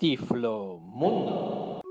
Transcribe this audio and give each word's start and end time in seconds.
Tiflo 0.00 0.78
Mundo. 0.78 1.82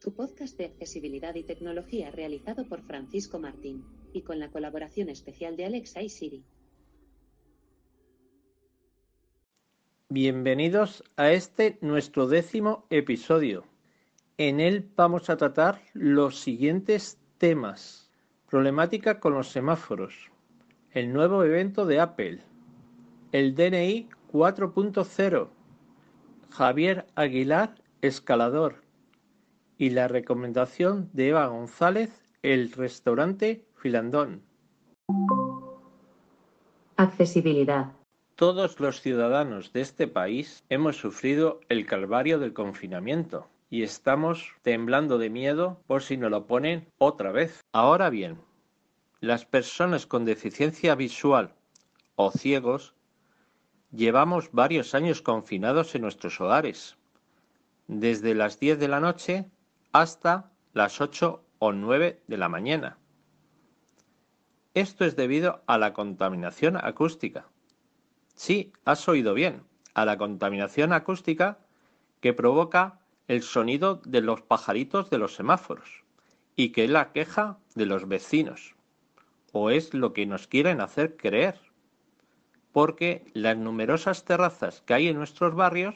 Tu 0.00 0.14
podcast 0.14 0.56
de 0.56 0.64
accesibilidad 0.64 1.34
y 1.34 1.42
tecnología 1.42 2.10
realizado 2.10 2.66
por 2.66 2.80
Francisco 2.80 3.38
Martín 3.38 3.84
y 4.14 4.22
con 4.22 4.38
la 4.38 4.48
colaboración 4.50 5.10
especial 5.10 5.58
de 5.58 5.66
Alexa 5.66 6.00
y 6.00 6.08
Siri. 6.08 6.44
Bienvenidos 10.08 11.04
a 11.16 11.32
este 11.32 11.76
nuestro 11.82 12.26
décimo 12.26 12.86
episodio. 12.88 13.66
En 14.38 14.60
él 14.60 14.88
vamos 14.96 15.28
a 15.28 15.36
tratar 15.36 15.82
los 15.92 16.38
siguientes 16.38 17.18
temas. 17.36 18.10
Problemática 18.48 19.20
con 19.20 19.34
los 19.34 19.48
semáforos. 19.48 20.30
El 20.90 21.12
nuevo 21.12 21.44
evento 21.44 21.84
de 21.84 22.00
Apple. 22.00 22.40
El 23.30 23.54
DNI 23.54 24.08
4.0, 24.34 25.48
Javier 26.50 27.06
Aguilar, 27.14 27.76
escalador, 28.02 28.82
y 29.78 29.90
la 29.90 30.08
recomendación 30.08 31.08
de 31.12 31.28
Eva 31.28 31.46
González, 31.46 32.10
el 32.42 32.72
restaurante 32.72 33.64
Filandón. 33.76 34.42
Accesibilidad. 36.96 37.92
Todos 38.34 38.80
los 38.80 39.00
ciudadanos 39.00 39.72
de 39.72 39.82
este 39.82 40.08
país 40.08 40.64
hemos 40.68 40.96
sufrido 40.96 41.60
el 41.68 41.86
calvario 41.86 42.40
del 42.40 42.54
confinamiento 42.54 43.48
y 43.70 43.84
estamos 43.84 44.50
temblando 44.62 45.16
de 45.18 45.30
miedo 45.30 45.80
por 45.86 46.02
si 46.02 46.16
nos 46.16 46.32
lo 46.32 46.48
ponen 46.48 46.88
otra 46.98 47.30
vez. 47.30 47.60
Ahora 47.70 48.10
bien, 48.10 48.38
las 49.20 49.44
personas 49.44 50.06
con 50.06 50.24
deficiencia 50.24 50.96
visual 50.96 51.54
o 52.16 52.32
ciegos 52.32 52.94
Llevamos 53.94 54.50
varios 54.50 54.92
años 54.96 55.22
confinados 55.22 55.94
en 55.94 56.02
nuestros 56.02 56.40
hogares, 56.40 56.96
desde 57.86 58.34
las 58.34 58.58
10 58.58 58.80
de 58.80 58.88
la 58.88 58.98
noche 58.98 59.46
hasta 59.92 60.50
las 60.72 61.00
8 61.00 61.44
o 61.60 61.72
9 61.72 62.20
de 62.26 62.36
la 62.36 62.48
mañana. 62.48 62.98
Esto 64.74 65.04
es 65.04 65.14
debido 65.14 65.62
a 65.68 65.78
la 65.78 65.92
contaminación 65.92 66.76
acústica. 66.76 67.46
Sí, 68.34 68.72
has 68.84 69.08
oído 69.08 69.32
bien, 69.32 69.62
a 69.94 70.04
la 70.04 70.18
contaminación 70.18 70.92
acústica 70.92 71.58
que 72.20 72.32
provoca 72.32 72.98
el 73.28 73.44
sonido 73.44 74.02
de 74.04 74.22
los 74.22 74.42
pajaritos 74.42 75.08
de 75.08 75.18
los 75.18 75.36
semáforos 75.36 76.02
y 76.56 76.70
que 76.70 76.84
es 76.84 76.90
la 76.90 77.12
queja 77.12 77.58
de 77.76 77.86
los 77.86 78.08
vecinos, 78.08 78.74
o 79.52 79.70
es 79.70 79.94
lo 79.94 80.12
que 80.12 80.26
nos 80.26 80.48
quieren 80.48 80.80
hacer 80.80 81.16
creer 81.16 81.60
porque 82.74 83.24
las 83.34 83.56
numerosas 83.56 84.24
terrazas 84.24 84.80
que 84.80 84.94
hay 84.94 85.06
en 85.06 85.16
nuestros 85.16 85.54
barrios 85.54 85.94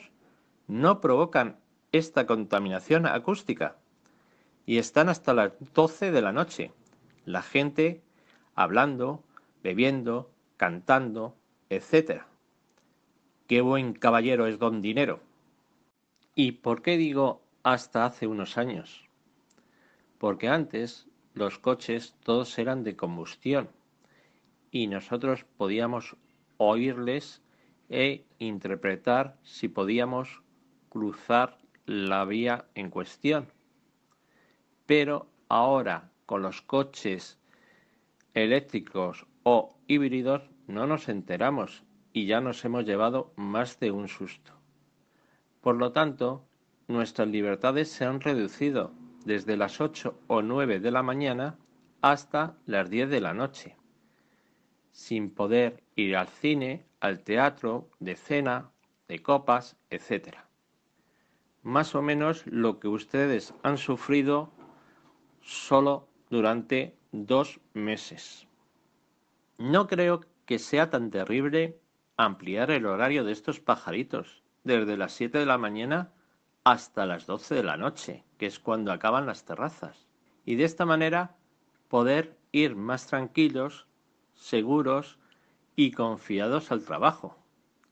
no 0.68 1.00
provocan 1.00 1.58
esta 1.90 2.24
contaminación 2.24 3.04
acústica 3.04 3.78
y 4.64 4.78
están 4.78 5.08
hasta 5.08 5.34
las 5.34 5.54
12 5.74 6.12
de 6.12 6.22
la 6.22 6.32
noche. 6.32 6.70
La 7.24 7.42
gente 7.42 8.00
hablando, 8.54 9.24
bebiendo, 9.60 10.30
cantando, 10.56 11.34
etc. 11.68 12.22
Qué 13.48 13.60
buen 13.60 13.92
caballero 13.92 14.46
es 14.46 14.60
don 14.60 14.80
Dinero. 14.80 15.18
¿Y 16.36 16.52
por 16.52 16.82
qué 16.82 16.96
digo 16.96 17.42
hasta 17.64 18.04
hace 18.04 18.28
unos 18.28 18.56
años? 18.56 19.04
Porque 20.16 20.46
antes 20.46 21.08
los 21.34 21.58
coches 21.58 22.14
todos 22.22 22.56
eran 22.56 22.84
de 22.84 22.94
combustión 22.94 23.68
y 24.70 24.86
nosotros 24.86 25.44
podíamos 25.56 26.16
oírles 26.58 27.42
e 27.88 28.26
interpretar 28.38 29.38
si 29.42 29.68
podíamos 29.68 30.42
cruzar 30.90 31.58
la 31.86 32.24
vía 32.24 32.66
en 32.74 32.90
cuestión. 32.90 33.48
Pero 34.86 35.28
ahora 35.48 36.10
con 36.26 36.42
los 36.42 36.60
coches 36.60 37.38
eléctricos 38.34 39.26
o 39.42 39.78
híbridos 39.86 40.42
no 40.66 40.86
nos 40.86 41.08
enteramos 41.08 41.84
y 42.12 42.26
ya 42.26 42.40
nos 42.40 42.64
hemos 42.64 42.84
llevado 42.84 43.32
más 43.36 43.80
de 43.80 43.90
un 43.90 44.08
susto. 44.08 44.52
Por 45.62 45.76
lo 45.76 45.92
tanto, 45.92 46.44
nuestras 46.88 47.28
libertades 47.28 47.90
se 47.90 48.04
han 48.04 48.20
reducido 48.20 48.92
desde 49.24 49.56
las 49.56 49.80
8 49.80 50.18
o 50.26 50.42
9 50.42 50.80
de 50.80 50.90
la 50.90 51.02
mañana 51.02 51.58
hasta 52.02 52.56
las 52.66 52.90
10 52.90 53.10
de 53.10 53.20
la 53.20 53.34
noche 53.34 53.77
sin 54.98 55.30
poder 55.30 55.84
ir 55.94 56.16
al 56.16 56.26
cine, 56.26 56.84
al 56.98 57.20
teatro, 57.20 57.88
de 58.00 58.16
cena, 58.16 58.72
de 59.06 59.22
copas, 59.22 59.76
etc. 59.90 60.38
Más 61.62 61.94
o 61.94 62.02
menos 62.02 62.44
lo 62.46 62.80
que 62.80 62.88
ustedes 62.88 63.54
han 63.62 63.78
sufrido 63.78 64.50
solo 65.40 66.08
durante 66.30 66.96
dos 67.12 67.60
meses. 67.74 68.48
No 69.56 69.86
creo 69.86 70.24
que 70.46 70.58
sea 70.58 70.90
tan 70.90 71.12
terrible 71.12 71.78
ampliar 72.16 72.72
el 72.72 72.84
horario 72.84 73.22
de 73.22 73.30
estos 73.30 73.60
pajaritos 73.60 74.42
desde 74.64 74.96
las 74.96 75.12
7 75.12 75.38
de 75.38 75.46
la 75.46 75.58
mañana 75.58 76.10
hasta 76.64 77.06
las 77.06 77.24
12 77.24 77.54
de 77.54 77.62
la 77.62 77.76
noche, 77.76 78.24
que 78.36 78.46
es 78.46 78.58
cuando 78.58 78.90
acaban 78.90 79.26
las 79.26 79.44
terrazas. 79.44 80.08
Y 80.44 80.56
de 80.56 80.64
esta 80.64 80.84
manera 80.84 81.36
poder 81.86 82.36
ir 82.50 82.74
más 82.74 83.06
tranquilos 83.06 83.87
seguros 84.38 85.18
y 85.76 85.90
confiados 85.90 86.72
al 86.72 86.84
trabajo 86.84 87.36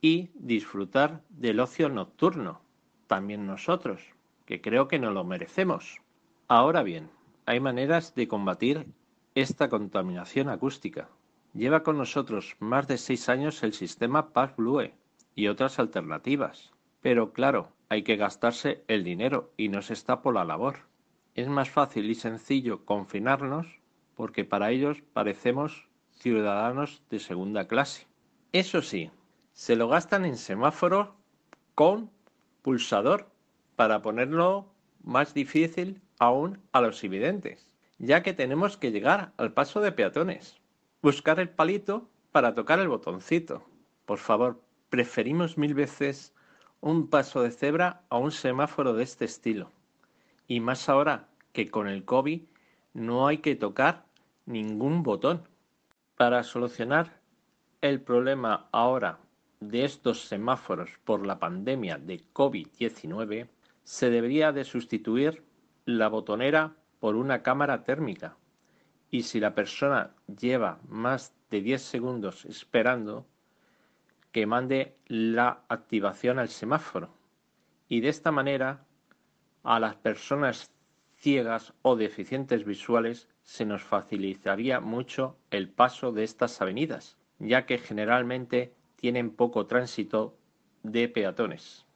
y 0.01 0.31
disfrutar 0.35 1.23
del 1.29 1.61
ocio 1.61 1.89
nocturno, 1.89 2.61
también 3.07 3.47
nosotros, 3.47 4.03
que 4.45 4.61
creo 4.61 4.89
que 4.89 4.99
no 4.99 5.11
lo 5.11 5.25
merecemos. 5.25 6.01
Ahora 6.49 6.83
bien, 6.83 7.11
hay 7.45 7.61
maneras 7.61 8.15
de 8.15 8.29
combatir 8.29 8.87
esta 9.35 9.69
contaminación 9.69 10.49
acústica. 10.49 11.09
Lleva 11.55 11.83
con 11.83 11.99
nosotros 11.99 12.57
más 12.61 12.87
de 12.89 12.99
seis 12.99 13.29
años 13.29 13.63
el 13.63 13.73
sistema 13.73 14.33
Park 14.33 14.57
Blue 14.57 14.91
y 15.35 15.49
otras 15.49 15.79
alternativas. 15.79 16.73
Pero 17.01 17.33
claro, 17.33 17.69
hay 17.89 18.03
que 18.03 18.17
gastarse 18.17 18.85
el 18.89 19.05
dinero 19.05 19.53
y 19.57 19.69
no 19.69 19.83
se 19.83 19.93
está 19.93 20.23
por 20.23 20.35
la 20.35 20.45
labor. 20.45 20.79
Es 21.35 21.49
más 21.49 21.71
fácil 21.71 22.11
y 22.11 22.15
sencillo 22.15 22.85
confinarnos 22.85 23.67
porque 24.15 24.45
para 24.45 24.71
ellos 24.71 25.03
parecemos 25.13 25.86
ciudadanos 26.19 27.03
de 27.11 27.19
segunda 27.19 27.69
clase. 27.69 28.07
Eso 28.53 28.83
sí, 28.83 29.11
se 29.53 29.77
lo 29.77 29.89
gastan 29.89 30.25
en 30.25 30.37
semáforos 30.37 31.09
con 31.75 32.11
pulsador 32.63 33.29
para 33.77 34.03
ponerlo 34.03 34.67
más 35.03 35.35
difícil 35.35 36.01
aún 36.19 36.59
a 36.73 36.81
los 36.81 37.05
invidentes, 37.05 37.67
ya 37.99 38.23
que 38.23 38.33
tenemos 38.33 38.77
que 38.77 38.91
llegar 38.91 39.33
al 39.37 39.53
paso 39.53 39.81
de 39.81 39.93
peatones, 39.93 40.57
buscar 41.03 41.39
el 41.39 41.49
palito 41.49 42.09
para 42.33 42.55
tocar 42.55 42.81
el 42.81 42.89
botoncito. 42.89 43.65
Por 44.05 44.19
favor, 44.19 44.61
preferimos 44.91 45.59
mil 45.59 45.75
veces 45.75 46.35
un 46.81 47.09
paso 47.09 47.43
de 47.43 47.51
cebra 47.51 48.03
a 48.09 48.19
un 48.19 48.31
semáforo 48.31 48.95
de 48.95 49.05
este 49.05 49.25
estilo. 49.25 49.71
Y 50.49 50.61
más 50.61 50.89
ahora 50.89 51.29
que 51.53 51.71
con 51.71 51.89
el 51.89 52.05
COVID 52.05 52.43
no 52.95 53.27
hay 53.27 53.39
que 53.39 53.57
tocar 53.57 54.07
ningún 54.45 55.03
botón. 55.03 55.49
Para 56.17 56.43
solucionar 56.45 57.21
el 57.83 58.01
problema 58.01 58.69
ahora 58.73 59.19
de 59.61 59.85
estos 59.85 60.23
semáforos 60.23 60.89
por 61.05 61.27
la 61.27 61.39
pandemia 61.39 61.99
de 61.99 62.23
COVID-19, 62.33 63.49
se 63.85 64.09
debería 64.09 64.51
de 64.51 64.65
sustituir 64.65 65.45
la 65.85 66.09
botonera 66.09 66.75
por 67.01 67.17
una 67.17 67.43
cámara 67.43 67.85
térmica. 67.85 68.39
Y 69.11 69.25
si 69.25 69.41
la 69.41 69.55
persona 69.55 70.15
lleva 70.27 70.81
más 70.89 71.35
de 71.51 71.61
10 71.61 71.83
segundos 71.83 72.47
esperando, 72.47 73.27
que 74.33 74.47
mande 74.47 74.97
la 75.09 75.65
activación 75.69 76.39
al 76.39 76.49
semáforo. 76.49 77.15
Y 77.89 78.01
de 78.01 78.09
esta 78.09 78.33
manera, 78.33 78.87
a 79.63 79.79
las 79.79 79.97
personas 79.97 80.73
ciegas 81.19 81.75
o 81.83 81.95
deficientes 81.95 82.65
visuales 82.65 83.29
se 83.47 83.65
nos 83.65 83.83
facilitaría 83.83 84.81
mucho 84.81 85.39
el 85.51 85.71
paso 85.71 86.13
de 86.13 86.25
estas 86.25 86.61
avenidas, 86.61 87.17
ya 87.39 87.65
que 87.65 87.79
generalmente 87.79 88.75
tienen 88.97 89.31
poco 89.31 89.67
tránsito 89.67 90.37
de 90.83 91.09
peatones. 91.09 91.87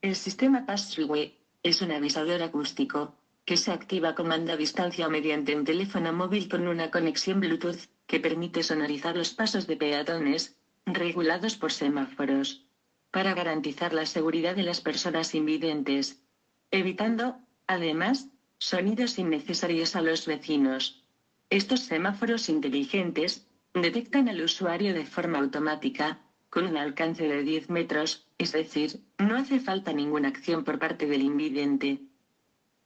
El 0.00 0.14
sistema 0.14 0.64
Pass-Through 0.64 1.32
es 1.62 1.82
un 1.82 1.90
avisador 1.90 2.42
acústico 2.42 3.14
que 3.44 3.56
se 3.56 3.72
activa 3.72 4.14
con 4.14 4.28
mando 4.28 4.52
a 4.52 4.56
distancia 4.56 5.08
mediante 5.08 5.56
un 5.56 5.64
teléfono 5.64 6.12
móvil 6.12 6.48
con 6.48 6.68
una 6.68 6.90
conexión 6.90 7.40
Bluetooth 7.40 7.88
que 8.06 8.20
permite 8.20 8.62
sonorizar 8.62 9.16
los 9.16 9.34
pasos 9.34 9.66
de 9.66 9.76
peatones 9.76 10.56
regulados 10.86 11.56
por 11.56 11.72
semáforos 11.72 12.64
para 13.10 13.34
garantizar 13.34 13.92
la 13.92 14.06
seguridad 14.06 14.54
de 14.54 14.62
las 14.62 14.80
personas 14.80 15.34
invidentes, 15.34 16.22
evitando, 16.70 17.38
además, 17.66 18.28
Sonidos 18.58 19.18
innecesarios 19.18 19.94
a 19.94 20.02
los 20.02 20.26
vecinos. 20.26 21.04
Estos 21.48 21.80
semáforos 21.80 22.48
inteligentes 22.48 23.46
detectan 23.72 24.28
al 24.28 24.42
usuario 24.42 24.94
de 24.94 25.06
forma 25.06 25.38
automática 25.38 26.18
con 26.50 26.66
un 26.66 26.76
alcance 26.76 27.28
de 27.28 27.44
10 27.44 27.70
metros, 27.70 28.26
es 28.36 28.52
decir, 28.52 29.00
no 29.18 29.36
hace 29.36 29.60
falta 29.60 29.92
ninguna 29.92 30.28
acción 30.28 30.64
por 30.64 30.78
parte 30.78 31.06
del 31.06 31.22
invidente. 31.22 32.00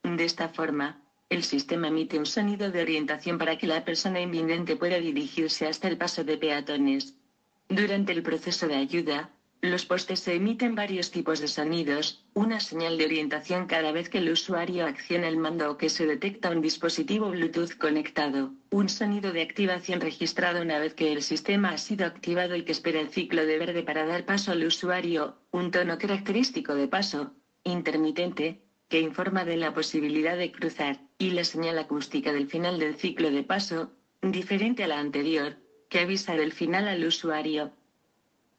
De 0.02 0.24
esta 0.24 0.48
forma, 0.48 1.00
el 1.30 1.42
sistema 1.42 1.88
emite 1.88 2.18
un 2.18 2.26
sonido 2.26 2.70
de 2.70 2.82
orientación 2.82 3.38
para 3.38 3.56
que 3.56 3.66
la 3.66 3.84
persona 3.84 4.20
invidente 4.20 4.76
pueda 4.76 4.98
dirigirse 4.98 5.66
hasta 5.66 5.88
el 5.88 5.96
paso 5.96 6.22
de 6.22 6.36
peatones. 6.36 7.14
Durante 7.68 8.12
el 8.12 8.22
proceso 8.22 8.68
de 8.68 8.76
ayuda, 8.76 9.30
los 9.62 9.86
postes 9.86 10.18
se 10.18 10.34
emiten 10.34 10.74
varios 10.74 11.12
tipos 11.12 11.38
de 11.38 11.46
sonidos, 11.46 12.26
una 12.34 12.58
señal 12.58 12.98
de 12.98 13.04
orientación 13.04 13.66
cada 13.66 13.92
vez 13.92 14.08
que 14.08 14.18
el 14.18 14.28
usuario 14.28 14.86
acciona 14.86 15.28
el 15.28 15.36
mando 15.36 15.70
o 15.70 15.76
que 15.78 15.88
se 15.88 16.04
detecta 16.04 16.50
un 16.50 16.60
dispositivo 16.60 17.30
Bluetooth 17.30 17.78
conectado, 17.78 18.52
un 18.70 18.88
sonido 18.88 19.32
de 19.32 19.42
activación 19.42 20.00
registrado 20.00 20.62
una 20.62 20.80
vez 20.80 20.94
que 20.94 21.12
el 21.12 21.22
sistema 21.22 21.70
ha 21.70 21.78
sido 21.78 22.06
activado 22.06 22.56
y 22.56 22.64
que 22.64 22.72
espera 22.72 22.98
el 22.98 23.10
ciclo 23.10 23.46
de 23.46 23.58
verde 23.58 23.84
para 23.84 24.04
dar 24.04 24.24
paso 24.24 24.50
al 24.50 24.64
usuario, 24.64 25.38
un 25.52 25.70
tono 25.70 25.96
característico 25.96 26.74
de 26.74 26.88
paso, 26.88 27.32
intermitente, 27.62 28.64
que 28.88 29.00
informa 29.00 29.44
de 29.44 29.58
la 29.58 29.72
posibilidad 29.72 30.36
de 30.36 30.50
cruzar, 30.50 30.98
y 31.18 31.30
la 31.30 31.44
señal 31.44 31.78
acústica 31.78 32.32
del 32.32 32.48
final 32.48 32.80
del 32.80 32.96
ciclo 32.96 33.30
de 33.30 33.44
paso, 33.44 33.92
diferente 34.22 34.82
a 34.82 34.88
la 34.88 34.98
anterior, 34.98 35.56
que 35.88 36.00
avisa 36.00 36.34
del 36.34 36.52
final 36.52 36.88
al 36.88 37.04
usuario. 37.04 37.72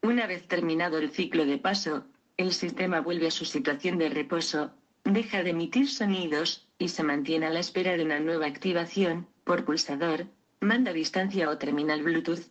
Una 0.04 0.26
vez 0.26 0.46
terminado 0.46 0.98
el 0.98 1.10
ciclo 1.10 1.46
de 1.46 1.56
paso, 1.56 2.04
el 2.36 2.52
sistema 2.52 3.00
vuelve 3.00 3.28
a 3.28 3.30
su 3.30 3.46
situación 3.46 3.96
de 3.96 4.10
reposo, 4.10 4.70
deja 5.02 5.42
de 5.42 5.52
emitir 5.52 5.88
sonidos, 5.88 6.68
y 6.78 6.88
se 6.88 7.02
mantiene 7.02 7.46
a 7.46 7.50
la 7.50 7.60
espera 7.60 7.96
de 7.96 8.04
una 8.04 8.20
nueva 8.20 8.44
activación, 8.44 9.26
por 9.44 9.64
pulsador, 9.64 10.26
manda 10.60 10.92
distancia 10.92 11.48
o 11.48 11.56
terminal 11.56 12.02
Bluetooth. 12.02 12.50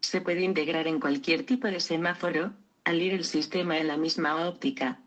Se 0.00 0.20
puede 0.20 0.42
integrar 0.42 0.88
en 0.88 0.98
cualquier 0.98 1.46
tipo 1.46 1.68
de 1.68 1.78
semáforo, 1.78 2.52
al 2.82 3.00
ir 3.00 3.14
el 3.14 3.22
sistema 3.22 3.78
en 3.78 3.86
la 3.86 3.96
misma 3.96 4.48
óptica. 4.48 5.00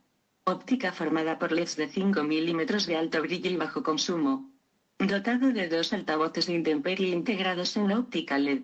Óptica 0.46 0.94
formada 0.94 1.40
por 1.40 1.52
LEDs 1.52 1.76
de 1.76 1.90
5 1.90 2.24
milímetros 2.24 2.86
de 2.86 2.96
alto 2.96 3.22
brillo 3.22 3.52
y 3.52 3.58
bajo 3.58 3.84
consumo. 3.84 4.50
Dotado 4.98 5.52
de 5.52 5.68
dos 5.68 5.92
altavoces 5.92 6.48
de 6.48 6.54
intemperie 6.54 7.10
integrados 7.10 7.76
en 7.76 7.90
la 7.90 8.00
óptica 8.00 8.38
LED 8.38 8.62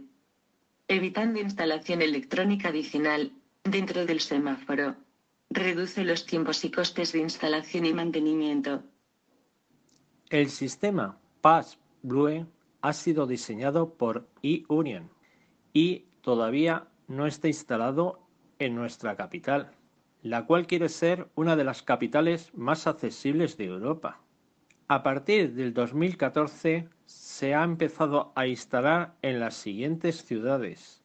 evitando 0.88 1.40
instalación 1.40 2.02
electrónica 2.02 2.70
adicional, 2.70 3.32
dentro 3.64 4.06
del 4.06 4.20
semáforo. 4.20 4.96
Reduce 5.50 6.04
los 6.04 6.26
tiempos 6.26 6.64
y 6.66 6.72
costes 6.72 7.14
de 7.14 7.20
instalación 7.20 7.86
y 7.86 7.94
mantenimiento. 7.94 8.84
El 10.30 10.50
sistema 10.50 11.18
Pass 11.42 11.80
Blue 12.02 12.48
ha 12.82 12.94
sido 12.94 13.26
diseñado 13.26 13.94
por 13.96 14.28
eUnion 14.44 15.10
y 15.74 16.06
todavía 16.22 16.88
no 17.08 17.28
está 17.28 17.48
instalado 17.48 18.20
en 18.60 18.76
nuestra 18.76 19.16
capital, 19.16 19.72
la 20.22 20.46
cual 20.46 20.68
quiere 20.68 20.90
ser 20.90 21.28
una 21.36 21.56
de 21.56 21.64
las 21.64 21.84
capitales 21.84 22.52
más 22.54 22.88
accesibles 22.88 23.58
de 23.58 23.66
Europa. 23.66 24.22
A 24.88 25.04
partir 25.04 25.54
del 25.54 25.74
2014 25.74 26.90
se 27.06 27.54
ha 27.54 27.64
empezado 27.64 28.32
a 28.36 28.48
instalar 28.48 29.16
en 29.22 29.40
las 29.40 29.56
siguientes 29.56 30.24
ciudades: 30.24 31.04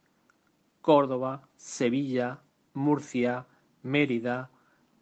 Córdoba, 0.80 1.48
Sevilla, 1.56 2.40
Murcia, 2.74 3.46
Mérida, 3.82 4.50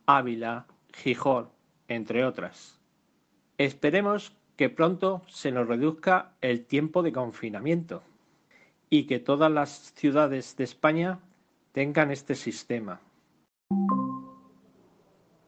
Ávila, 0.07 0.67
Gijón, 0.93 1.51
entre 1.89 2.25
otras. 2.25 2.81
Esperemos 3.59 4.37
que 4.57 4.69
pronto 4.69 5.23
se 5.29 5.53
nos 5.53 5.69
reduzca 5.69 6.35
el 6.41 6.65
tiempo 6.65 7.03
de 7.03 7.13
confinamiento 7.13 8.03
y 8.91 9.05
que 9.05 9.21
todas 9.21 9.53
las 9.53 9.93
ciudades 9.95 10.57
de 10.57 10.65
España 10.65 11.21
tengan 11.73 12.11
este 12.11 12.35
sistema. 12.35 13.01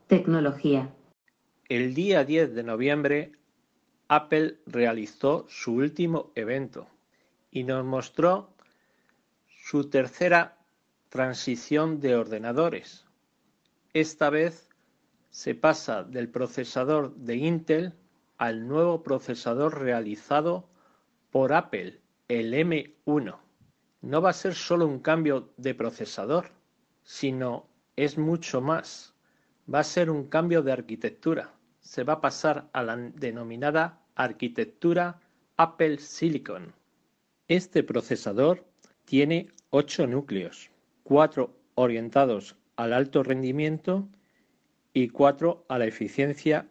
Tecnología. 0.07 0.95
El 1.69 1.95
día 1.95 2.25
10 2.25 2.55
de 2.55 2.63
noviembre, 2.63 3.33
Apple 4.13 4.59
realizó 4.67 5.47
su 5.49 5.75
último 5.75 6.33
evento 6.35 6.89
y 7.53 7.63
nos 7.63 7.85
mostró 7.85 8.53
su 9.47 9.89
tercera 9.89 10.59
transición 11.11 12.01
de 12.01 12.17
ordenadores. 12.17 13.05
Esta 13.95 14.29
vez 14.29 14.69
se 15.31 15.55
pasa 15.55 16.03
del 16.03 16.29
procesador 16.29 17.15
de 17.15 17.37
Intel 17.37 17.93
al 18.37 18.67
nuevo 18.67 19.05
procesador 19.05 19.81
realizado 19.81 20.69
por 21.31 21.53
Apple, 21.53 22.01
el 22.27 22.53
M1. 22.53 23.39
No 24.03 24.21
va 24.21 24.31
a 24.31 24.33
ser 24.33 24.57
solo 24.57 24.89
un 24.89 24.99
cambio 24.99 25.53
de 25.57 25.77
procesador, 25.77 26.51
sino 27.05 27.69
es 27.95 28.19
mucho 28.19 28.61
más. 28.61 29.15
Va 29.73 29.79
a 29.79 29.85
ser 29.85 30.11
un 30.11 30.27
cambio 30.27 30.63
de 30.63 30.73
arquitectura 30.73 31.55
se 31.81 32.05
va 32.05 32.15
a 32.15 32.21
pasar 32.21 32.69
a 32.73 32.83
la 32.83 32.97
denominada 32.97 34.01
arquitectura 34.15 35.21
Apple 35.57 35.99
Silicon. 35.99 36.75
Este 37.49 37.83
procesador 37.83 38.65
tiene 39.05 39.49
8 39.71 40.07
núcleos, 40.07 40.71
4 41.05 41.55
orientados 41.75 42.57
al 42.77 42.93
alto 42.93 43.23
rendimiento 43.23 44.09
y 44.93 45.09
4 45.09 45.65
a 45.69 45.79
la 45.79 45.87
eficiencia 45.87 46.69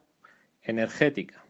energética. 0.61 1.45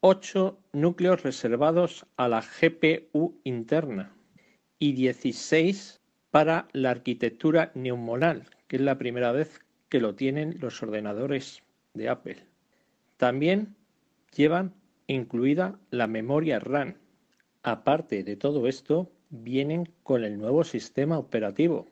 8 0.00 0.58
núcleos 0.72 1.22
reservados 1.22 2.06
a 2.16 2.28
la 2.28 2.40
GPU 2.42 3.40
interna 3.44 4.14
y 4.78 4.92
16 4.92 6.00
para 6.30 6.68
la 6.72 6.90
arquitectura 6.90 7.72
neumonal, 7.74 8.48
que 8.68 8.76
es 8.76 8.82
la 8.82 8.98
primera 8.98 9.32
vez 9.32 9.60
que 9.88 10.00
lo 10.00 10.14
tienen 10.14 10.58
los 10.60 10.82
ordenadores 10.82 11.62
de 11.94 12.08
Apple. 12.08 12.45
También 13.16 13.76
llevan 14.34 14.74
incluida 15.06 15.78
la 15.90 16.06
memoria 16.06 16.58
RAM. 16.58 16.96
Aparte 17.62 18.22
de 18.22 18.36
todo 18.36 18.66
esto, 18.66 19.10
vienen 19.30 19.88
con 20.02 20.24
el 20.24 20.38
nuevo 20.38 20.64
sistema 20.64 21.18
operativo, 21.18 21.86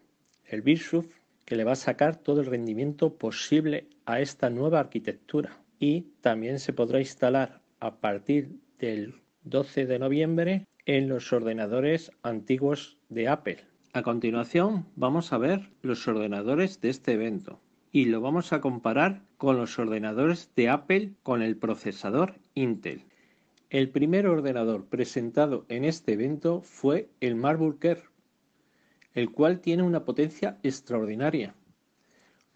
el 0.44 0.62
BitSUF, 0.62 1.06
que 1.44 1.56
le 1.56 1.64
va 1.64 1.72
a 1.72 1.76
sacar 1.76 2.16
todo 2.16 2.40
el 2.40 2.46
rendimiento 2.46 3.16
posible 3.16 3.88
a 4.04 4.20
esta 4.20 4.50
nueva 4.50 4.80
arquitectura. 4.80 5.62
Y 5.78 6.02
también 6.20 6.58
se 6.58 6.72
podrá 6.72 7.00
instalar 7.00 7.60
a 7.80 7.96
partir 7.96 8.60
del 8.78 9.14
12 9.44 9.86
de 9.86 9.98
noviembre 9.98 10.66
en 10.86 11.08
los 11.08 11.32
ordenadores 11.32 12.12
antiguos 12.22 12.98
de 13.08 13.28
Apple. 13.28 13.64
A 13.92 14.02
continuación 14.02 14.86
vamos 14.96 15.32
a 15.32 15.38
ver 15.38 15.70
los 15.82 16.06
ordenadores 16.06 16.80
de 16.80 16.90
este 16.90 17.12
evento 17.12 17.60
y 17.94 18.06
lo 18.06 18.20
vamos 18.20 18.52
a 18.52 18.60
comparar 18.60 19.22
con 19.36 19.56
los 19.56 19.78
ordenadores 19.78 20.50
de 20.56 20.68
Apple 20.68 21.12
con 21.22 21.42
el 21.42 21.56
procesador 21.56 22.40
Intel. 22.54 23.04
El 23.70 23.88
primer 23.88 24.26
ordenador 24.26 24.86
presentado 24.86 25.64
en 25.68 25.84
este 25.84 26.14
evento 26.14 26.60
fue 26.60 27.08
el 27.20 27.36
Marble 27.36 27.76
el 29.12 29.30
cual 29.30 29.60
tiene 29.60 29.84
una 29.84 30.04
potencia 30.04 30.58
extraordinaria. 30.64 31.54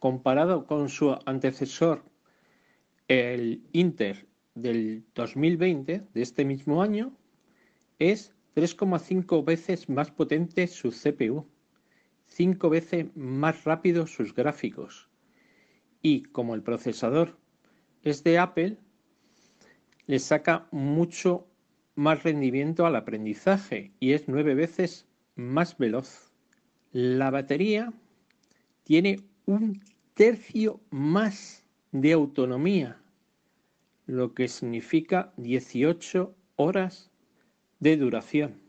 Comparado 0.00 0.66
con 0.66 0.88
su 0.88 1.16
antecesor, 1.24 2.02
el 3.06 3.62
Intel 3.70 4.26
del 4.56 5.04
2020, 5.14 6.02
de 6.14 6.20
este 6.20 6.44
mismo 6.44 6.82
año, 6.82 7.16
es 8.00 8.34
3,5 8.56 9.44
veces 9.44 9.88
más 9.88 10.10
potente 10.10 10.66
su 10.66 10.90
CPU, 10.90 11.46
5 12.26 12.70
veces 12.70 13.06
más 13.14 13.62
rápido 13.62 14.08
sus 14.08 14.34
gráficos, 14.34 15.07
y 16.02 16.22
como 16.22 16.54
el 16.54 16.62
procesador 16.62 17.36
es 18.02 18.24
de 18.24 18.38
Apple, 18.38 18.76
le 20.06 20.18
saca 20.18 20.66
mucho 20.70 21.46
más 21.94 22.22
rendimiento 22.22 22.86
al 22.86 22.96
aprendizaje 22.96 23.92
y 24.00 24.12
es 24.12 24.28
nueve 24.28 24.54
veces 24.54 25.06
más 25.34 25.76
veloz. 25.76 26.32
La 26.92 27.30
batería 27.30 27.92
tiene 28.84 29.20
un 29.46 29.82
tercio 30.14 30.80
más 30.90 31.64
de 31.92 32.12
autonomía, 32.12 33.00
lo 34.06 34.34
que 34.34 34.48
significa 34.48 35.32
18 35.36 36.34
horas 36.56 37.10
de 37.80 37.96
duración. 37.96 38.60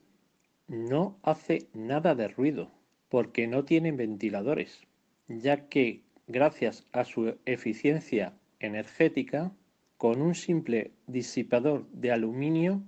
No 0.68 1.18
hace 1.24 1.70
nada 1.74 2.16
de 2.16 2.28
ruido 2.28 2.72
porque 3.10 3.48
no 3.48 3.66
tiene 3.66 3.92
ventiladores, 3.92 4.82
ya 5.28 5.68
que 5.70 6.04
gracias 6.30 6.88
a 6.94 7.04
su 7.04 7.36
eficiencia 7.46 8.40
energética, 8.60 9.52
con 9.98 10.22
un 10.22 10.36
simple 10.36 10.94
disipador 11.08 11.86
de 11.92 12.14
aluminio 12.14 12.82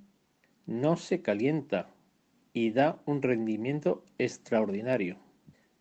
no 0.66 0.96
se 0.96 1.22
calienta 1.22 1.94
y 2.54 2.72
da 2.72 3.02
un 3.06 3.22
rendimiento 3.22 4.06
extraordinario. 4.18 5.18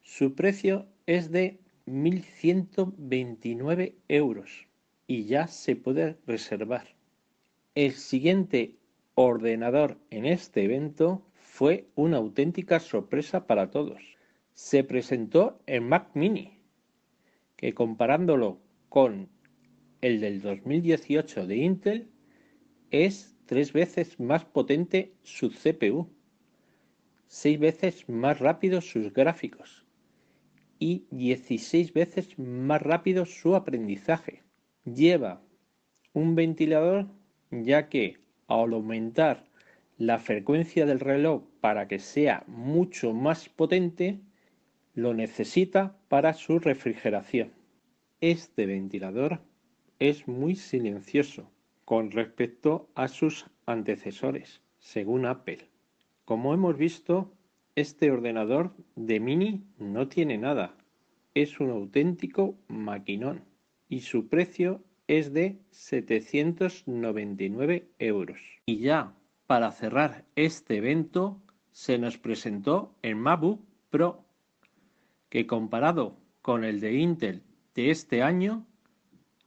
Su 0.03 0.35
precio 0.35 0.89
es 1.07 1.31
de 1.31 1.61
1.129 1.87 3.95
euros 4.09 4.67
y 5.07 5.27
ya 5.27 5.47
se 5.47 5.77
puede 5.77 6.17
reservar. 6.27 6.97
El 7.77 7.93
siguiente 7.93 8.75
ordenador 9.15 9.97
en 10.11 10.27
este 10.27 10.65
evento 10.65 11.25
fue 11.35 11.87
una 11.95 12.17
auténtica 12.17 12.81
sorpresa 12.81 13.47
para 13.47 13.71
todos 13.71 14.19
se 14.61 14.85
presentó 14.85 15.59
en 15.67 15.89
Mac 15.89 16.11
Mini, 16.13 16.60
que 17.61 17.75
comparándolo 17.75 18.59
con 18.89 19.29
el 20.01 20.23
del 20.23 20.41
2018 20.41 21.47
de 21.47 21.57
Intel, 21.59 22.09
es 22.91 23.37
tres 23.45 23.75
veces 23.75 24.19
más 24.19 24.47
potente 24.47 25.13
su 25.25 25.51
CPU, 25.51 26.09
seis 27.27 27.61
veces 27.61 28.09
más 28.09 28.39
rápido 28.39 28.81
sus 28.81 29.13
gráficos 29.13 29.85
y 30.79 31.05
16 31.11 31.93
veces 31.93 32.39
más 32.39 32.81
rápido 32.81 33.27
su 33.27 33.55
aprendizaje. 33.55 34.43
Lleva 34.87 35.43
un 36.15 36.35
ventilador 36.35 37.09
ya 37.51 37.91
que 37.91 38.17
al 38.47 38.73
aumentar 38.73 39.45
la 39.99 40.19
frecuencia 40.19 40.87
del 40.87 40.99
reloj 40.99 41.43
para 41.61 41.89
que 41.89 41.99
sea 41.99 42.43
mucho 42.47 43.13
más 43.13 43.51
potente, 43.51 44.19
lo 44.95 45.15
necesita 45.15 45.97
para 46.09 46.35
su 46.35 46.59
refrigeración. 46.59 47.53
Este 48.21 48.67
ventilador 48.67 49.41
es 49.99 50.29
muy 50.29 50.57
silencioso 50.57 51.51
con 51.85 52.11
respecto 52.11 52.91
a 52.95 53.09
sus 53.09 53.47
antecesores, 53.67 54.61
según 54.79 55.27
Apple. 55.27 55.69
Como 56.25 56.55
hemos 56.55 56.77
visto, 56.77 57.33
este 57.75 58.11
ordenador 58.11 58.75
de 58.97 59.21
mini 59.21 59.63
no 59.79 60.09
tiene 60.09 60.39
nada, 60.39 60.77
es 61.35 61.61
un 61.61 61.71
auténtico 61.71 62.59
maquinón 62.69 63.45
y 63.89 64.01
su 64.01 64.29
precio 64.29 64.83
es 65.07 65.33
de 65.33 65.59
799 65.71 67.89
euros. 67.99 68.41
Y 68.67 68.79
ya 68.79 69.15
para 69.47 69.71
cerrar 69.73 70.25
este 70.37 70.77
evento 70.77 71.41
se 71.73 71.99
nos 71.99 72.19
presentó 72.19 72.95
el 73.03 73.17
MacBook 73.17 73.61
Pro 73.91 74.25
que 75.31 75.47
comparado 75.47 76.19
con 76.43 76.65
el 76.65 76.81
de 76.81 76.95
Intel 76.95 77.43
de 77.75 77.91
este 77.91 78.23
año 78.23 78.67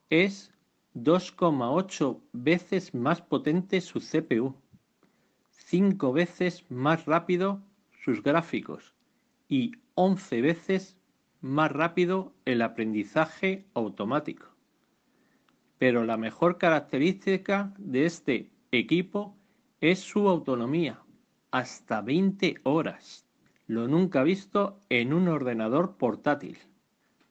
es 0.09 0.51
2,8 0.95 2.19
veces 2.31 2.93
más 2.93 3.21
potente 3.21 3.81
su 3.81 3.99
CPU, 3.99 4.55
5 5.49 6.13
veces 6.13 6.65
más 6.69 7.05
rápido 7.05 7.61
sus 8.03 8.23
gráficos 8.23 8.95
y 9.47 9.73
11 9.95 10.41
veces 10.41 10.97
más 11.41 11.71
rápido 11.71 12.33
el 12.45 12.61
aprendizaje 12.61 13.65
automático. 13.73 14.47
Pero 15.77 16.05
la 16.05 16.15
mejor 16.15 16.57
característica 16.57 17.73
de 17.77 18.05
este 18.05 18.51
equipo 18.71 19.35
es 19.81 19.99
su 19.99 20.29
autonomía, 20.29 21.01
hasta 21.51 22.01
20 22.01 22.61
horas, 22.63 23.27
lo 23.67 23.87
nunca 23.87 24.23
visto 24.23 24.79
en 24.89 25.13
un 25.13 25.27
ordenador 25.27 25.97
portátil. 25.97 26.57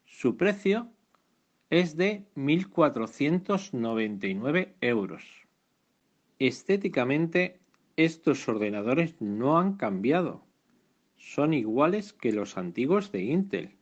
Su 0.04 0.36
precio 0.36 0.92
es 1.70 1.96
de 1.96 2.26
1.499 2.36 4.74
euros. 4.80 5.24
Estéticamente, 6.38 7.58
estos 7.96 8.48
ordenadores 8.48 9.20
no 9.20 9.58
han 9.58 9.76
cambiado. 9.76 10.44
Son 11.16 11.52
iguales 11.54 12.12
que 12.12 12.32
los 12.32 12.58
antiguos 12.58 13.12
de 13.12 13.22
Intel. 13.22 13.76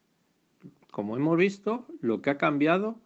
Como 0.90 1.16
hemos 1.16 1.38
visto, 1.38 1.86
lo 2.00 2.20
que 2.20 2.30
ha 2.30 2.38
cambiado 2.38 3.00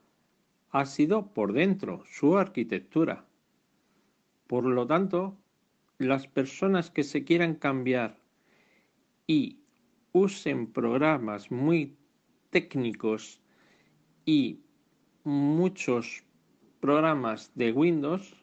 ha 0.70 0.86
sido 0.86 1.32
por 1.32 1.52
dentro, 1.52 2.02
su 2.06 2.36
arquitectura. 2.36 3.26
Por 4.46 4.64
lo 4.64 4.86
tanto, 4.86 5.36
las 5.98 6.26
personas 6.26 6.90
que 6.90 7.04
se 7.04 7.24
quieran 7.24 7.54
cambiar 7.54 8.23
y 9.26 9.58
usen 10.12 10.72
programas 10.72 11.50
muy 11.50 11.96
técnicos 12.50 13.40
y 14.24 14.60
muchos 15.24 16.24
programas 16.80 17.50
de 17.54 17.72
Windows 17.72 18.36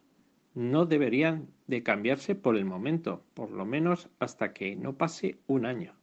no 0.53 0.85
deberían 0.85 1.47
de 1.67 1.83
cambiarse 1.83 2.35
por 2.35 2.57
el 2.57 2.65
momento, 2.65 3.23
por 3.33 3.51
lo 3.51 3.65
menos 3.65 4.09
hasta 4.19 4.53
que 4.53 4.75
no 4.75 4.97
pase 4.97 5.37
un 5.47 5.65
año. 5.65 5.95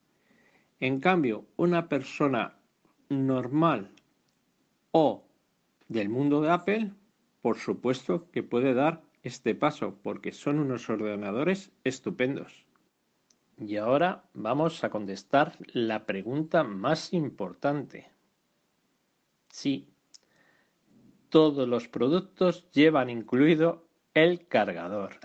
En 0.81 1.01
cambio, 1.01 1.45
una 1.57 1.89
persona 1.89 2.57
normal 3.09 3.91
o 4.93 5.25
del 5.89 6.09
mundo 6.09 6.41
de 6.41 6.51
Apple, 6.51 6.93
por 7.43 7.59
supuesto 7.59 8.31
que 8.31 8.43
puede 8.43 8.75
dar 8.75 9.03
este 9.23 9.55
paso 9.55 9.99
porque 10.03 10.33
son 10.33 10.59
unos 10.59 10.89
ordenadores 10.89 11.73
estupendos. 11.85 12.68
Y 13.61 13.77
ahora 13.77 14.25
vamos 14.35 14.85
a 14.85 14.91
contestar 14.91 15.57
la 15.73 16.07
pregunta 16.07 16.63
más 16.63 17.13
importante. 17.13 18.09
Sí, 19.49 19.89
todos 21.29 21.69
los 21.69 21.89
productos 21.89 22.71
llevan 22.71 23.11
incluido 23.11 23.89
el 24.15 24.47
cargador. 24.47 25.19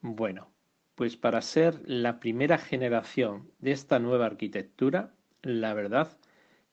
Bueno, 0.00 0.48
pues 0.94 1.16
para 1.16 1.42
ser 1.42 1.80
la 1.86 2.20
primera 2.20 2.56
generación 2.56 3.50
de 3.58 3.72
esta 3.72 3.98
nueva 3.98 4.26
arquitectura, 4.26 5.12
la 5.42 5.74
verdad 5.74 6.16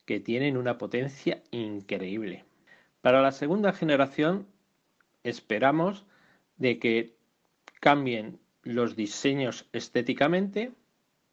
que 0.06 0.20
tienen 0.20 0.58
una 0.58 0.78
potencia 0.78 1.42
increíble. 1.50 2.46
Para 3.02 3.22
la 3.22 3.32
segunda 3.32 3.74
generación 3.74 4.48
esperamos 5.24 6.06
de 6.58 6.78
que 6.78 7.18
cambien 7.80 8.40
los 8.68 8.96
diseños 8.96 9.68
estéticamente, 9.72 10.72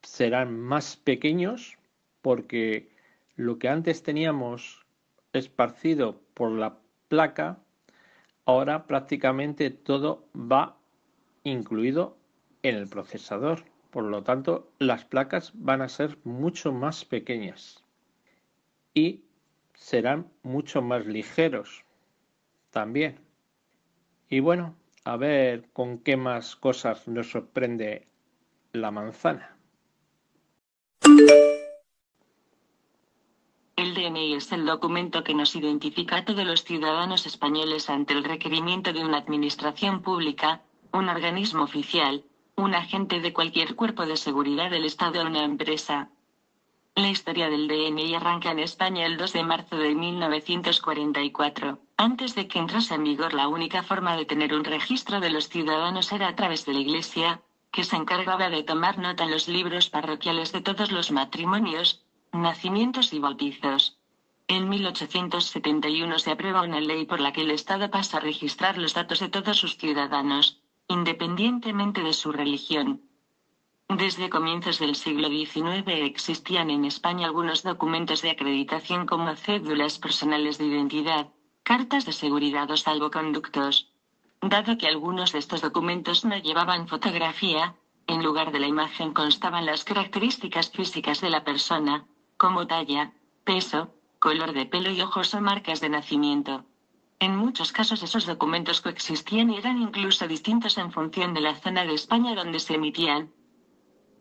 serán 0.02 0.58
más 0.58 0.96
pequeños 0.96 1.76
porque 2.22 2.88
lo 3.36 3.58
que 3.58 3.68
antes 3.68 4.02
teníamos 4.02 4.84
esparcido 5.32 6.20
por 6.34 6.50
la 6.52 6.78
placa, 7.08 7.58
ahora 8.44 8.86
prácticamente 8.86 9.70
todo 9.70 10.26
va 10.34 10.76
incluido 11.42 12.16
en 12.62 12.76
el 12.76 12.88
procesador. 12.88 13.64
Por 13.90 14.04
lo 14.04 14.22
tanto, 14.22 14.70
las 14.78 15.04
placas 15.04 15.52
van 15.54 15.82
a 15.82 15.88
ser 15.88 16.18
mucho 16.24 16.72
más 16.72 17.04
pequeñas 17.04 17.84
y 18.92 19.24
serán 19.74 20.30
mucho 20.42 20.82
más 20.82 21.06
ligeros 21.06 21.84
también. 22.70 23.18
Y 24.28 24.40
bueno, 24.40 24.74
a 25.04 25.16
ver 25.16 25.70
con 25.72 25.98
qué 25.98 26.16
más 26.16 26.56
cosas 26.56 27.06
nos 27.08 27.30
sorprende 27.30 28.08
la 28.72 28.90
manzana. 28.90 29.56
El 33.76 33.94
DNI 33.94 34.34
es 34.34 34.52
el 34.52 34.64
documento 34.64 35.22
que 35.22 35.34
nos 35.34 35.54
identifica 35.56 36.18
a 36.18 36.24
todos 36.24 36.44
los 36.44 36.64
ciudadanos 36.64 37.26
españoles 37.26 37.90
ante 37.90 38.14
el 38.14 38.24
requerimiento 38.24 38.92
de 38.92 39.04
una 39.04 39.18
administración 39.18 40.00
pública, 40.00 40.62
un 40.92 41.08
organismo 41.08 41.64
oficial, 41.64 42.24
un 42.56 42.74
agente 42.74 43.20
de 43.20 43.32
cualquier 43.32 43.74
cuerpo 43.74 44.06
de 44.06 44.16
seguridad 44.16 44.70
del 44.70 44.84
Estado 44.84 45.22
o 45.22 45.26
una 45.26 45.44
empresa, 45.44 46.10
la 46.96 47.10
historia 47.10 47.50
del 47.50 47.66
DNI 47.66 48.14
arranca 48.14 48.52
en 48.52 48.60
España 48.60 49.04
el 49.04 49.16
2 49.16 49.32
de 49.32 49.42
marzo 49.42 49.76
de 49.76 49.96
1944. 49.96 51.80
Antes 51.96 52.34
de 52.34 52.48
que 52.48 52.58
entrase 52.58 52.94
en 52.94 53.04
vigor 53.04 53.34
la 53.34 53.46
única 53.46 53.82
forma 53.84 54.16
de 54.16 54.24
tener 54.24 54.52
un 54.52 54.64
registro 54.64 55.20
de 55.20 55.30
los 55.30 55.48
ciudadanos 55.48 56.10
era 56.10 56.26
a 56.28 56.34
través 56.34 56.66
de 56.66 56.72
la 56.74 56.80
Iglesia, 56.80 57.42
que 57.70 57.84
se 57.84 57.96
encargaba 57.96 58.50
de 58.50 58.64
tomar 58.64 58.98
nota 58.98 59.24
en 59.24 59.30
los 59.30 59.46
libros 59.48 59.90
parroquiales 59.90 60.50
de 60.52 60.60
todos 60.60 60.90
los 60.90 61.12
matrimonios, 61.12 62.04
nacimientos 62.32 63.12
y 63.12 63.20
bautizos. 63.20 63.98
En 64.48 64.68
1871 64.68 66.18
se 66.18 66.32
aprueba 66.32 66.62
una 66.62 66.80
ley 66.80 67.06
por 67.06 67.20
la 67.20 67.32
que 67.32 67.42
el 67.42 67.52
Estado 67.52 67.90
pasa 67.90 68.16
a 68.16 68.20
registrar 68.20 68.76
los 68.76 68.94
datos 68.94 69.20
de 69.20 69.28
todos 69.28 69.56
sus 69.56 69.76
ciudadanos, 69.76 70.60
independientemente 70.88 72.02
de 72.02 72.12
su 72.12 72.32
religión. 72.32 73.02
Desde 73.88 74.30
comienzos 74.30 74.80
del 74.80 74.96
siglo 74.96 75.28
XIX 75.28 75.84
existían 75.86 76.70
en 76.70 76.84
España 76.84 77.26
algunos 77.26 77.62
documentos 77.62 78.20
de 78.20 78.30
acreditación 78.30 79.06
como 79.06 79.34
cédulas 79.36 79.98
personales 79.98 80.58
de 80.58 80.66
identidad, 80.66 81.28
cartas 81.64 82.04
de 82.04 82.12
seguridad 82.12 82.70
o 82.70 82.76
salvoconductos. 82.76 83.88
Dado 84.40 84.76
que 84.78 84.86
algunos 84.86 85.32
de 85.32 85.38
estos 85.38 85.62
documentos 85.62 86.24
no 86.24 86.36
llevaban 86.36 86.86
fotografía, 86.86 87.74
en 88.06 88.22
lugar 88.22 88.52
de 88.52 88.60
la 88.60 88.66
imagen 88.66 89.14
constaban 89.14 89.64
las 89.64 89.82
características 89.82 90.70
físicas 90.70 91.22
de 91.22 91.30
la 91.30 91.42
persona, 91.42 92.04
como 92.36 92.66
talla, 92.66 93.12
peso, 93.44 93.94
color 94.18 94.52
de 94.52 94.66
pelo 94.66 94.90
y 94.90 95.00
ojos 95.00 95.32
o 95.32 95.40
marcas 95.40 95.80
de 95.80 95.88
nacimiento. 95.88 96.64
En 97.18 97.34
muchos 97.34 97.72
casos 97.72 98.02
esos 98.02 98.26
documentos 98.26 98.82
coexistían 98.82 99.50
y 99.50 99.56
eran 99.56 99.80
incluso 99.80 100.28
distintos 100.28 100.76
en 100.76 100.92
función 100.92 101.32
de 101.32 101.40
la 101.40 101.54
zona 101.54 101.84
de 101.86 101.94
España 101.94 102.34
donde 102.34 102.60
se 102.60 102.74
emitían, 102.74 103.32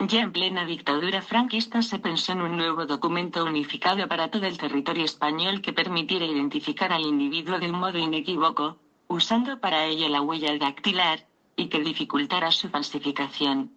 ya 0.07 0.21
en 0.21 0.31
plena 0.31 0.65
dictadura 0.65 1.21
franquista 1.21 1.81
se 1.81 1.99
pensó 1.99 2.33
en 2.33 2.41
un 2.41 2.57
nuevo 2.57 2.85
documento 2.85 3.43
unificado 3.43 4.07
para 4.07 4.29
todo 4.29 4.45
el 4.45 4.57
territorio 4.57 5.05
español 5.05 5.61
que 5.61 5.73
permitiera 5.73 6.25
identificar 6.25 6.91
al 6.91 7.03
individuo 7.03 7.59
de 7.59 7.69
un 7.69 7.79
modo 7.79 7.97
inequívoco, 7.97 8.77
usando 9.07 9.59
para 9.59 9.85
ello 9.85 10.09
la 10.09 10.21
huella 10.21 10.57
dactilar, 10.57 11.27
y 11.55 11.67
que 11.67 11.79
dificultara 11.81 12.51
su 12.51 12.69
falsificación. 12.69 13.71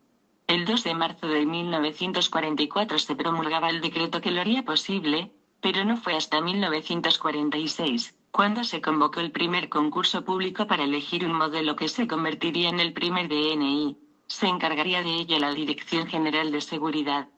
El 0.47 0.65
2 0.65 0.85
de 0.85 0.95
marzo 0.95 1.27
de 1.27 1.45
1944 1.45 2.99
se 2.99 3.17
promulgaba 3.17 3.69
el 3.69 3.81
decreto 3.81 4.21
que 4.21 4.31
lo 4.31 4.41
haría 4.41 4.65
posible, 4.65 5.33
pero 5.61 5.85
no 5.85 5.97
fue 5.97 6.15
hasta 6.15 6.41
1946, 6.41 8.15
cuando 8.31 8.65
se 8.65 8.81
convocó 8.81 9.21
el 9.21 9.33
primer 9.33 9.69
concurso 9.69 10.25
público 10.25 10.67
para 10.67 10.85
elegir 10.85 11.25
un 11.27 11.35
modelo 11.35 11.75
que 11.75 11.89
se 11.89 12.07
convertiría 12.07 12.69
en 12.69 12.81
el 12.81 12.93
primer 12.93 13.29
DNI. 13.29 14.06
Se 14.29 14.47
encargaría 14.47 15.03
de 15.03 15.15
ello 15.15 15.39
la 15.39 15.53
Dirección 15.53 16.07
General 16.07 16.51
de 16.51 16.61
Seguridad. 16.61 17.29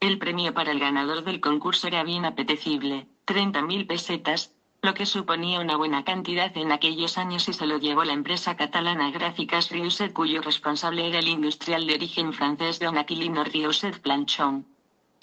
El 0.00 0.18
premio 0.18 0.52
para 0.52 0.72
el 0.72 0.78
ganador 0.78 1.24
del 1.24 1.40
concurso 1.40 1.86
era 1.86 2.04
bien 2.04 2.24
apetecible, 2.24 3.08
30.000 3.26 3.86
pesetas, 3.86 4.54
lo 4.82 4.92
que 4.92 5.06
suponía 5.06 5.60
una 5.60 5.78
buena 5.78 6.04
cantidad 6.04 6.54
en 6.58 6.70
aquellos 6.70 7.16
años 7.16 7.48
y 7.48 7.54
se 7.54 7.66
lo 7.66 7.78
llevó 7.78 8.04
la 8.04 8.12
empresa 8.12 8.54
catalana 8.54 9.10
Gráficas 9.10 9.70
Riuset 9.70 10.12
cuyo 10.12 10.42
responsable 10.42 11.08
era 11.08 11.20
el 11.20 11.28
industrial 11.28 11.86
de 11.86 11.94
origen 11.94 12.34
francés 12.34 12.80
Don 12.80 12.98
Aquilino 12.98 13.44
Riuset 13.44 13.98
Planchon. 14.00 14.66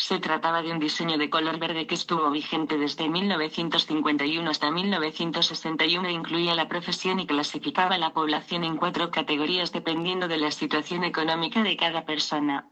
Se 0.08 0.18
trataba 0.18 0.64
de 0.64 0.72
un 0.72 0.80
diseño 0.80 1.20
de 1.20 1.30
color 1.30 1.60
verde 1.60 1.86
que 1.86 1.94
estuvo 1.94 2.32
vigente 2.32 2.80
desde 2.80 3.08
1951 3.08 4.50
hasta 4.50 4.72
1961 4.72 6.08
e 6.08 6.12
incluía 6.12 6.56
la 6.56 6.68
profesión 6.68 7.20
y 7.20 7.28
clasificaba 7.28 8.00
la 8.00 8.12
población 8.12 8.64
en 8.64 8.78
cuatro 8.78 9.12
categorías 9.12 9.72
dependiendo 9.72 10.28
de 10.28 10.38
la 10.38 10.50
situación 10.50 11.04
económica 11.04 11.62
de 11.62 11.78
cada 11.78 12.04
persona. 12.04 12.66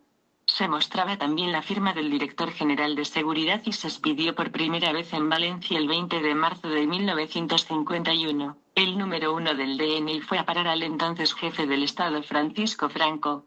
Se 0.48 0.68
mostraba 0.68 1.20
también 1.20 1.52
la 1.52 1.62
firma 1.62 1.94
del 1.94 2.10
director 2.10 2.52
general 2.52 2.96
de 2.96 3.06
seguridad 3.06 3.62
y 3.64 3.74
se 3.74 3.90
expidió 3.90 4.34
por 4.34 4.50
primera 4.52 4.92
vez 4.92 5.14
en 5.14 5.30
Valencia 5.30 5.78
el 5.78 5.88
20 5.88 6.24
de 6.24 6.34
marzo 6.34 6.68
de 6.68 6.88
1951. 6.88 8.58
El 8.74 8.98
número 8.98 9.36
uno 9.36 9.54
del 9.54 9.78
DNI 9.78 10.22
fue 10.22 10.40
a 10.40 10.46
parar 10.46 10.68
al 10.68 10.82
entonces 10.82 11.36
jefe 11.36 11.68
del 11.68 11.84
Estado 11.84 12.24
Francisco 12.24 12.90
Franco, 12.90 13.46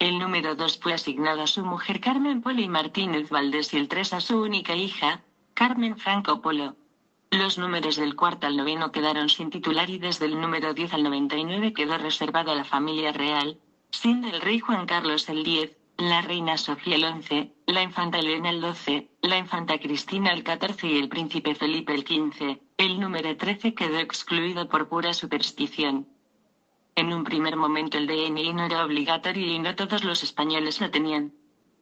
el 0.00 0.18
número 0.18 0.54
2 0.54 0.78
fue 0.78 0.94
asignado 0.94 1.42
a 1.42 1.46
su 1.46 1.62
mujer 1.62 2.00
Carmen 2.00 2.40
Poli 2.40 2.68
Martínez 2.68 3.28
Valdés 3.28 3.74
y 3.74 3.76
el 3.76 3.86
3 3.86 4.14
a 4.14 4.20
su 4.20 4.40
única 4.40 4.74
hija, 4.74 5.22
Carmen 5.52 5.98
Franco 5.98 6.40
Polo. 6.40 6.74
Los 7.30 7.58
números 7.58 7.96
del 7.96 8.16
cuarto 8.16 8.46
al 8.46 8.56
noveno 8.56 8.92
quedaron 8.92 9.28
sin 9.28 9.50
titular 9.50 9.90
y 9.90 9.98
desde 9.98 10.24
el 10.24 10.40
número 10.40 10.72
10 10.72 10.94
al 10.94 11.02
99 11.02 11.74
quedó 11.74 11.98
reservado 11.98 12.50
a 12.50 12.54
la 12.54 12.64
familia 12.64 13.12
real, 13.12 13.58
siendo 13.90 14.28
el 14.28 14.40
rey 14.40 14.58
Juan 14.58 14.86
Carlos 14.86 15.28
el 15.28 15.44
10, 15.44 15.76
la 15.98 16.22
reina 16.22 16.56
Sofía 16.56 16.96
el 16.96 17.04
11, 17.04 17.52
la 17.66 17.82
infanta 17.82 18.20
Elena 18.20 18.48
el 18.48 18.62
12, 18.62 19.06
la 19.20 19.36
infanta 19.36 19.78
Cristina 19.78 20.32
el 20.32 20.42
14 20.42 20.86
y 20.86 20.96
el 20.96 21.10
príncipe 21.10 21.54
Felipe 21.54 21.94
el 21.94 22.04
15. 22.04 22.58
El 22.78 22.98
número 23.00 23.36
13 23.36 23.74
quedó 23.74 23.98
excluido 23.98 24.66
por 24.66 24.88
pura 24.88 25.12
superstición. 25.12 26.08
En 26.94 27.12
un 27.12 27.24
primer 27.24 27.56
momento 27.56 27.98
el 27.98 28.06
DNI 28.06 28.52
no 28.52 28.64
era 28.64 28.84
obligatorio 28.84 29.46
y 29.46 29.58
no 29.58 29.74
todos 29.74 30.04
los 30.04 30.22
españoles 30.22 30.80
lo 30.80 30.90
tenían. 30.90 31.32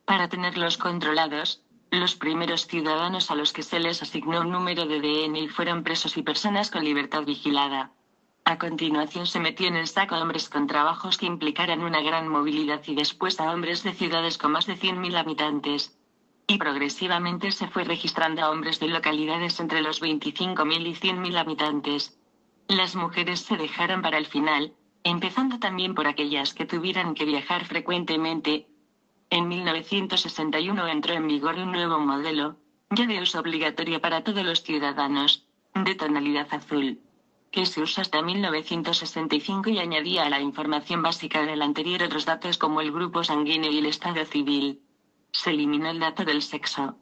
Para 0.04 0.28
tenerlos 0.28 0.78
controlados, 0.78 1.62
los 1.90 2.14
primeros 2.14 2.66
ciudadanos 2.66 3.30
a 3.30 3.34
los 3.34 3.52
que 3.52 3.62
se 3.62 3.80
les 3.80 4.02
asignó 4.02 4.40
un 4.42 4.50
número 4.50 4.86
de 4.86 5.00
DNI 5.00 5.48
fueron 5.48 5.82
presos 5.82 6.16
y 6.16 6.22
personas 6.22 6.70
con 6.70 6.84
libertad 6.84 7.24
vigilada. 7.24 7.92
A 8.44 8.58
continuación 8.58 9.26
se 9.26 9.40
metió 9.40 9.68
en 9.68 9.86
saco 9.86 10.14
a 10.14 10.22
hombres 10.22 10.48
con 10.48 10.66
trabajos 10.66 11.18
que 11.18 11.26
implicaran 11.26 11.82
una 11.82 12.00
gran 12.00 12.28
movilidad 12.28 12.82
y 12.86 12.94
después 12.94 13.40
a 13.40 13.52
hombres 13.52 13.82
de 13.82 13.92
ciudades 13.92 14.38
con 14.38 14.52
más 14.52 14.66
de 14.66 14.78
100.000 14.78 15.16
habitantes. 15.16 15.98
Y 16.46 16.56
progresivamente 16.56 17.52
se 17.52 17.68
fue 17.68 17.84
registrando 17.84 18.42
a 18.42 18.50
hombres 18.50 18.80
de 18.80 18.88
localidades 18.88 19.60
entre 19.60 19.82
los 19.82 20.00
25.000 20.00 20.86
y 20.86 20.94
100.000 20.94 21.36
habitantes. 21.36 22.18
Las 22.68 22.96
mujeres 22.96 23.40
se 23.40 23.58
dejaron 23.58 24.00
para 24.00 24.16
el 24.16 24.26
final, 24.26 24.72
empezando 25.08 25.58
también 25.58 25.94
por 25.94 26.06
aquellas 26.06 26.54
que 26.54 26.66
tuvieran 26.66 27.14
que 27.14 27.24
viajar 27.24 27.64
frecuentemente. 27.64 28.66
En 29.30 29.48
1961 29.48 30.86
entró 30.88 31.14
en 31.14 31.28
vigor 31.28 31.56
un 31.56 31.72
nuevo 31.72 31.98
modelo, 31.98 32.56
ya 32.90 33.06
de 33.06 33.20
uso 33.20 33.40
obligatorio 33.40 34.00
para 34.00 34.24
todos 34.24 34.44
los 34.44 34.62
ciudadanos, 34.62 35.46
de 35.74 35.94
tonalidad 35.94 36.48
azul, 36.50 37.00
que 37.50 37.66
se 37.66 37.80
usa 37.80 38.02
hasta 38.02 38.22
1965 38.22 39.70
y 39.70 39.78
añadía 39.78 40.24
a 40.24 40.30
la 40.30 40.40
información 40.40 41.02
básica 41.02 41.44
del 41.44 41.62
anterior 41.62 42.02
otros 42.02 42.24
datos 42.24 42.58
como 42.58 42.80
el 42.80 42.90
grupo 42.92 43.22
sanguíneo 43.22 43.70
y 43.70 43.78
el 43.78 43.86
estado 43.86 44.24
civil. 44.24 44.80
Se 45.32 45.50
eliminó 45.50 45.90
el 45.90 46.00
dato 46.00 46.24
del 46.24 46.42
sexo. 46.42 46.96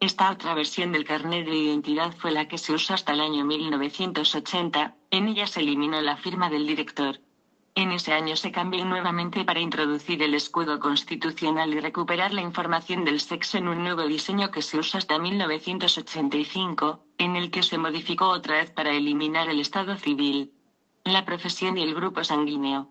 Esta 0.00 0.30
otra 0.30 0.54
versión 0.54 0.92
del 0.92 1.04
carnet 1.04 1.46
de 1.46 1.56
identidad 1.56 2.12
fue 2.16 2.30
la 2.30 2.46
que 2.46 2.58
se 2.58 2.72
usó 2.72 2.94
hasta 2.94 3.12
el 3.12 3.20
año 3.20 3.44
1980, 3.44 4.94
en 5.10 5.28
ella 5.28 5.46
se 5.46 5.60
eliminó 5.60 6.00
la 6.00 6.16
firma 6.16 6.50
del 6.50 6.66
director. 6.66 7.20
En 7.78 7.92
ese 7.92 8.12
año 8.12 8.34
se 8.34 8.50
cambió 8.50 8.84
nuevamente 8.84 9.44
para 9.44 9.60
introducir 9.60 10.20
el 10.24 10.34
escudo 10.34 10.80
constitucional 10.80 11.72
y 11.72 11.78
recuperar 11.78 12.34
la 12.34 12.42
información 12.42 13.04
del 13.04 13.20
sexo 13.20 13.56
en 13.56 13.68
un 13.68 13.84
nuevo 13.84 14.02
diseño 14.02 14.50
que 14.50 14.62
se 14.62 14.78
usa 14.78 14.98
hasta 14.98 15.16
1985, 15.20 17.04
en 17.18 17.36
el 17.36 17.52
que 17.52 17.62
se 17.62 17.78
modificó 17.78 18.30
otra 18.30 18.56
vez 18.56 18.72
para 18.72 18.90
eliminar 18.90 19.48
el 19.48 19.60
estado 19.60 19.96
civil, 19.96 20.50
la 21.04 21.24
profesión 21.24 21.78
y 21.78 21.84
el 21.84 21.94
grupo 21.94 22.24
sanguíneo. 22.24 22.90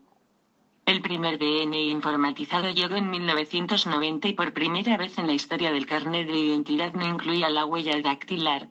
El 0.86 1.02
primer 1.02 1.38
DNI 1.38 1.90
informatizado 1.90 2.70
llegó 2.72 2.96
en 2.96 3.10
1990 3.10 4.30
y 4.30 4.34
por 4.36 4.54
primera 4.54 4.96
vez 4.96 5.18
en 5.18 5.28
la 5.28 5.34
historia 5.34 5.74
del 5.74 5.86
carnet 5.86 6.28
de 6.28 6.40
identidad 6.40 6.94
no 6.94 7.06
incluía 7.06 7.50
la 7.50 7.66
huella 7.66 8.02
dactilar. 8.02 8.70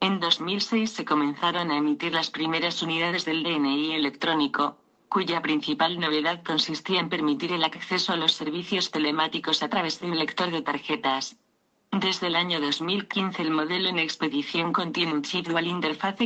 En 0.00 0.18
2006 0.18 0.90
se 0.90 1.04
comenzaron 1.04 1.70
a 1.70 1.76
emitir 1.76 2.12
las 2.12 2.30
primeras 2.30 2.82
unidades 2.82 3.24
del 3.24 3.44
DNI 3.44 3.92
electrónico, 3.92 4.81
cuya 5.12 5.42
principal 5.42 6.00
novedad 6.00 6.42
consistía 6.42 6.98
en 6.98 7.10
permitir 7.10 7.52
el 7.52 7.64
acceso 7.64 8.14
a 8.14 8.16
los 8.16 8.32
servicios 8.32 8.90
telemáticos 8.90 9.62
a 9.62 9.68
través 9.68 10.00
de 10.00 10.06
un 10.06 10.18
lector 10.18 10.50
de 10.50 10.62
tarjetas. 10.62 11.36
Desde 11.90 12.28
el 12.28 12.36
año 12.36 12.58
2015 12.62 13.42
el 13.42 13.50
modelo 13.50 13.90
en 13.90 13.98
expedición 13.98 14.72
contiene 14.72 15.12
un 15.12 15.20
chip 15.20 15.48
dual 15.48 15.66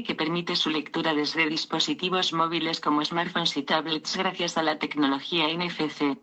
que 0.05 0.15
permite 0.15 0.55
su 0.55 0.71
lectura 0.71 1.15
desde 1.15 1.49
dispositivos 1.49 2.33
móviles 2.33 2.79
como 2.79 3.05
smartphones 3.05 3.57
y 3.57 3.65
tablets 3.65 4.17
gracias 4.17 4.57
a 4.57 4.63
la 4.63 4.79
tecnología 4.79 5.49
NFC. 5.53 6.17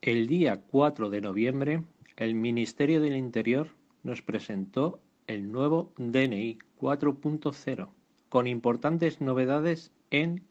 El 0.00 0.26
día 0.26 0.62
4 0.70 1.10
de 1.10 1.20
noviembre, 1.20 1.82
el 2.16 2.34
Ministerio 2.34 3.02
del 3.02 3.16
Interior 3.18 3.68
nos 4.02 4.22
presentó 4.22 5.00
el 5.26 5.52
nuevo 5.52 5.92
DNI 5.98 6.56
4.0, 6.80 7.88
con 8.30 8.46
importantes 8.46 9.20
novedades 9.20 9.92
en 10.10 10.48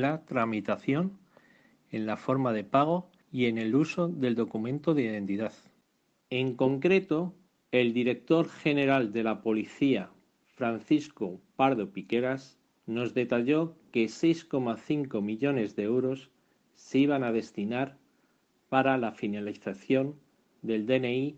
la 0.00 0.24
tramitación, 0.24 1.18
en 1.90 2.06
la 2.06 2.16
forma 2.16 2.52
de 2.52 2.64
pago 2.64 3.10
y 3.30 3.46
en 3.46 3.58
el 3.58 3.74
uso 3.74 4.08
del 4.08 4.34
documento 4.34 4.94
de 4.94 5.02
identidad. 5.02 5.52
En 6.30 6.54
concreto, 6.56 7.34
el 7.72 7.92
director 7.92 8.48
general 8.48 9.12
de 9.12 9.22
la 9.22 9.42
Policía, 9.42 10.10
Francisco 10.46 11.40
Pardo 11.56 11.92
Piqueras, 11.92 12.58
nos 12.86 13.12
detalló 13.12 13.76
que 13.90 14.06
6,5 14.06 15.20
millones 15.20 15.76
de 15.76 15.82
euros 15.84 16.30
se 16.74 16.98
iban 16.98 17.22
a 17.22 17.32
destinar 17.32 17.98
para 18.70 18.96
la 18.96 19.12
finalización 19.12 20.16
del 20.62 20.86
DNI 20.86 21.36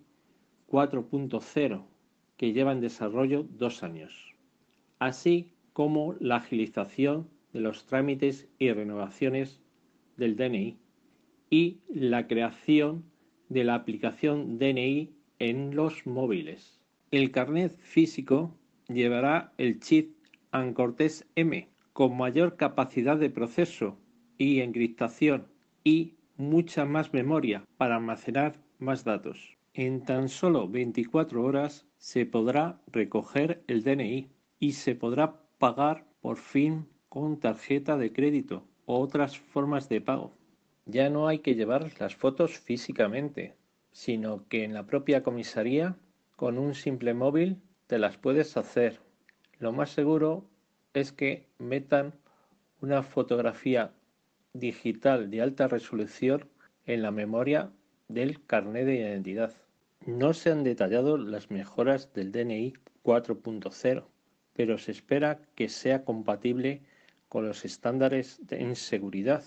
4.0, 0.71 1.85
que 2.37 2.53
lleva 2.53 2.73
en 2.73 2.81
desarrollo 2.81 3.45
dos 3.59 3.83
años, 3.83 4.35
así 5.01 5.53
como 5.73 6.15
la 6.21 6.37
agilización 6.37 7.34
de 7.55 7.61
los 7.61 7.87
trámites 7.87 8.49
y 8.59 8.71
renovaciones 8.71 9.63
del 10.19 10.37
DNI 10.37 10.77
y 11.49 11.79
la 11.89 12.27
creación 12.27 13.05
de 13.49 13.65
la 13.65 13.77
aplicación 13.77 14.59
DNI 14.59 15.15
en 15.39 15.75
los 15.75 16.07
móviles. 16.07 16.81
El 17.11 17.31
carnet 17.31 17.79
físico 17.79 18.55
llevará 18.89 19.53
el 19.57 19.81
chip 19.81 20.17
Ancortés 20.51 21.27
M 21.37 21.69
con 21.93 22.17
mayor 22.17 22.57
capacidad 22.57 23.17
de 23.17 23.31
proceso 23.31 23.99
y 24.37 24.61
encriptación 24.61 25.47
y 25.85 26.15
mucha 26.37 26.85
más 26.85 27.13
memoria 27.13 27.65
para 27.77 27.97
almacenar 27.97 28.61
más 28.79 29.05
datos. 29.05 29.57
En 29.75 30.05
tan 30.05 30.29
solo 30.29 30.69
24 30.69 31.43
horas 31.43 31.87
se 31.99 32.27
podrá 32.27 32.81
recoger 32.89 33.63
el 33.69 33.85
DNI 33.85 34.29
y 34.59 34.73
se 34.73 34.95
podrá 34.95 35.41
pagar 35.59 36.07
por 36.21 36.37
fin 36.37 36.87
con 37.15 37.39
tarjeta 37.39 37.97
de 37.97 38.13
crédito 38.13 38.65
o 38.87 38.99
otras 38.99 39.39
formas 39.39 39.89
de 39.89 40.01
pago. 40.01 40.33
Ya 40.85 41.11
no 41.11 41.29
hay 41.29 41.39
que 41.39 41.55
llevar 41.55 41.89
las 42.01 42.17
fotos 42.17 42.59
físicamente, 42.59 43.55
sino 43.93 44.49
que 44.49 44.65
en 44.65 44.75
la 44.75 44.85
propia 44.87 45.23
comisaría, 45.23 45.95
con 46.35 46.59
un 46.59 46.75
simple 46.75 47.15
móvil, 47.15 47.63
te 47.87 48.01
las 48.01 48.17
puedes 48.17 48.57
hacer. 48.57 48.99
Lo 49.61 49.71
más 49.71 49.91
seguro 49.91 50.45
es 50.93 51.13
que 51.13 51.47
metan 51.59 52.15
una 52.81 53.05
fotografía 53.05 53.93
digital 54.53 55.31
de 55.31 55.41
alta 55.41 55.69
resolución 55.69 56.49
en 56.85 57.03
la 57.03 57.13
memoria 57.13 57.71
del 58.09 58.45
carnet 58.45 58.87
de 58.87 58.97
identidad. 58.97 59.55
No 60.05 60.35
se 60.35 60.51
han 60.51 60.65
detallado 60.65 61.17
las 61.17 61.49
mejoras 61.53 62.13
del 62.13 62.33
DNI 62.33 62.75
4.0, 63.05 64.05
pero 64.53 64.79
se 64.79 64.91
espera 64.91 65.41
que 65.55 65.69
sea 65.69 66.05
compatible 66.05 66.83
con 67.35 67.49
los 67.49 67.65
estándares 67.65 68.41
en 68.49 68.77
seguridad, 68.77 69.43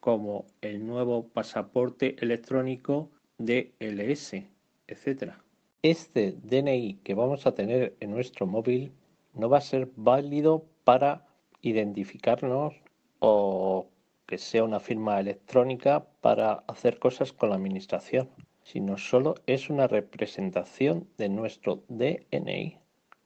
como 0.00 0.46
el 0.62 0.86
nuevo 0.86 1.28
pasaporte 1.28 2.16
electrónico 2.20 3.10
DLS, 3.36 4.42
etc. 4.86 5.34
Este 5.82 6.32
DNI 6.32 6.94
que 7.04 7.12
vamos 7.12 7.46
a 7.46 7.52
tener 7.52 7.94
en 8.00 8.12
nuestro 8.12 8.46
móvil 8.46 8.90
no 9.34 9.50
va 9.50 9.58
a 9.58 9.60
ser 9.60 9.90
válido 9.96 10.64
para 10.84 11.26
identificarnos 11.60 12.72
o 13.18 13.86
que 14.24 14.38
sea 14.38 14.64
una 14.64 14.80
firma 14.80 15.20
electrónica 15.20 16.06
para 16.22 16.64
hacer 16.68 16.98
cosas 16.98 17.34
con 17.34 17.50
la 17.50 17.56
administración, 17.56 18.30
sino 18.62 18.96
solo 18.96 19.34
es 19.44 19.68
una 19.68 19.86
representación 19.88 21.06
de 21.18 21.28
nuestro 21.28 21.82
DNI, 21.88 22.78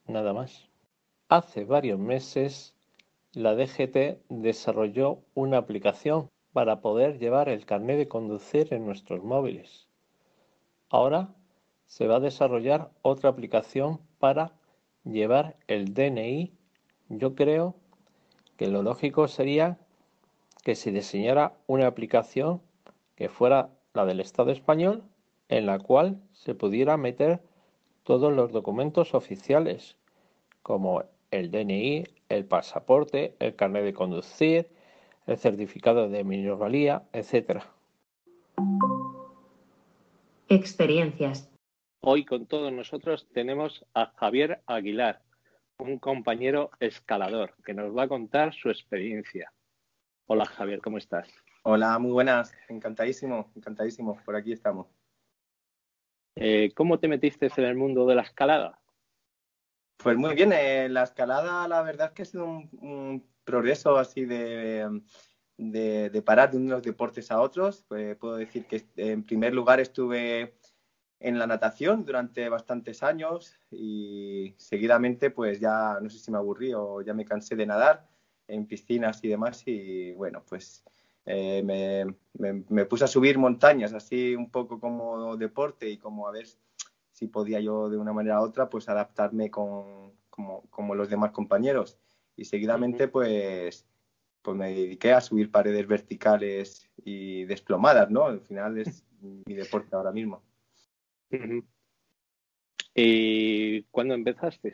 nada 0.07 0.33
más. 0.33 0.67
Hace 1.29 1.63
varios 1.63 1.97
meses 1.97 2.75
la 3.33 3.55
DGT 3.55 4.19
desarrolló 4.27 5.19
una 5.35 5.57
aplicación 5.57 6.29
para 6.51 6.81
poder 6.81 7.17
llevar 7.17 7.47
el 7.47 7.65
carnet 7.65 7.97
de 7.97 8.07
conducir 8.07 8.73
en 8.73 8.85
nuestros 8.85 9.23
móviles. 9.23 9.87
Ahora 10.89 11.33
se 11.87 12.07
va 12.07 12.17
a 12.17 12.19
desarrollar 12.19 12.91
otra 13.01 13.29
aplicación 13.29 14.01
para 14.19 14.53
llevar 15.05 15.55
el 15.67 15.93
DNI. 15.93 16.51
Yo 17.07 17.35
creo 17.35 17.75
que 18.57 18.67
lo 18.67 18.83
lógico 18.83 19.27
sería 19.27 19.77
que 20.63 20.75
se 20.75 20.91
diseñara 20.91 21.53
una 21.67 21.87
aplicación 21.87 22.61
que 23.15 23.29
fuera 23.29 23.69
la 23.93 24.05
del 24.05 24.19
Estado 24.19 24.51
español 24.51 25.03
en 25.47 25.65
la 25.65 25.79
cual 25.79 26.21
se 26.33 26.53
pudiera 26.53 26.97
meter 26.97 27.41
todos 28.03 28.33
los 28.33 28.51
documentos 28.51 29.13
oficiales 29.13 29.97
como 30.63 31.03
el 31.31 31.49
DNI, 31.49 32.03
el 32.29 32.45
pasaporte, 32.45 33.35
el 33.39 33.55
carnet 33.55 33.85
de 33.85 33.93
conducir, 33.93 34.69
el 35.25 35.37
certificado 35.37 36.09
de 36.09 36.23
minusvalía, 36.23 37.03
etc. 37.13 37.63
Experiencias. 40.49 41.49
Hoy 42.01 42.25
con 42.25 42.45
todos 42.45 42.73
nosotros 42.73 43.27
tenemos 43.31 43.85
a 43.93 44.11
Javier 44.17 44.61
Aguilar, 44.65 45.21
un 45.77 45.99
compañero 45.99 46.71
escalador, 46.79 47.55
que 47.63 47.73
nos 47.73 47.95
va 47.95 48.03
a 48.03 48.07
contar 48.07 48.53
su 48.53 48.69
experiencia. 48.69 49.53
Hola 50.27 50.45
Javier, 50.45 50.81
¿cómo 50.81 50.97
estás? 50.97 51.29
Hola, 51.63 51.97
muy 51.99 52.11
buenas, 52.11 52.53
encantadísimo, 52.69 53.51
encantadísimo, 53.55 54.19
por 54.25 54.35
aquí 54.35 54.51
estamos. 54.51 54.87
Eh, 56.35 56.71
¿Cómo 56.75 56.99
te 56.99 57.07
metiste 57.07 57.49
en 57.55 57.65
el 57.65 57.75
mundo 57.75 58.05
de 58.05 58.15
la 58.15 58.23
escalada? 58.23 58.80
Pues 60.03 60.17
muy 60.17 60.33
bien, 60.33 60.51
eh, 60.51 60.89
la 60.89 61.03
escalada 61.03 61.67
la 61.67 61.83
verdad 61.83 62.13
que 62.13 62.23
ha 62.23 62.25
sido 62.25 62.45
un, 62.45 63.23
progreso 63.43 63.97
así 63.97 64.25
de, 64.25 65.01
de, 65.57 66.21
parar 66.23 66.51
de 66.51 66.57
unos 66.57 66.81
deportes 66.81 67.29
a 67.29 67.39
otros. 67.39 67.85
Pues 67.87 68.15
puedo 68.17 68.35
decir 68.37 68.65
que 68.65 68.83
en 68.95 69.23
primer 69.23 69.53
lugar 69.53 69.79
estuve 69.79 70.55
en 71.19 71.37
la 71.37 71.45
natación 71.45 72.03
durante 72.03 72.49
bastantes 72.49 73.03
años 73.03 73.55
y 73.69 74.55
seguidamente 74.57 75.29
pues 75.29 75.59
ya 75.59 75.99
no 76.01 76.09
sé 76.09 76.17
si 76.17 76.31
me 76.31 76.37
aburrí 76.37 76.73
o 76.73 77.01
ya 77.01 77.13
me 77.13 77.25
cansé 77.25 77.55
de 77.55 77.67
nadar 77.67 78.07
en 78.47 78.65
piscinas 78.65 79.23
y 79.23 79.27
demás 79.27 79.61
y 79.67 80.13
bueno 80.13 80.43
pues 80.49 80.83
eh, 81.25 81.61
me, 81.63 82.15
me, 82.69 82.85
puse 82.85 83.03
a 83.03 83.07
subir 83.07 83.37
montañas 83.37 83.93
así 83.93 84.35
un 84.35 84.49
poco 84.49 84.79
como 84.79 85.37
deporte 85.37 85.87
y 85.87 85.97
como 85.97 86.27
a 86.27 86.31
ver 86.31 86.47
si 87.21 87.27
podía 87.27 87.59
yo 87.59 87.87
de 87.87 87.97
una 87.97 88.13
manera 88.13 88.41
u 88.41 88.45
otra 88.45 88.67
pues 88.67 88.89
adaptarme 88.89 89.51
con, 89.51 90.11
como, 90.31 90.63
como 90.71 90.95
los 90.95 91.07
demás 91.07 91.29
compañeros 91.29 91.99
y 92.35 92.45
seguidamente 92.45 93.07
pues 93.07 93.85
pues 94.41 94.57
me 94.57 94.69
dediqué 94.69 95.13
a 95.13 95.21
subir 95.21 95.51
paredes 95.51 95.85
verticales 95.85 96.89
y 96.97 97.45
desplomadas, 97.45 98.09
¿no? 98.09 98.25
Al 98.25 98.41
final 98.41 98.79
es 98.79 99.05
mi 99.45 99.53
deporte 99.53 99.95
ahora 99.95 100.11
mismo. 100.11 100.43
¿Y 102.95 103.83
cuándo 103.83 104.15
empezaste? 104.15 104.73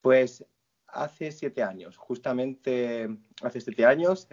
Pues 0.00 0.44
hace 0.88 1.30
siete 1.30 1.62
años, 1.62 1.96
justamente 1.96 3.16
hace 3.42 3.60
siete 3.60 3.86
años. 3.86 4.26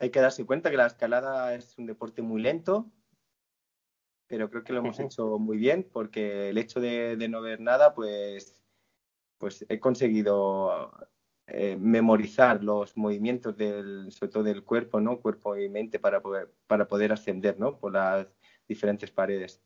Hay 0.00 0.10
que 0.10 0.20
darse 0.20 0.44
cuenta 0.44 0.68
que 0.68 0.76
la 0.76 0.86
escalada 0.86 1.54
es 1.54 1.78
un 1.78 1.86
deporte 1.86 2.22
muy 2.22 2.42
lento, 2.42 2.90
pero 4.28 4.50
creo 4.50 4.62
que 4.62 4.72
lo 4.72 4.80
hemos 4.80 5.00
hecho 5.00 5.38
muy 5.38 5.56
bien 5.56 5.88
porque 5.90 6.50
el 6.50 6.58
hecho 6.58 6.80
de, 6.80 7.16
no 7.28 7.40
ver 7.40 7.60
nada, 7.60 7.94
pues, 7.94 8.62
pues 9.38 9.64
he 9.68 9.80
conseguido 9.80 10.92
eh, 11.46 11.76
memorizar 11.80 12.62
los 12.62 12.96
movimientos 12.96 13.56
del, 13.56 14.12
sobre 14.12 14.30
todo 14.30 14.42
del 14.42 14.64
cuerpo, 14.64 15.00
¿no? 15.00 15.20
Cuerpo 15.20 15.56
y 15.56 15.70
mente 15.70 15.98
para 15.98 16.20
poder, 16.20 16.52
para 16.66 16.86
poder 16.86 17.10
ascender, 17.10 17.58
¿no? 17.58 17.78
Por 17.78 17.94
las 17.94 18.28
diferentes 18.68 19.10
paredes. 19.10 19.62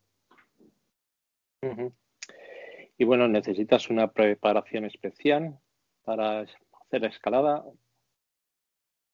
Y 2.97 3.03
bueno, 3.03 3.27
necesitas 3.27 3.89
una 3.89 4.11
preparación 4.11 4.85
especial 4.85 5.59
para 6.03 6.41
hacer 6.41 7.05
escalada. 7.05 7.65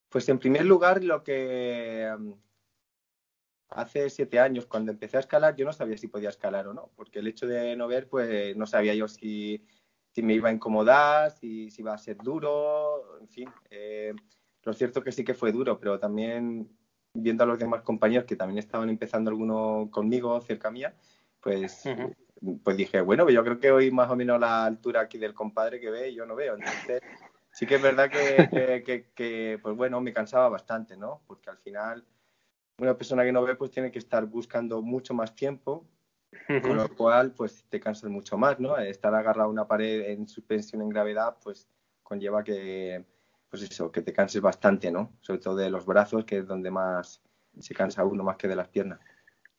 Pues 0.09 0.27
en 0.29 0.39
primer 0.39 0.65
lugar, 0.65 1.03
lo 1.03 1.23
que 1.23 2.07
hace 3.69 4.09
siete 4.09 4.39
años, 4.39 4.65
cuando 4.65 4.91
empecé 4.91 5.17
a 5.17 5.21
escalar, 5.21 5.55
yo 5.55 5.65
no 5.65 5.73
sabía 5.73 5.97
si 5.97 6.07
podía 6.07 6.29
escalar 6.29 6.67
o 6.67 6.73
no, 6.73 6.91
porque 6.95 7.19
el 7.19 7.27
hecho 7.27 7.47
de 7.47 7.75
no 7.75 7.87
ver, 7.87 8.07
pues 8.07 8.55
no 8.57 8.65
sabía 8.65 8.93
yo 8.95 9.07
si, 9.07 9.65
si 10.11 10.21
me 10.23 10.33
iba 10.33 10.49
a 10.49 10.53
incomodar, 10.53 11.31
si, 11.31 11.69
si 11.69 11.81
iba 11.81 11.93
a 11.93 11.97
ser 11.97 12.17
duro, 12.17 13.19
en 13.19 13.27
fin. 13.29 13.49
Eh, 13.69 14.13
lo 14.63 14.73
cierto 14.73 15.03
que 15.03 15.11
sí 15.11 15.23
que 15.23 15.33
fue 15.33 15.51
duro, 15.51 15.79
pero 15.79 15.99
también 15.99 16.69
viendo 17.13 17.43
a 17.43 17.47
los 17.47 17.59
demás 17.59 17.81
compañeros 17.81 18.25
que 18.25 18.35
también 18.35 18.59
estaban 18.59 18.89
empezando 18.89 19.29
alguno 19.29 19.89
conmigo 19.91 20.39
cerca 20.41 20.71
mía, 20.71 20.95
pues, 21.39 21.83
pues 22.63 22.77
dije, 22.77 23.01
bueno, 23.01 23.29
yo 23.29 23.43
creo 23.43 23.59
que 23.59 23.71
hoy 23.71 23.91
más 23.91 24.09
o 24.09 24.15
menos 24.15 24.39
la 24.39 24.65
altura 24.65 25.01
aquí 25.01 25.17
del 25.17 25.33
compadre 25.33 25.79
que 25.79 25.89
ve, 25.89 26.13
yo 26.13 26.25
no 26.25 26.35
veo. 26.35 26.55
Entonces, 26.55 27.01
sí 27.51 27.65
que 27.65 27.75
es 27.75 27.81
verdad 27.81 28.09
que, 28.09 28.83
que, 28.83 29.11
que, 29.13 29.59
pues 29.61 29.75
bueno, 29.75 30.01
me 30.01 30.13
cansaba 30.13 30.49
bastante, 30.49 30.97
¿no? 30.97 31.21
Porque 31.25 31.49
al 31.49 31.57
final 31.57 32.05
una 32.81 32.97
persona 32.97 33.23
que 33.23 33.31
no 33.31 33.43
ve 33.43 33.55
pues 33.55 33.71
tiene 33.71 33.91
que 33.91 33.99
estar 33.99 34.25
buscando 34.25 34.81
mucho 34.81 35.13
más 35.13 35.35
tiempo, 35.35 35.85
con 36.61 36.77
lo 36.77 36.95
cual 36.95 37.31
pues 37.31 37.65
te 37.69 37.79
cansas 37.79 38.09
mucho 38.09 38.37
más, 38.37 38.59
¿no? 38.59 38.77
Estar 38.77 39.13
agarrado 39.13 39.49
a 39.49 39.51
una 39.51 39.67
pared 39.67 40.09
en 40.09 40.27
suspensión 40.27 40.81
en 40.81 40.89
gravedad 40.89 41.37
pues 41.43 41.67
conlleva 42.03 42.43
que 42.43 43.03
pues 43.49 43.63
eso, 43.63 43.91
que 43.91 44.01
te 44.01 44.13
canses 44.13 44.41
bastante, 44.41 44.91
¿no? 44.91 45.13
Sobre 45.21 45.39
todo 45.39 45.55
de 45.55 45.69
los 45.69 45.85
brazos, 45.85 46.25
que 46.25 46.37
es 46.37 46.47
donde 46.47 46.69
más 46.69 47.21
se 47.57 47.73
cansa 47.73 48.05
uno 48.05 48.23
más 48.23 48.37
que 48.37 48.47
de 48.47 48.55
las 48.55 48.67
piernas. 48.67 48.99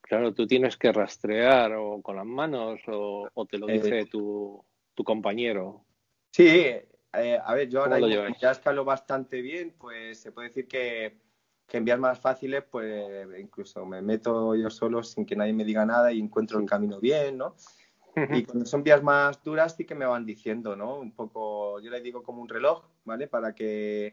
Claro, 0.01 0.33
tú 0.33 0.47
tienes 0.47 0.77
que 0.77 0.91
rastrear 0.91 1.73
o 1.73 2.01
con 2.01 2.15
las 2.15 2.25
manos 2.25 2.81
o, 2.87 3.29
te 3.49 3.57
lo 3.57 3.67
dice 3.67 4.01
eh, 4.01 4.05
tu, 4.05 4.63
compañero. 5.03 5.83
Sí, 6.31 6.47
eh, 6.47 7.39
a 7.43 7.53
ver, 7.55 7.67
yo 7.69 7.83
ahora 7.83 7.99
ya 8.39 8.51
escalo 8.51 8.85
bastante 8.85 9.41
bien, 9.41 9.73
pues 9.77 10.19
se 10.19 10.31
puede 10.31 10.49
decir 10.49 10.67
que, 10.67 11.17
que 11.71 11.77
en 11.77 11.85
vías 11.85 11.99
más 11.99 12.19
fáciles, 12.19 12.65
pues 12.69 13.29
incluso 13.39 13.85
me 13.85 14.01
meto 14.01 14.55
yo 14.55 14.69
solo 14.69 15.01
sin 15.03 15.25
que 15.25 15.37
nadie 15.37 15.53
me 15.53 15.63
diga 15.63 15.85
nada 15.85 16.11
y 16.11 16.19
encuentro 16.19 16.59
el 16.59 16.65
camino 16.65 16.99
bien, 16.99 17.37
¿no? 17.37 17.55
Y 18.13 18.43
cuando 18.43 18.65
son 18.65 18.83
vías 18.83 19.01
más 19.01 19.41
duras 19.41 19.77
sí 19.77 19.85
que 19.85 19.95
me 19.95 20.05
van 20.05 20.25
diciendo, 20.25 20.75
¿no? 20.75 20.99
Un 20.99 21.15
poco, 21.15 21.79
yo 21.79 21.89
le 21.89 22.01
digo 22.01 22.23
como 22.23 22.41
un 22.41 22.49
reloj, 22.49 22.83
¿vale? 23.05 23.29
Para 23.29 23.55
que 23.55 24.11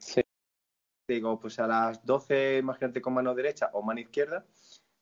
digo, 1.08 1.40
pues 1.40 1.58
a 1.58 1.66
las 1.66 2.06
12, 2.06 2.58
imagínate 2.58 3.02
con 3.02 3.14
mano 3.14 3.34
derecha 3.34 3.70
o 3.72 3.82
mano 3.82 3.98
izquierda, 3.98 4.46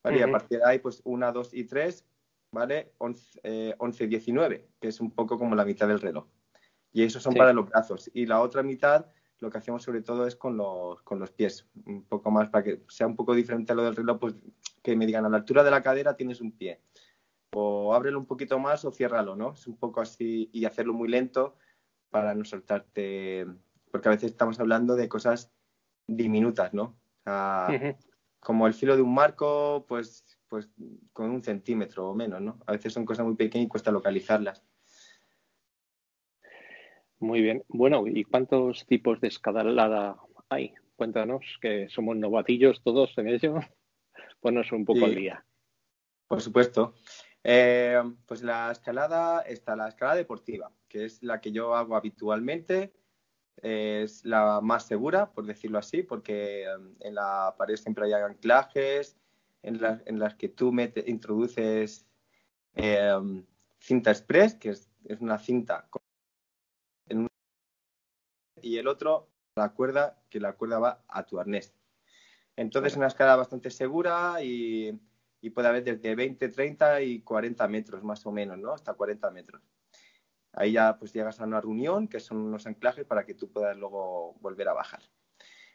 ¿vale? 0.03 0.21
Y 0.21 0.23
a 0.23 0.31
partir 0.31 0.61
de 0.61 0.65
ahí, 0.65 0.79
pues 0.79 1.03
1, 1.05 1.33
2 1.33 1.53
y 1.53 1.65
3, 1.65 2.07
¿vale? 2.53 2.95
11, 2.97 3.75
11, 3.77 4.07
19, 4.07 4.69
que 4.81 4.89
es 4.89 4.99
un 5.03 5.11
poco 5.11 5.37
como 5.37 5.55
la 5.55 5.67
mitad 5.67 5.89
del 5.89 6.01
reloj. 6.01 6.27
Y 6.91 7.03
esos 7.03 7.23
son 7.23 7.35
para 7.35 7.53
los 7.53 7.69
brazos. 7.69 8.11
Y 8.15 8.25
la 8.25 8.41
otra 8.41 8.63
mitad, 8.63 9.05
lo 9.39 9.51
que 9.51 9.59
hacemos 9.59 9.83
sobre 9.83 10.03
todo 10.03 10.27
es 10.27 10.37
con 10.37 10.57
los, 10.57 11.03
con 11.03 11.19
los 11.19 11.31
pies, 11.31 11.67
un 11.85 12.05
poco 12.05 12.31
más 12.31 12.49
para 12.49 12.65
que 12.65 12.83
sea 12.89 13.07
un 13.07 13.17
poco 13.17 13.35
diferente 13.35 13.73
a 13.73 13.75
lo 13.77 13.85
del 13.85 13.97
reloj, 13.97 14.19
pues 14.19 14.35
que 14.83 14.97
me 14.97 15.07
digan 15.07 15.25
a 15.25 15.29
la 15.29 15.39
altura 15.39 15.63
de 15.63 15.71
la 15.71 15.83
cadera 15.83 16.17
tienes 16.17 16.41
un 16.41 16.53
pie 16.53 16.81
o 17.55 17.95
ábrelo 17.95 18.19
un 18.19 18.27
poquito 18.27 18.59
más 18.59 18.85
o 18.85 18.93
ciérralo, 18.93 19.35
¿no? 19.35 19.53
Es 19.53 19.67
un 19.67 19.79
poco 19.79 20.01
así 20.01 20.51
y 20.53 20.65
hacerlo 20.67 20.93
muy 20.93 21.09
lento 21.09 21.57
para 22.11 22.35
no 22.35 22.45
soltarte, 22.45 23.47
porque 23.91 24.09
a 24.09 24.13
veces 24.13 24.33
estamos 24.33 24.61
hablando 24.61 24.95
de 24.95 25.09
cosas 25.09 25.51
diminutas, 26.07 26.75
¿no? 26.75 26.97
Como 28.41 28.67
el 28.67 28.75
filo 28.75 28.95
de 28.95 29.03
un 29.03 29.15
marco, 29.15 29.87
pues, 29.89 30.39
pues 30.49 30.69
con 31.13 31.31
un 31.31 31.43
centímetro 31.43 32.11
o 32.11 32.15
menos, 32.15 32.41
¿no? 32.41 32.59
A 32.67 32.73
veces 32.73 32.93
son 32.93 33.05
cosas 33.05 33.25
muy 33.25 33.37
pequeñas 33.37 33.67
y 33.67 33.69
cuesta 33.69 33.91
localizarlas. 33.91 34.63
Muy 37.19 37.41
bien. 37.41 37.65
Bueno, 37.69 38.05
¿y 38.07 38.25
cuántos 38.25 38.87
tipos 38.87 39.21
de 39.21 39.29
escalada 39.29 40.17
hay? 40.49 40.75
Cuéntanos, 40.97 41.59
que 41.61 41.89
somos 41.89 42.17
novatillos 42.17 42.83
todos 42.83 43.17
en 43.19 43.29
ello. 43.29 43.61
Ponos 44.41 44.71
un 44.73 44.85
poco 44.85 45.05
al 45.05 45.15
día. 45.15 45.45
Por 46.27 46.41
supuesto. 46.41 46.95
Eh, 47.43 48.03
pues 48.27 48.43
la 48.43 48.73
escalada 48.73 49.43
está 49.43 49.77
la 49.77 49.89
escalada 49.89 50.17
deportiva, 50.17 50.73
que 50.89 51.05
es 51.05 51.23
la 51.23 51.41
que 51.41 51.53
yo 51.53 51.75
hago 51.75 51.97
habitualmente. 51.97 52.93
Es 53.63 54.25
la 54.25 54.61
más 54.61 54.87
segura, 54.87 55.33
por 55.33 55.47
decirlo 55.47 55.79
así, 55.79 56.03
porque 56.03 56.65
em, 56.65 56.95
en 57.01 57.15
la 57.15 57.55
pared 57.57 57.77
siempre 57.77 58.07
hay 58.07 58.13
anclajes, 58.13 59.17
en, 59.63 59.81
en 60.05 60.19
las 60.19 60.35
que 60.35 60.49
tú 60.49 60.73
metes, 60.73 61.09
introduces 61.09 62.07
em, 62.75 63.45
cinta 63.79 64.11
express, 64.11 64.55
que 64.55 64.71
es, 64.71 64.91
una 65.21 65.39
cinta 65.39 65.89
y 68.61 68.79
el 68.79 68.89
otro 68.89 69.29
la 69.57 69.71
cuerda, 69.73 70.19
que 70.29 70.41
la 70.41 70.53
cuerda 70.55 70.79
va 70.79 71.05
a 71.09 71.25
tu 71.25 71.41
arnés. 71.41 71.75
Entonces 72.57 72.93
es 72.93 72.97
una 72.97 73.07
escala 73.07 73.37
bastante 73.37 73.71
segura 73.71 74.43
y, 74.43 74.99
y, 75.41 75.51
puede 75.51 75.69
haber 75.69 75.85
desde 75.85 76.15
20, 76.15 76.49
30 76.49 77.03
y 77.03 77.21
40 77.23 77.69
metros 77.69 78.03
más 78.03 78.25
o 78.27 78.33
menos, 78.33 78.59
¿no? 78.59 78.73
Hasta 78.73 78.95
40 78.95 79.31
metros. 79.31 79.63
Ahí 80.53 80.73
ya 80.73 80.99
pues 80.99 81.13
llegas 81.13 81.41
a 81.41 81.45
una 81.45 81.61
reunión, 81.61 82.09
que 82.09 82.19
son 82.19 82.39
unos 82.39 82.67
anclajes 82.67 83.05
para 83.05 83.27
que 83.27 83.35
tú 83.35 83.51
puedas 83.51 83.77
luego 83.77 84.35
volver 84.41 84.69
a 84.69 84.73
bajar. 84.73 85.03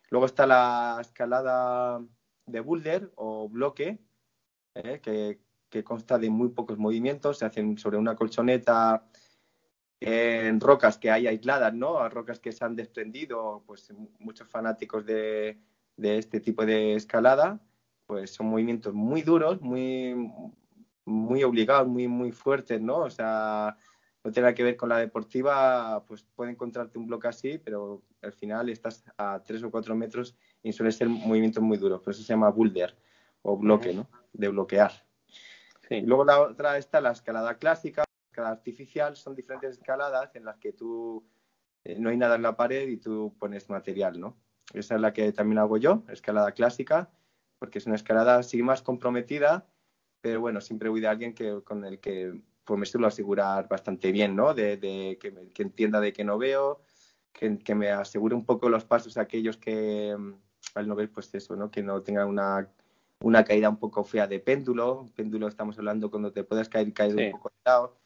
Luego 0.10 0.26
está 0.26 0.48
la 0.48 0.98
escalada 1.00 2.04
de 2.48 2.60
boulder 2.60 3.12
o 3.16 3.48
bloque, 3.48 4.00
¿eh? 4.74 5.00
que, 5.02 5.40
que, 5.70 5.84
consta 5.84 6.18
de 6.18 6.30
muy 6.30 6.50
pocos 6.50 6.80
movimientos, 6.80 7.38
se 7.38 7.46
hacen 7.46 7.78
sobre 7.78 7.98
una 7.98 8.16
colchoneta 8.16 9.08
en 10.02 10.60
rocas 10.60 10.98
que 10.98 11.12
hay 11.12 11.28
aisladas, 11.28 11.74
¿no? 11.74 12.10
rocas 12.10 12.40
que 12.40 12.52
se 12.52 12.66
han 12.66 12.76
desprendido, 12.76 13.64
pues 13.68 13.94
muchos 14.20 14.50
fanáticos 14.50 15.06
de, 15.06 15.60
de 15.96 16.18
este 16.18 16.40
tipo 16.40 16.66
de 16.66 16.96
escalada, 16.96 17.62
pues 18.08 18.32
son 18.34 18.48
movimientos 18.48 18.96
muy 18.96 19.22
duros, 19.22 19.62
muy, 19.62 20.16
muy 21.06 21.44
obligados, 21.44 21.88
muy, 21.88 22.08
muy 22.08 22.32
fuertes, 22.32 22.82
¿no? 22.82 22.98
O 22.98 23.10
sea, 23.12 23.78
no 24.24 24.32
tiene 24.32 24.54
que 24.56 24.64
ver 24.64 24.76
con 24.76 24.90
la 24.90 24.98
deportiva, 24.98 26.04
pues 26.08 26.24
puede 26.36 26.52
encontrarte 26.52 26.98
un 26.98 27.06
bloque 27.06 27.28
así, 27.28 27.60
pero 27.60 28.02
al 28.24 28.34
final 28.34 28.70
estás 28.70 29.04
a 29.18 29.42
tres 29.46 29.62
o 29.64 29.70
cuatro 29.70 29.96
metros 29.96 30.36
y 30.64 30.74
suele 30.74 30.92
ser 30.92 31.10
movimientos 31.10 31.62
muy 31.62 31.78
duros. 31.78 32.02
Por 32.02 32.12
eso 32.12 32.24
se 32.24 32.34
llama 32.34 32.50
boulder 32.50 32.98
o 33.44 33.56
bloque, 33.56 33.94
¿no? 33.94 34.10
De 34.34 34.48
bloquear. 34.48 34.92
Sí. 35.88 36.02
Luego 36.02 36.26
la 36.26 36.42
otra 36.42 36.78
está 36.78 37.02
la 37.02 37.12
escalada 37.12 37.58
clásica, 37.58 38.04
la 38.32 38.34
escalada 38.34 38.54
artificial, 38.54 39.16
son 39.16 39.36
diferentes 39.36 39.78
escaladas 39.78 40.36
en 40.36 40.46
las 40.46 40.58
que 40.58 40.72
tú 40.72 41.24
eh, 41.84 41.98
no 42.00 42.10
hay 42.10 42.18
nada 42.18 42.36
en 42.36 42.44
la 42.44 42.56
pared 42.56 42.88
y 42.88 42.98
tú 42.98 43.36
pones 43.38 43.70
material, 43.70 44.20
¿no? 44.20 44.38
Esa 44.74 44.96
es 44.96 45.02
la 45.02 45.12
que 45.12 45.32
también 45.34 45.60
hago 45.60 45.78
yo, 45.78 46.04
escalada 46.08 46.54
clásica, 46.54 47.10
porque 47.60 47.80
es 47.80 47.86
una 47.88 47.96
escalada 47.96 48.38
así 48.38 48.64
más 48.64 48.82
comprometida, 48.82 49.68
pero 50.22 50.40
bueno, 50.40 50.62
siempre 50.62 50.90
voy 50.90 51.02
de 51.02 51.08
alguien 51.08 51.34
que, 51.34 51.62
con 51.64 51.84
el 51.84 52.00
que 52.00 52.40
pues 52.64 52.80
me 52.80 52.86
suelo 52.86 53.08
asegurar 53.08 53.68
bastante 53.68 54.12
bien, 54.12 54.36
¿no? 54.36 54.54
De, 54.54 55.18
que, 55.20 55.62
entienda 55.62 56.00
de 56.00 56.14
que 56.14 56.24
no 56.24 56.38
veo, 56.38 56.82
que, 57.34 57.76
me 57.76 57.90
asegure 57.90 58.36
un 58.36 58.46
poco 58.46 58.70
los 58.70 58.86
pasos 58.86 59.18
aquellos 59.18 59.58
que 59.58 60.16
mm, 60.18 60.34
al 60.76 60.88
no 60.88 60.96
ver, 60.96 61.12
pues 61.12 61.34
eso, 61.34 61.56
¿no? 61.56 61.70
Que 61.70 61.84
no 61.84 62.02
tenga 62.02 62.26
una, 62.26 62.70
una 63.22 63.44
caída 63.44 63.68
un 63.68 63.78
poco 63.78 64.04
fea 64.04 64.28
de 64.28 64.40
péndulo. 64.40 65.10
Péndulo 65.16 65.48
estamos 65.48 65.78
hablando 65.78 66.10
cuando 66.10 66.32
te 66.32 66.44
puedas 66.44 66.70
caer 66.70 66.94
caído 66.94 67.18
un 67.18 67.32
poco 67.32 67.50
de 67.50 67.62
lado. 67.66 68.01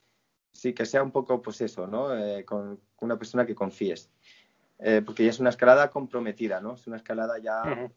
Sí, 0.52 0.72
que 0.72 0.86
sea 0.86 1.02
un 1.02 1.10
poco, 1.10 1.42
pues 1.42 1.60
eso, 1.60 1.86
¿no? 1.86 2.16
Eh, 2.16 2.44
con 2.44 2.80
una 3.00 3.18
persona 3.18 3.46
que 3.46 3.54
confíes. 3.54 4.10
Eh, 4.78 5.02
porque 5.04 5.24
ya 5.24 5.30
es 5.30 5.40
una 5.40 5.50
escalada 5.50 5.90
comprometida, 5.90 6.60
¿no? 6.60 6.74
Es 6.74 6.86
una 6.86 6.96
escalada 6.96 7.38
ya 7.38 7.90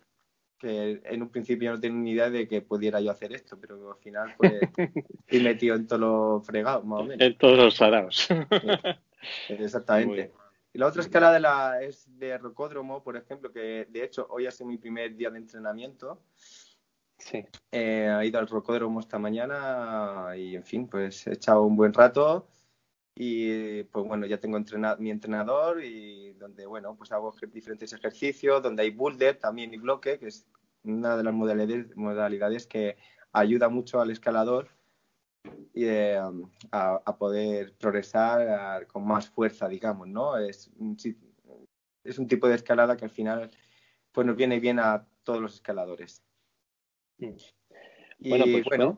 que 0.59 1.01
en 1.05 1.21
un 1.21 1.29
principio 1.29 1.71
no 1.71 1.79
tenía 1.79 1.99
ni 1.99 2.11
idea 2.11 2.29
de 2.29 2.47
que 2.47 2.61
pudiera 2.61 2.99
yo 2.99 3.11
hacer 3.11 3.33
esto, 3.33 3.57
pero 3.59 3.91
al 3.91 3.97
final 3.97 4.35
pues 4.37 4.53
estoy 5.19 5.41
metido 5.41 5.75
en 5.75 5.87
todo 5.87 5.99
lo 5.99 6.41
fregado, 6.41 6.83
más 6.83 6.99
o 6.99 7.03
menos. 7.05 7.25
En 7.25 7.37
todos 7.37 7.57
los 7.57 7.75
saraos. 7.75 8.27
exactamente. 9.49 10.33
Y 10.71 10.77
la 10.77 10.87
otra 10.87 11.01
escala 11.01 11.31
de 11.31 11.39
la, 11.39 11.81
es 11.81 12.05
de 12.19 12.37
rocódromo, 12.37 13.01
por 13.01 13.17
ejemplo, 13.17 13.51
que 13.51 13.87
de 13.89 14.03
hecho 14.03 14.27
hoy 14.29 14.45
ha 14.45 14.51
sido 14.51 14.69
mi 14.69 14.77
primer 14.77 15.15
día 15.15 15.31
de 15.31 15.39
entrenamiento. 15.39 16.21
Sí. 17.19 17.45
Eh, 17.71 18.17
he 18.21 18.27
ido 18.27 18.39
al 18.39 18.47
rocódromo 18.47 18.99
esta 18.99 19.19
mañana 19.19 20.35
y, 20.35 20.55
en 20.55 20.63
fin, 20.63 20.87
pues 20.87 21.27
he 21.27 21.33
echado 21.33 21.63
un 21.63 21.75
buen 21.75 21.93
rato 21.93 22.47
y 23.15 23.83
pues 23.83 24.05
bueno, 24.07 24.25
ya 24.25 24.39
tengo 24.39 24.57
entrenado, 24.57 24.97
mi 24.99 25.11
entrenador 25.11 25.83
y 25.83 26.33
donde, 26.33 26.65
bueno, 26.65 26.95
pues 26.95 27.11
hago 27.11 27.33
diferentes 27.51 27.91
ejercicios, 27.91 28.63
donde 28.63 28.83
hay 28.83 28.91
boulder 28.91 29.37
también 29.37 29.73
y 29.73 29.77
bloque, 29.77 30.17
que 30.17 30.27
es 30.27 30.47
una 30.83 31.17
de 31.17 31.23
las 31.23 31.33
modalidades, 31.33 31.95
modalidades 31.97 32.65
que 32.65 32.97
ayuda 33.33 33.67
mucho 33.69 33.99
al 33.99 34.11
escalador 34.11 34.69
y, 35.73 35.85
eh, 35.85 36.17
a, 36.71 37.17
poder 37.17 37.75
progresar 37.77 38.87
con 38.87 39.05
más 39.05 39.29
fuerza, 39.29 39.67
digamos, 39.67 40.07
¿no? 40.07 40.37
Es 40.37 40.71
es 42.03 42.17
un 42.19 42.27
tipo 42.27 42.47
de 42.47 42.55
escalada 42.55 42.97
que 42.97 43.05
al 43.05 43.11
final 43.11 43.51
pues 44.11 44.25
nos 44.25 44.35
viene 44.35 44.59
bien 44.59 44.79
a 44.79 45.07
todos 45.23 45.41
los 45.41 45.55
escaladores. 45.55 46.23
Mm. 47.19 47.35
Y 48.19 48.29
bueno, 48.29 48.45
pues, 48.51 48.65
bueno 48.65 48.97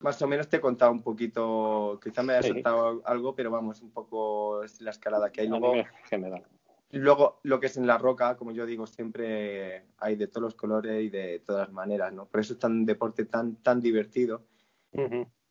más 0.00 0.20
o 0.22 0.28
menos 0.28 0.48
te 0.48 0.58
he 0.58 0.60
contado 0.60 0.92
un 0.92 1.02
poquito, 1.02 1.98
quizá 2.02 2.22
me 2.22 2.34
haya 2.34 2.48
saltado 2.48 3.02
algo, 3.04 3.34
pero 3.34 3.50
vamos, 3.50 3.82
un 3.82 3.90
poco 3.90 4.62
es 4.62 4.80
la 4.80 4.90
escalada 4.90 5.30
que 5.30 5.42
hay. 5.42 5.48
Luego, 5.48 5.74
general. 6.04 6.44
luego, 6.90 7.40
lo 7.42 7.58
que 7.58 7.66
es 7.66 7.76
en 7.76 7.86
la 7.86 7.98
roca, 7.98 8.36
como 8.36 8.52
yo 8.52 8.64
digo, 8.64 8.86
siempre 8.86 9.86
hay 9.98 10.16
de 10.16 10.28
todos 10.28 10.42
los 10.42 10.54
colores 10.54 11.02
y 11.02 11.08
de 11.08 11.40
todas 11.40 11.66
las 11.66 11.72
maneras, 11.72 12.12
¿no? 12.12 12.26
Por 12.26 12.40
eso 12.40 12.52
es 12.52 12.58
tan 12.58 12.86
deporte 12.86 13.24
tan, 13.24 13.56
tan 13.56 13.80
divertido. 13.80 14.44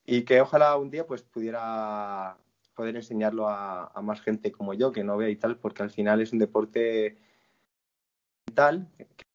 Y 0.05 0.23
que 0.23 0.41
ojalá 0.41 0.77
un 0.77 0.89
día 0.89 1.05
pues 1.05 1.21
pudiera 1.21 2.37
poder 2.73 2.95
enseñarlo 2.95 3.47
a, 3.49 3.91
más 4.01 4.21
gente 4.21 4.51
como 4.51 4.73
yo, 4.73 4.91
que 4.91 5.03
no 5.03 5.17
vea 5.17 5.29
y 5.29 5.35
tal, 5.35 5.57
porque 5.57 5.83
al 5.83 5.91
final 5.91 6.21
es 6.21 6.31
un 6.31 6.39
deporte 6.39 7.17
mental, 8.47 8.87
que 8.97 9.26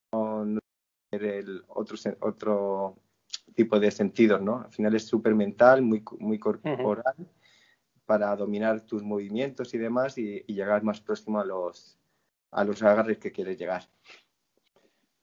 el 1.13 1.63
otro, 1.69 1.97
otro 2.21 2.97
tipo 3.55 3.79
de 3.79 3.91
sentidos, 3.91 4.41
¿no? 4.41 4.63
Al 4.63 4.73
final 4.73 4.95
es 4.95 5.07
súper 5.07 5.35
mental, 5.35 5.83
muy, 5.83 6.03
muy 6.19 6.39
corporal, 6.39 7.15
para 8.07 8.35
dominar 8.35 8.81
tus 8.83 9.03
movimientos 9.03 9.75
y 9.75 9.79
demás 9.79 10.19
y, 10.19 10.43
llegar 10.47 10.83
más 10.83 11.01
próximo 11.01 11.41
a 11.41 11.45
los, 11.45 11.99
a 12.51 12.65
los 12.65 12.83
agarres 12.83 13.19
que 13.19 13.33
quieres 13.33 13.59
llegar. 13.59 13.83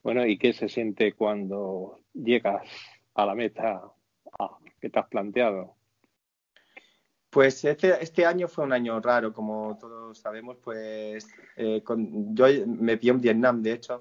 Bueno, 0.04 0.25
¿y 0.25 0.38
qué 0.38 0.54
se 0.54 0.69
siente 0.69 1.13
cuando 1.13 2.02
llegas 2.13 2.63
a 3.15 3.25
la 3.25 3.36
meta 3.36 3.82
que 4.80 4.89
te 4.89 4.99
has 4.99 5.08
planteado? 5.08 5.75
Pues 7.30 7.63
este, 7.63 8.02
este 8.02 8.25
año 8.25 8.47
fue 8.47 8.63
un 8.63 8.73
año 8.73 8.99
raro, 9.02 9.32
como 9.34 9.78
todos 9.80 10.17
sabemos, 10.17 10.58
pues 10.63 11.28
eh, 11.58 11.84
con, 11.84 12.36
yo 12.36 12.45
me 12.65 12.95
vi 12.95 13.10
en 13.10 13.21
Vietnam, 13.21 13.62
de 13.62 13.73
hecho, 13.73 13.99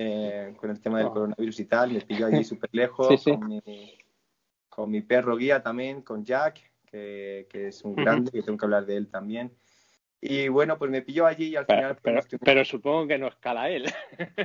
eh, 0.00 0.54
con 0.56 0.70
el 0.70 0.80
tema 0.80 0.98
del 0.98 1.08
ah. 1.08 1.10
coronavirus 1.10 1.60
y 1.60 1.64
tal. 1.64 1.92
Me 1.92 2.00
pilló 2.02 2.26
allí 2.26 2.44
súper 2.44 2.70
lejos 2.72 3.24
Con, 4.68 4.90
mi, 4.90 5.00
perro 5.02 5.36
guía 5.36 5.60
también, 5.60 6.02
con 6.02 6.24
Jack, 6.24 6.60
que, 6.88 7.48
es 7.52 7.82
un 7.82 7.96
grande, 7.96 8.30
que 8.30 8.42
tengo 8.42 8.56
que 8.56 8.64
hablar 8.64 8.86
de 8.86 8.96
él 8.96 9.08
también. 9.08 9.52
Y 10.20 10.48
bueno, 10.48 10.78
pues 10.78 10.90
me 10.90 11.02
pilló 11.02 11.26
allí 11.26 11.48
y 11.48 11.56
al 11.56 11.66
final... 11.66 11.96
Pues, 12.00 12.26
pero, 12.40 12.64
supongo 12.64 13.08
que 13.08 13.18
no 13.18 13.26
escala 13.26 13.70
él. 13.70 13.86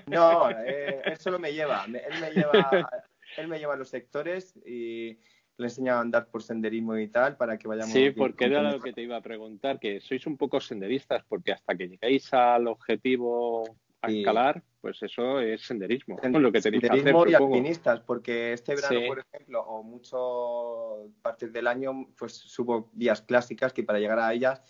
No, 0.07 0.49
eh, 0.49 1.01
él 1.05 1.17
solo 1.17 1.37
me 1.37 1.53
lleva. 1.53 1.85
Él 1.85 2.19
me 2.19 2.31
lleva, 2.31 2.89
él 3.37 3.47
me 3.47 3.59
lleva 3.59 3.73
a 3.73 3.77
los 3.77 3.89
sectores 3.89 4.55
y 4.65 5.19
le 5.57 5.65
enseña 5.65 5.97
a 5.97 6.01
andar 6.01 6.27
por 6.29 6.41
senderismo 6.41 6.97
y 6.97 7.07
tal 7.09 7.37
para 7.37 7.57
que 7.57 7.67
vayamos. 7.67 7.93
Sí, 7.93 8.09
porque 8.11 8.45
era 8.45 8.71
lo 8.71 8.79
que 8.79 8.93
te 8.93 9.01
iba 9.03 9.17
a 9.17 9.21
preguntar, 9.21 9.79
que 9.79 9.99
sois 9.99 10.25
un 10.25 10.37
poco 10.37 10.59
senderistas, 10.59 11.23
porque 11.27 11.51
hasta 11.51 11.75
que 11.75 11.87
llegáis 11.87 12.33
al 12.33 12.67
objetivo 12.67 13.77
a 14.01 14.11
escalar, 14.11 14.63
pues 14.83 15.01
eso 15.01 15.39
es 15.39 15.61
senderismo. 15.61 16.17
lo 16.41 16.51
que 16.51 16.61
senderismo 16.61 17.25
y 17.25 17.33
alpinistas, 17.33 18.01
porque 18.01 18.51
este 18.51 18.75
verano, 18.75 18.99
por 19.07 19.19
ejemplo, 19.19 19.61
o 19.61 19.81
muchas 19.81 21.09
partes 21.21 21.53
del 21.53 21.67
año, 21.67 22.09
pues 22.17 22.33
subo 22.33 22.89
vías 22.91 23.21
clásicas 23.21 23.71
que 23.71 23.83
para 23.83 23.99
llegar 23.99 24.19
a 24.19 24.33
ellas, 24.33 24.61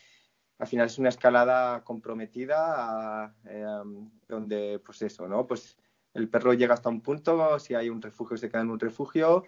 al 0.59 0.67
final 0.67 0.85
es 0.85 0.99
una 0.99 1.09
escalada 1.09 1.83
comprometida, 1.83 3.35
em, 3.45 4.11
donde, 4.27 4.79
pues 4.85 5.01
eso, 5.01 5.27
¿no? 5.27 5.47
Pues 5.47 5.79
el 6.13 6.29
perro 6.29 6.53
llega 6.53 6.75
hasta 6.75 6.89
un 6.89 7.01
punto, 7.01 7.57
si 7.57 7.73
hay 7.73 7.89
un 7.89 7.99
refugio 7.99 8.37
se 8.37 8.49
queda 8.49 8.61
en 8.61 8.69
un 8.69 8.79
refugio, 8.79 9.45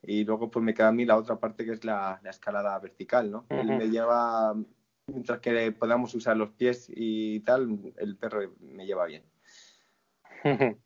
y 0.00 0.22
luego 0.22 0.48
pues 0.48 0.64
me 0.64 0.74
queda 0.74 0.88
a 0.88 0.92
mí 0.92 1.04
la 1.04 1.16
otra 1.16 1.40
parte 1.40 1.64
que 1.64 1.72
es 1.72 1.84
la, 1.84 2.20
escalada 2.30 2.78
vertical, 2.78 3.32
¿no? 3.32 3.46
Él 3.48 3.66
me 3.66 3.90
lleva 3.90 4.54
mientras 5.08 5.40
que 5.40 5.72
podamos 5.72 6.14
usar 6.14 6.36
los 6.36 6.50
pies 6.50 6.86
y 6.94 7.40
tal, 7.40 7.92
el 7.96 8.16
perro 8.16 8.54
me 8.60 8.86
lleva 8.86 9.06
bien. 9.06 9.33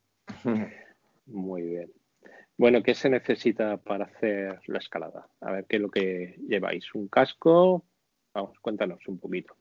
Muy 1.26 1.62
bien. 1.62 1.92
Bueno, 2.56 2.82
¿qué 2.82 2.94
se 2.94 3.08
necesita 3.08 3.76
para 3.76 4.06
hacer 4.06 4.60
la 4.66 4.78
escalada? 4.78 5.28
A 5.40 5.52
ver, 5.52 5.66
¿qué 5.66 5.76
es 5.76 5.82
lo 5.82 5.90
que 5.90 6.36
lleváis? 6.48 6.94
¿Un 6.94 7.08
casco? 7.08 7.84
Vamos, 8.34 8.58
cuéntanos 8.60 9.06
un 9.08 9.18
poquito. 9.18 9.56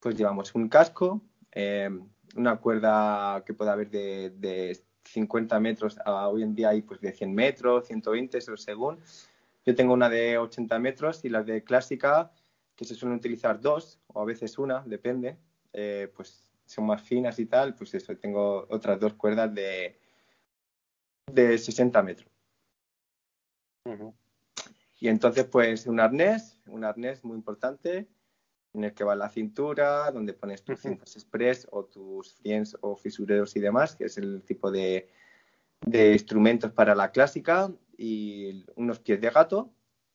Pues 0.00 0.16
llevamos 0.16 0.54
un 0.54 0.68
casco, 0.68 1.22
eh, 1.52 1.90
una 2.36 2.56
cuerda 2.56 3.42
que 3.46 3.54
pueda 3.54 3.72
haber 3.72 3.90
de, 3.90 4.78
50 5.04 5.60
metros 5.60 5.98
a 6.04 6.28
hoy 6.28 6.42
en 6.42 6.54
día 6.54 6.70
hay 6.70 6.80
pues 6.80 6.98
de 7.00 7.12
100 7.12 7.34
metros, 7.34 7.86
120, 7.86 8.38
eso 8.38 8.56
según. 8.56 8.98
Yo 9.66 9.74
tengo 9.74 9.92
una 9.92 10.08
de 10.08 10.38
80 10.38 10.78
metros 10.78 11.24
y 11.24 11.28
las 11.28 11.44
de 11.44 11.62
clásica 11.62 12.32
que 12.74 12.86
se 12.86 12.94
suelen 12.94 13.18
utilizar 13.18 13.60
dos 13.60 14.00
o 14.06 14.22
a 14.22 14.24
veces 14.24 14.58
una, 14.58 14.82
depende, 14.86 15.36
eh, 15.74 16.10
pues 16.16 16.43
son 16.64 16.86
más 16.86 17.02
finas 17.02 17.38
y 17.38 17.46
tal, 17.46 17.74
pues 17.74 17.94
eso, 17.94 18.16
tengo 18.16 18.66
otras 18.70 18.98
dos 18.98 19.14
cuerdas 19.14 19.54
de, 19.54 19.98
de 21.32 21.58
60 21.58 22.02
metros. 22.02 22.30
Y 25.00 25.08
entonces, 25.08 25.44
pues 25.44 25.86
un 25.86 26.00
arnés, 26.00 26.58
un 26.66 26.84
arnés 26.84 27.22
muy 27.24 27.36
importante, 27.36 28.08
en 28.72 28.84
el 28.84 28.94
que 28.94 29.04
va 29.04 29.14
la 29.14 29.28
cintura, 29.28 30.10
donde 30.10 30.32
pones 30.32 30.64
tus 30.64 30.80
cintas 30.80 31.14
express 31.14 31.66
o 31.70 31.84
tus 31.84 32.34
friends 32.34 32.76
o 32.80 32.96
fisureros 32.96 33.54
y 33.56 33.60
demás, 33.60 33.94
que 33.94 34.06
es 34.06 34.18
el 34.18 34.42
tipo 34.42 34.70
de, 34.70 35.08
de 35.86 36.12
instrumentos 36.12 36.72
para 36.72 36.94
la 36.94 37.10
clásica, 37.10 37.70
y 37.96 38.64
unos 38.76 38.98
pies 39.00 39.20
de 39.20 39.30
gato, 39.30 39.72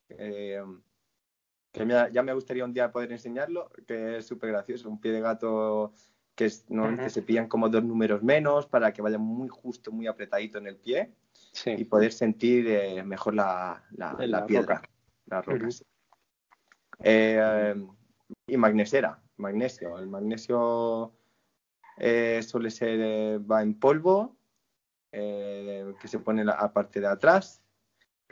eh, 0.10 0.62
que 1.72 1.88
ya 2.12 2.24
me 2.24 2.34
gustaría 2.34 2.66
un 2.66 2.74
día 2.74 2.92
poder 2.92 3.12
enseñarlo, 3.12 3.72
que 3.88 4.18
es 4.18 4.26
súper 4.26 4.50
gracioso, 4.50 4.90
un 4.90 5.00
pie 5.00 5.12
de 5.12 5.22
gato 5.22 5.94
que 6.40 6.46
es, 6.46 6.70
normalmente 6.70 7.10
se 7.10 7.22
pillan 7.22 7.50
como 7.50 7.68
dos 7.68 7.84
números 7.84 8.24
menos 8.24 8.66
para 8.66 8.94
que 8.94 9.02
vaya 9.02 9.18
muy 9.18 9.50
justo, 9.50 9.92
muy 9.92 10.08
apretadito 10.08 10.58
en 10.58 10.68
el 10.68 10.78
pie 10.78 11.12
y 11.66 11.84
poder 11.84 12.14
sentir 12.14 12.66
eh, 12.66 13.04
mejor 13.04 13.34
la, 13.34 13.84
la, 13.92 14.16
la, 14.26 14.46
piedra, 14.46 14.82
las 15.26 15.46
rocas. 15.46 15.84
Eh, 17.04 17.76
y 18.48 18.56
magnesera, 18.56 19.22
magnesio. 19.36 20.00
El 20.00 20.08
magnesio 20.08 21.12
eh, 21.98 22.42
suele 22.42 22.72
ser, 22.72 23.42
va 23.42 23.62
en 23.62 23.78
polvo, 23.78 24.38
que 25.12 25.94
se 26.06 26.20
pone 26.20 26.46
la 26.46 26.72
parte 26.72 27.02
de 27.02 27.08
atrás 27.08 27.62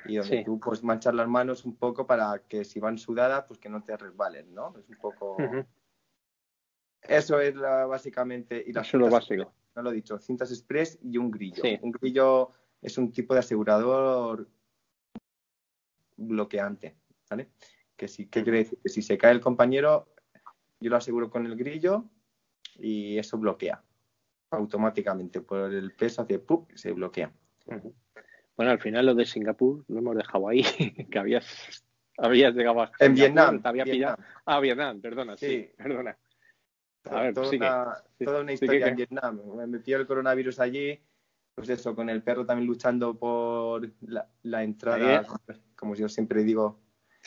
y 0.05 0.15
donde 0.15 0.45
tú 0.45 0.61
puedes 0.61 0.81
manchar 0.81 1.13
las 1.13 1.27
manos 1.27 1.65
un 1.65 1.75
poco 1.75 2.07
para 2.07 2.39
que 2.47 2.63
si 2.63 2.79
van 2.79 2.97
sudadas, 2.97 3.43
pues 3.49 3.59
que 3.59 3.67
no 3.67 3.83
te 3.83 3.97
resbalen, 3.97 4.53
¿no? 4.53 4.73
Es 4.77 4.87
un 4.87 4.95
poco... 4.95 5.35
Eso 7.01 7.39
es 7.39 7.55
básicamente... 7.55 8.63
Y 8.65 8.71
Eso 8.71 8.81
es 8.81 8.93
lo 8.93 9.09
básico. 9.09 9.53
No 9.75 9.83
lo 9.83 9.91
he 9.91 9.95
dicho, 9.95 10.17
cintas 10.17 10.51
express 10.51 10.99
y 11.03 11.17
un 11.17 11.29
grillo. 11.29 11.63
Un 11.81 11.91
grillo 11.91 12.49
es 12.81 12.97
un 12.97 13.11
tipo 13.11 13.33
de 13.33 13.41
asegurador 13.41 14.47
bloqueante, 16.15 16.95
¿vale? 17.29 17.49
Que 17.95 18.07
si, 18.07 18.27
¿Qué 18.27 18.43
quiere 18.43 18.59
decir? 18.59 18.79
Que 18.81 18.89
si 18.89 19.01
se 19.01 19.17
cae 19.17 19.31
el 19.31 19.41
compañero, 19.41 20.07
yo 20.79 20.89
lo 20.89 20.97
aseguro 20.97 21.29
con 21.29 21.45
el 21.45 21.55
grillo 21.55 22.05
y 22.79 23.17
eso 23.17 23.37
bloquea 23.37 23.83
automáticamente 24.51 25.41
por 25.41 25.73
el 25.73 25.91
peso 25.93 26.21
hace 26.21 26.39
¡pup! 26.39 26.71
se 26.73 26.91
bloquea. 26.91 27.31
Bueno, 28.55 28.71
al 28.71 28.79
final 28.79 29.05
lo 29.05 29.15
de 29.15 29.25
Singapur 29.25 29.83
lo 29.87 29.99
hemos 29.99 30.15
dejado 30.15 30.47
ahí, 30.47 30.63
que 31.11 31.19
habías, 31.19 31.83
habías 32.17 32.53
llegado 32.55 32.81
a 32.81 32.91
En 32.99 33.13
Vietnam. 33.13 33.61
Te 33.61 33.67
había 33.67 33.83
Pillado. 33.83 34.17
Ah, 34.45 34.59
Vietnam, 34.59 35.01
perdona, 35.01 35.37
sí, 35.37 35.69
perdona. 35.77 36.17
Ver, 37.09 37.33
toda, 37.33 37.49
una, 37.49 38.03
toda 38.23 38.41
una 38.41 38.53
historia 38.53 38.87
en 38.87 38.95
Vietnam. 38.95 39.41
Me 39.55 39.67
metió 39.67 39.97
el 39.97 40.07
coronavirus 40.07 40.59
allí, 40.59 40.99
pues 41.55 41.69
eso, 41.69 41.95
con 41.95 42.09
el 42.09 42.23
perro 42.23 42.45
también 42.45 42.67
luchando 42.67 43.17
por 43.17 43.89
la, 44.01 44.27
la 44.43 44.63
entrada, 44.63 45.25
como 45.75 45.95
yo 45.95 46.09
siempre 46.09 46.43
digo, 46.43 46.79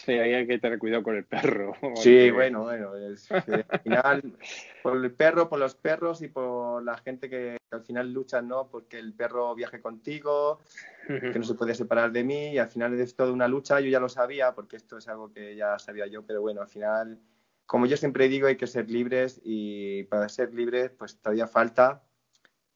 Sí, 0.04 0.12
ahí 0.12 0.32
hay 0.32 0.46
que 0.46 0.58
tener 0.58 0.78
cuidado 0.78 1.02
con 1.02 1.16
el 1.16 1.24
perro. 1.24 1.74
Sí, 1.96 2.30
bueno, 2.30 2.62
bueno. 2.62 2.92
al 2.92 3.80
final, 3.80 4.38
por 4.82 4.96
el 4.96 5.12
perro, 5.12 5.48
por 5.48 5.58
los 5.58 5.74
perros 5.74 6.22
y 6.22 6.28
por 6.28 6.82
la 6.82 6.96
gente 6.96 7.28
que, 7.28 7.58
al 7.70 7.82
final 7.82 8.12
lucha, 8.12 8.40
¿no? 8.40 8.68
Porque 8.70 8.98
el 8.98 9.12
perro 9.12 9.54
viaje 9.54 9.80
contigo, 9.80 10.60
que 11.06 11.38
no 11.38 11.44
se 11.44 11.54
puede 11.54 11.74
separar 11.74 12.12
de 12.12 12.24
mí 12.24 12.52
y 12.52 12.58
al 12.58 12.68
final 12.68 12.98
es 12.98 13.14
toda 13.14 13.32
una 13.32 13.46
lucha. 13.46 13.80
Yo 13.80 13.90
ya 13.90 14.00
lo 14.00 14.08
sabía 14.08 14.54
porque 14.54 14.76
esto 14.76 14.96
es 14.96 15.06
algo 15.08 15.32
que 15.32 15.54
ya 15.54 15.78
sabía 15.78 16.06
yo, 16.06 16.24
pero 16.24 16.40
bueno, 16.40 16.62
al 16.62 16.68
final, 16.68 17.20
como 17.70 17.86
yo 17.86 17.96
siempre 17.96 18.28
digo, 18.28 18.48
hay 18.48 18.56
que 18.56 18.66
ser 18.66 18.90
libres 18.90 19.40
y 19.44 20.02
para 20.04 20.28
ser 20.28 20.52
libres, 20.52 20.90
pues 20.90 21.20
todavía 21.20 21.46
falta. 21.46 22.02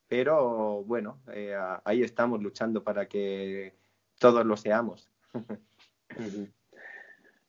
Pero 0.07 0.85
bueno, 0.85 1.20
eh, 1.33 1.59
ahí 1.85 2.04
estamos 2.04 2.40
luchando 2.40 2.85
para 2.85 3.09
que 3.09 3.74
todos 4.20 4.46
lo 4.46 4.57
seamos. 4.57 5.11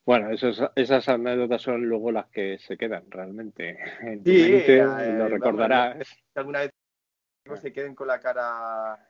Bueno, 0.06 0.30
esas 0.30 1.10
anécdotas 1.10 1.64
son 1.64 1.84
luego 1.88 2.12
las 2.12 2.28
que 2.28 2.60
se 2.60 2.78
quedan 2.78 3.10
realmente. 3.10 3.80
En 4.02 4.24
sí, 4.24 4.52
mente, 4.52 4.84
lo 4.84 5.28
recordarás. 5.28 6.08
alguna 6.36 6.60
vez 6.60 6.72
se 7.60 7.74
queden 7.74 7.96
con 7.96 8.08
la 8.08 8.20
cara 8.20 9.10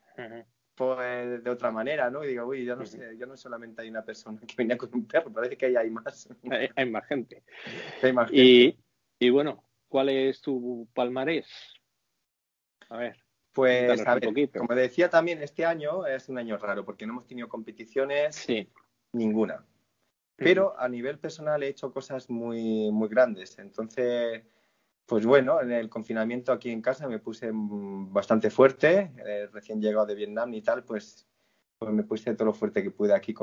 pues, 0.75 1.43
de 1.43 1.49
otra 1.49 1.71
manera, 1.71 2.09
¿no? 2.09 2.23
Y 2.23 2.27
digo, 2.27 2.45
uy, 2.45 2.65
yo 2.65 2.75
no 2.75 2.85
sé, 2.85 3.17
yo 3.17 3.25
no 3.25 3.37
solamente 3.37 3.81
hay 3.81 3.89
una 3.89 4.03
persona 4.03 4.39
que 4.45 4.55
venía 4.57 4.77
con 4.77 4.89
un 4.93 5.07
perro, 5.07 5.31
parece 5.31 5.57
que 5.57 5.67
ahí 5.67 5.75
hay 5.75 5.89
más. 5.89 6.29
Hay, 6.75 6.89
más 6.89 7.05
gente. 7.07 7.43
Hay 8.03 8.13
más 8.13 8.29
gente. 8.29 8.41
Y, 8.41 8.79
y 9.19 9.29
bueno, 9.29 9.63
¿cuál 9.87 10.09
es 10.09 10.41
tu 10.41 10.87
palmarés? 10.93 11.47
A 12.89 12.97
ver. 12.97 13.25
Pues, 13.53 14.05
a 14.05 14.15
ver, 14.15 14.51
como 14.51 14.75
decía 14.75 15.09
también, 15.09 15.41
este 15.41 15.65
año 15.65 16.05
es 16.05 16.27
un 16.27 16.37
año 16.37 16.57
raro 16.57 16.83
porque 16.83 17.05
no 17.05 17.13
hemos 17.13 17.25
tenido 17.25 17.47
competiciones 17.47 18.35
sí. 18.35 18.69
ninguna. 19.13 19.65
Pero 20.35 20.77
a 20.77 20.89
nivel 20.89 21.19
personal 21.19 21.63
he 21.63 21.69
hecho 21.69 21.93
cosas 21.93 22.29
muy, 22.29 22.91
muy 22.91 23.07
grandes. 23.07 23.57
Entonces, 23.57 24.43
pues 25.05 25.25
bueno, 25.25 25.61
en 25.61 25.71
el 25.71 25.89
confinamiento 25.89 26.51
aquí 26.51 26.71
en 26.71 26.81
casa 26.81 27.07
me 27.07 27.19
puse 27.19 27.51
bastante 27.53 28.49
fuerte. 28.49 29.11
Eh, 29.25 29.47
recién 29.51 29.81
llegado 29.81 30.05
de 30.05 30.15
Vietnam 30.15 30.53
y 30.53 30.61
tal, 30.61 30.83
pues, 30.83 31.27
pues 31.77 31.91
me 31.91 32.03
puse 32.03 32.33
todo 32.33 32.47
lo 32.47 32.53
fuerte 32.53 32.81
que 32.81 32.91
pude 32.91 33.13
aquí 33.13 33.35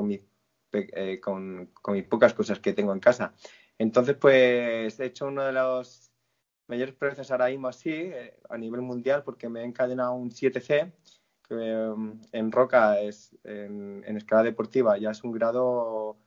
eh, 0.73 1.19
con, 1.21 1.71
mis 1.87 2.03
pocas 2.05 2.33
cosas 2.33 2.59
que 2.59 2.73
tengo 2.73 2.91
en 2.91 2.99
casa. 2.99 3.33
Entonces, 3.77 4.15
pues 4.15 4.99
he 4.99 5.05
hecho 5.05 5.27
uno 5.27 5.43
de 5.43 5.53
los 5.53 6.11
mayores 6.67 6.95
procesos 6.95 7.31
ahora 7.31 7.47
mismo 7.47 7.69
así, 7.69 7.91
eh, 7.91 8.37
a 8.49 8.57
nivel 8.57 8.81
mundial, 8.81 9.23
porque 9.23 9.47
me 9.47 9.61
he 9.61 9.65
encadenado 9.65 10.13
un 10.13 10.31
7C, 10.31 10.91
que 11.47 11.55
mm, 11.55 12.21
en 12.33 12.51
roca 12.51 12.99
es 12.99 13.37
en 13.43 14.17
escala 14.17 14.43
deportiva 14.43 14.97
ya 14.97 15.11
es 15.11 15.23
un 15.23 15.31
grado 15.31 16.17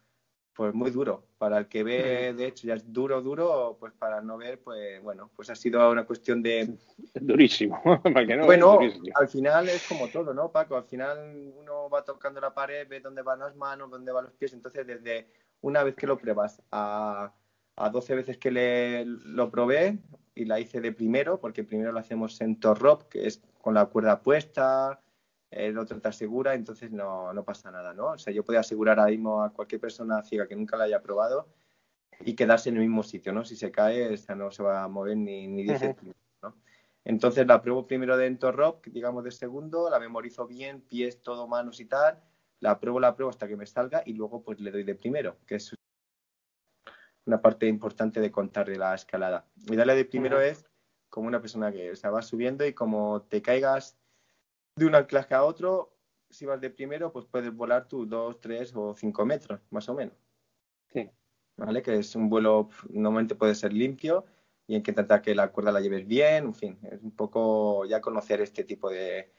pues 0.57 0.73
muy 0.75 0.91
duro. 0.91 1.23
Para 1.37 1.59
el 1.59 1.69
que 1.69 1.85
ve, 1.85 2.33
de 2.33 2.47
hecho, 2.47 2.67
ya 2.67 2.75
es 2.75 2.91
duro, 2.91 3.21
duro, 3.21 3.77
pues 3.79 3.93
para 3.93 4.23
no 4.23 4.39
ver, 4.39 4.59
pues 4.61 5.03
bueno, 5.03 5.31
pues 5.37 5.51
ha 5.51 5.55
sido 5.55 5.91
una 5.91 6.07
cuestión 6.07 6.43
de... 6.43 6.79
Durísimo. 7.15 7.81
bueno, 8.47 8.79
al 9.15 9.29
final 9.29 9.69
es 9.69 9.87
como 9.87 10.09
todo, 10.09 10.33
¿no, 10.33 10.51
Paco? 10.51 10.77
Al 10.77 10.85
final 10.85 11.53
uno 11.59 11.91
va 11.91 12.03
tocando 12.03 12.41
la 12.41 12.55
pared, 12.55 12.89
ve 12.89 13.01
dónde 13.01 13.21
van 13.21 13.41
las 13.41 13.55
manos, 13.55 13.91
dónde 13.91 14.13
van 14.13 14.25
los 14.25 14.33
pies, 14.33 14.55
entonces 14.55 14.87
desde 14.87 15.29
una 15.61 15.83
vez 15.83 15.95
que 15.95 16.07
lo 16.07 16.17
pruebas 16.17 16.63
a, 16.73 17.33
a 17.77 17.91
12 17.91 18.15
veces 18.15 18.39
que 18.39 18.51
le, 18.51 19.05
lo 19.05 19.51
probé 19.51 19.99
y 20.35 20.47
la 20.47 20.59
hice 20.59 20.81
de 20.81 20.93
primero, 20.93 21.39
porque 21.39 21.65
primero 21.65 21.93
lo 21.93 21.99
hacemos 21.99 22.41
en 22.41 22.59
torrop, 22.59 23.09
que 23.09 23.27
es 23.27 23.43
con 23.61 23.75
la 23.75 23.87
cuerda 23.87 24.21
puesta, 24.21 25.01
el 25.57 25.79
otro 25.79 26.01
te 26.01 26.09
asegura, 26.09 26.55
entonces 26.55 26.91
no, 26.93 27.33
no 27.33 27.45
pasa 27.45 27.71
nada, 27.71 27.95
¿no? 27.95 28.13
O 28.13 28.19
sea, 28.19 28.33
yo 28.33 28.45
puedo 28.45 28.61
asegurar 28.61 28.99
ahora 28.99 29.11
mismo 29.11 29.43
a 29.43 29.53
cualquier 29.53 29.81
persona 29.81 30.23
ciega 30.23 30.47
que 30.47 30.55
nunca 30.55 30.77
la 30.77 30.85
haya 30.85 31.01
probado 31.01 31.49
y 32.21 32.35
quedarse 32.35 32.69
en 32.69 32.77
el 32.77 32.83
mismo 32.83 33.03
sitio, 33.03 33.33
¿no? 33.33 33.45
Si 33.45 33.57
se 33.57 33.71
cae, 33.71 34.13
esa 34.13 34.35
no 34.35 34.51
se 34.51 34.63
va 34.63 34.85
a 34.85 34.89
mover 34.89 35.17
ni, 35.17 35.49
ni 35.49 35.63
dice 35.63 35.97
¿no? 36.43 36.55
Entonces 37.05 37.47
la 37.47 37.63
pruebo 37.63 37.87
primero 37.87 38.17
de 38.17 38.37
rock, 38.53 38.89
digamos 38.89 39.25
de 39.25 39.31
segundo, 39.31 39.89
la 39.89 39.99
memorizo 39.99 40.47
bien, 40.47 40.83
pies, 40.83 41.23
todo, 41.23 41.49
manos 41.49 41.81
y 41.81 41.87
tal, 41.87 42.21
la 42.61 42.79
pruebo, 42.79 43.01
la 43.01 43.15
pruebo 43.15 43.31
hasta 43.31 43.49
que 43.49 43.57
me 43.57 43.67
salga 43.67 44.03
y 44.05 44.13
luego 44.13 44.43
pues 44.43 44.61
le 44.61 44.71
doy 44.71 44.85
de 44.85 44.95
primero, 44.95 45.39
que 45.47 45.57
es 45.57 45.75
una 47.25 47.41
parte 47.41 47.67
importante 47.67 48.21
de 48.21 48.31
contar 48.31 48.69
de 48.69 48.77
la 48.77 48.95
escalada. 48.95 49.47
Y 49.57 49.75
darle 49.75 49.95
de 49.95 50.05
primero 50.05 50.41
es 50.41 50.67
como 51.09 51.29
una 51.29 51.41
persona 51.41 51.73
que 51.73 51.93
o 51.93 51.97
sea, 51.97 52.11
va 52.11 52.23
subiendo 52.23 52.67
y 52.67 52.75
como 52.75 53.23
te 53.23 53.41
caigas 53.41 53.97
de 54.77 54.87
un 54.87 54.95
anclaje 54.95 55.35
a 55.35 55.43
otro, 55.43 55.97
si 56.31 56.45
vas 56.45 56.61
de 56.61 56.71
primero, 56.71 57.11
pues 57.13 57.25
puedes 57.27 57.53
volar 57.55 57.89
tú 57.89 58.05
dos, 58.05 58.39
tres 58.41 58.75
o 58.77 58.95
cinco 58.95 59.25
metros, 59.25 59.61
más 59.71 59.89
o 59.89 59.95
menos. 59.95 60.15
Sí. 60.93 61.11
¿Vale? 61.57 61.83
Que 61.83 61.97
es 61.97 62.15
un 62.15 62.29
vuelo, 62.29 62.69
normalmente 62.91 63.35
puede 63.35 63.55
ser 63.55 63.73
limpio 63.73 64.27
y 64.67 64.75
hay 64.75 64.83
que 64.83 64.93
tratar 64.93 65.23
que 65.23 65.35
la 65.35 65.51
cuerda 65.51 65.73
la 65.73 65.81
lleves 65.81 66.07
bien, 66.07 66.45
en 66.45 66.55
fin, 66.55 66.79
es 66.83 67.03
un 67.03 67.13
poco 67.13 67.87
ya 67.87 68.01
conocer 68.01 68.43
este 68.43 68.65
tipo 68.65 68.91
de, 68.91 69.31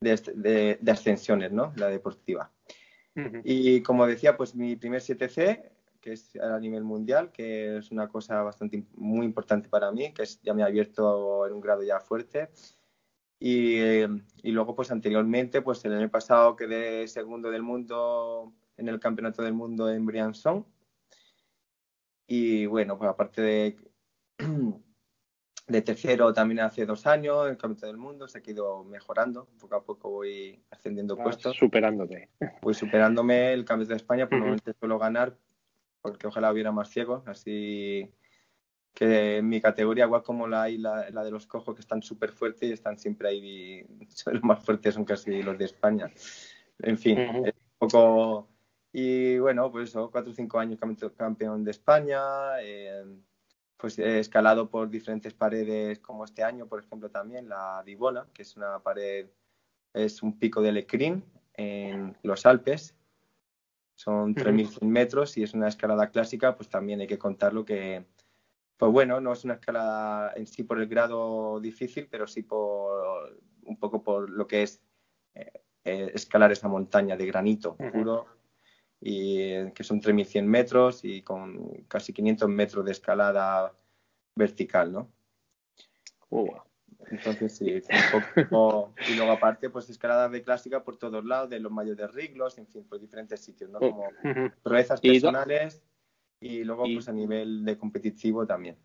de, 0.00 0.78
ascensiones, 0.90 1.52
¿no? 1.52 1.72
La 1.76 1.88
deportiva. 1.88 2.50
Y 3.44 3.82
como 3.82 4.06
decía, 4.06 4.36
pues 4.36 4.54
mi 4.54 4.76
primer 4.76 5.02
7C, 5.02 5.70
que 6.00 6.12
es 6.12 6.36
a 6.36 6.58
nivel 6.58 6.84
mundial, 6.84 7.30
que 7.32 7.78
es 7.78 7.90
una 7.90 8.08
cosa 8.08 8.42
bastante 8.42 8.84
muy 8.94 9.26
importante 9.26 9.68
para 9.68 9.92
mí, 9.92 10.12
que 10.12 10.22
es, 10.22 10.40
ya 10.42 10.54
me 10.54 10.62
ha 10.62 10.66
abierto 10.66 11.46
en 11.46 11.52
un 11.52 11.60
grado 11.60 11.82
ya 11.82 12.00
fuerte 12.00 12.48
y, 13.42 13.80
y, 14.42 14.52
luego, 14.52 14.74
pues 14.74 14.90
anteriormente, 14.90 15.62
pues 15.62 15.82
el 15.86 15.94
año 15.94 16.10
pasado 16.10 16.56
quedé 16.56 17.08
segundo 17.08 17.50
del 17.50 17.62
mundo 17.62 18.52
en 18.76 18.88
el 18.88 19.00
Campeonato 19.00 19.42
del 19.42 19.54
Mundo 19.54 19.90
en 19.90 20.04
Briançon. 20.04 20.66
Y 22.26 22.66
bueno, 22.66 22.98
pues 22.98 23.08
aparte 23.08 23.40
de, 23.40 23.76
de 25.66 25.82
tercero 25.82 26.34
también 26.34 26.60
hace 26.60 26.84
dos 26.84 27.06
años 27.06 27.46
en 27.46 27.52
el 27.52 27.56
Campeonato 27.56 27.86
del 27.86 27.96
Mundo, 27.96 28.28
se 28.28 28.38
ha 28.38 28.42
ido 28.44 28.84
mejorando. 28.84 29.48
Poco 29.58 29.74
a 29.74 29.84
poco 29.84 30.10
voy 30.10 30.62
ascendiendo 30.70 31.16
puestos. 31.16 31.56
Superándote. 31.56 32.28
Voy 32.62 32.74
superándome 32.74 33.54
el 33.54 33.64
Campeonato 33.64 33.94
de 33.94 33.96
España, 33.96 34.28
por 34.28 34.42
uh 34.42 34.56
suelo 34.78 34.98
ganar, 34.98 35.38
porque 36.02 36.26
ojalá 36.26 36.52
hubiera 36.52 36.72
más 36.72 36.90
ciegos, 36.90 37.26
así 37.26 38.12
que 38.94 39.38
en 39.38 39.48
mi 39.48 39.60
categoría, 39.60 40.04
igual 40.04 40.22
como 40.22 40.46
la 40.46 40.62
hay 40.62 40.78
la, 40.78 41.04
de 41.04 41.30
los 41.30 41.46
cojos, 41.46 41.74
que 41.74 41.80
están 41.80 42.02
súper 42.02 42.32
fuertes 42.32 42.68
y 42.68 42.72
están 42.72 42.98
siempre 42.98 43.28
ahí, 43.28 43.86
los 44.26 44.42
más 44.42 44.64
fuertes 44.64 44.94
son 44.94 45.04
casi 45.04 45.42
los 45.42 45.58
de 45.58 45.64
España. 45.64 46.10
En 46.78 46.98
fin, 46.98 47.18
es 47.18 47.54
un 47.54 47.88
poco 47.88 48.48
Y 48.92 49.38
bueno, 49.38 49.70
pues 49.70 49.90
eso, 49.90 50.10
cuatro 50.10 50.32
o 50.32 50.34
cinco 50.34 50.58
años 50.58 50.80
campeón 51.16 51.64
de 51.64 51.70
España, 51.70 52.20
eh, 52.62 53.04
pues 53.76 53.98
he 53.98 54.18
escalado 54.18 54.68
por 54.68 54.90
diferentes 54.90 55.32
paredes 55.32 56.00
como 56.00 56.24
este 56.24 56.42
año, 56.42 56.66
por 56.66 56.80
ejemplo, 56.80 57.10
también 57.10 57.48
la 57.48 57.82
Divona, 57.84 58.26
que 58.32 58.42
es 58.42 58.56
una 58.56 58.78
pared, 58.80 59.28
es 59.94 60.22
un 60.22 60.38
pico 60.38 60.60
de 60.60 60.72
Lecrín 60.72 61.24
en 61.54 62.16
los 62.22 62.46
Alpes, 62.46 62.94
son 63.94 64.34
3.100 64.34 64.86
metros 64.86 65.36
y 65.36 65.42
es 65.42 65.54
una 65.54 65.68
escalada 65.68 66.10
clásica, 66.10 66.56
pues 66.56 66.68
también 66.68 67.00
hay 67.00 67.06
que 67.06 67.18
contarlo 67.18 67.64
que, 67.64 68.04
pues 68.80 68.92
bueno, 68.92 69.20
no 69.20 69.34
es 69.34 69.44
una 69.44 69.54
escalada 69.54 70.32
en 70.36 70.46
sí 70.46 70.62
por 70.62 70.80
el 70.80 70.88
grado 70.88 71.60
difícil, 71.60 72.08
pero 72.10 72.26
sí 72.26 72.42
por 72.42 73.38
un 73.64 73.78
poco 73.78 74.02
por 74.02 74.30
lo 74.30 74.46
que 74.46 74.62
es 74.62 74.82
eh, 75.34 75.52
eh, 75.84 76.10
escalar 76.14 76.50
esa 76.50 76.66
montaña 76.66 77.14
de 77.14 77.26
granito 77.26 77.76
puro 77.76 78.24
y 78.98 79.70
que 79.72 79.84
son 79.84 80.00
3.100 80.00 80.44
metros 80.44 81.04
y 81.04 81.20
con 81.20 81.84
casi 81.88 82.14
500 82.14 82.48
metros 82.48 82.82
de 82.86 82.92
escalada 82.92 83.74
vertical, 84.34 84.92
¿no? 84.92 85.10
Entonces, 87.10 87.54
sí, 87.54 87.82
un 88.34 88.48
poco, 88.48 88.94
y 89.10 89.14
luego 89.14 89.32
aparte, 89.32 89.68
pues 89.68 89.90
escalada 89.90 90.30
de 90.30 90.42
clásica 90.42 90.82
por 90.82 90.96
todos 90.96 91.22
lados, 91.22 91.50
de 91.50 91.60
los 91.60 91.70
mayos 91.70 91.98
de 91.98 92.06
Riglos, 92.06 92.56
en 92.56 92.66
fin, 92.66 92.84
por 92.84 92.98
diferentes 92.98 93.40
sitios, 93.40 93.68
¿no? 93.68 93.78
Como 93.78 94.08
proezas 94.62 95.02
personales 95.02 95.82
y 96.40 96.64
luego, 96.64 96.84
pues 96.84 97.08
a 97.08 97.12
nivel 97.12 97.64
de 97.64 97.76
competitivo 97.76 98.46
también. 98.46 98.76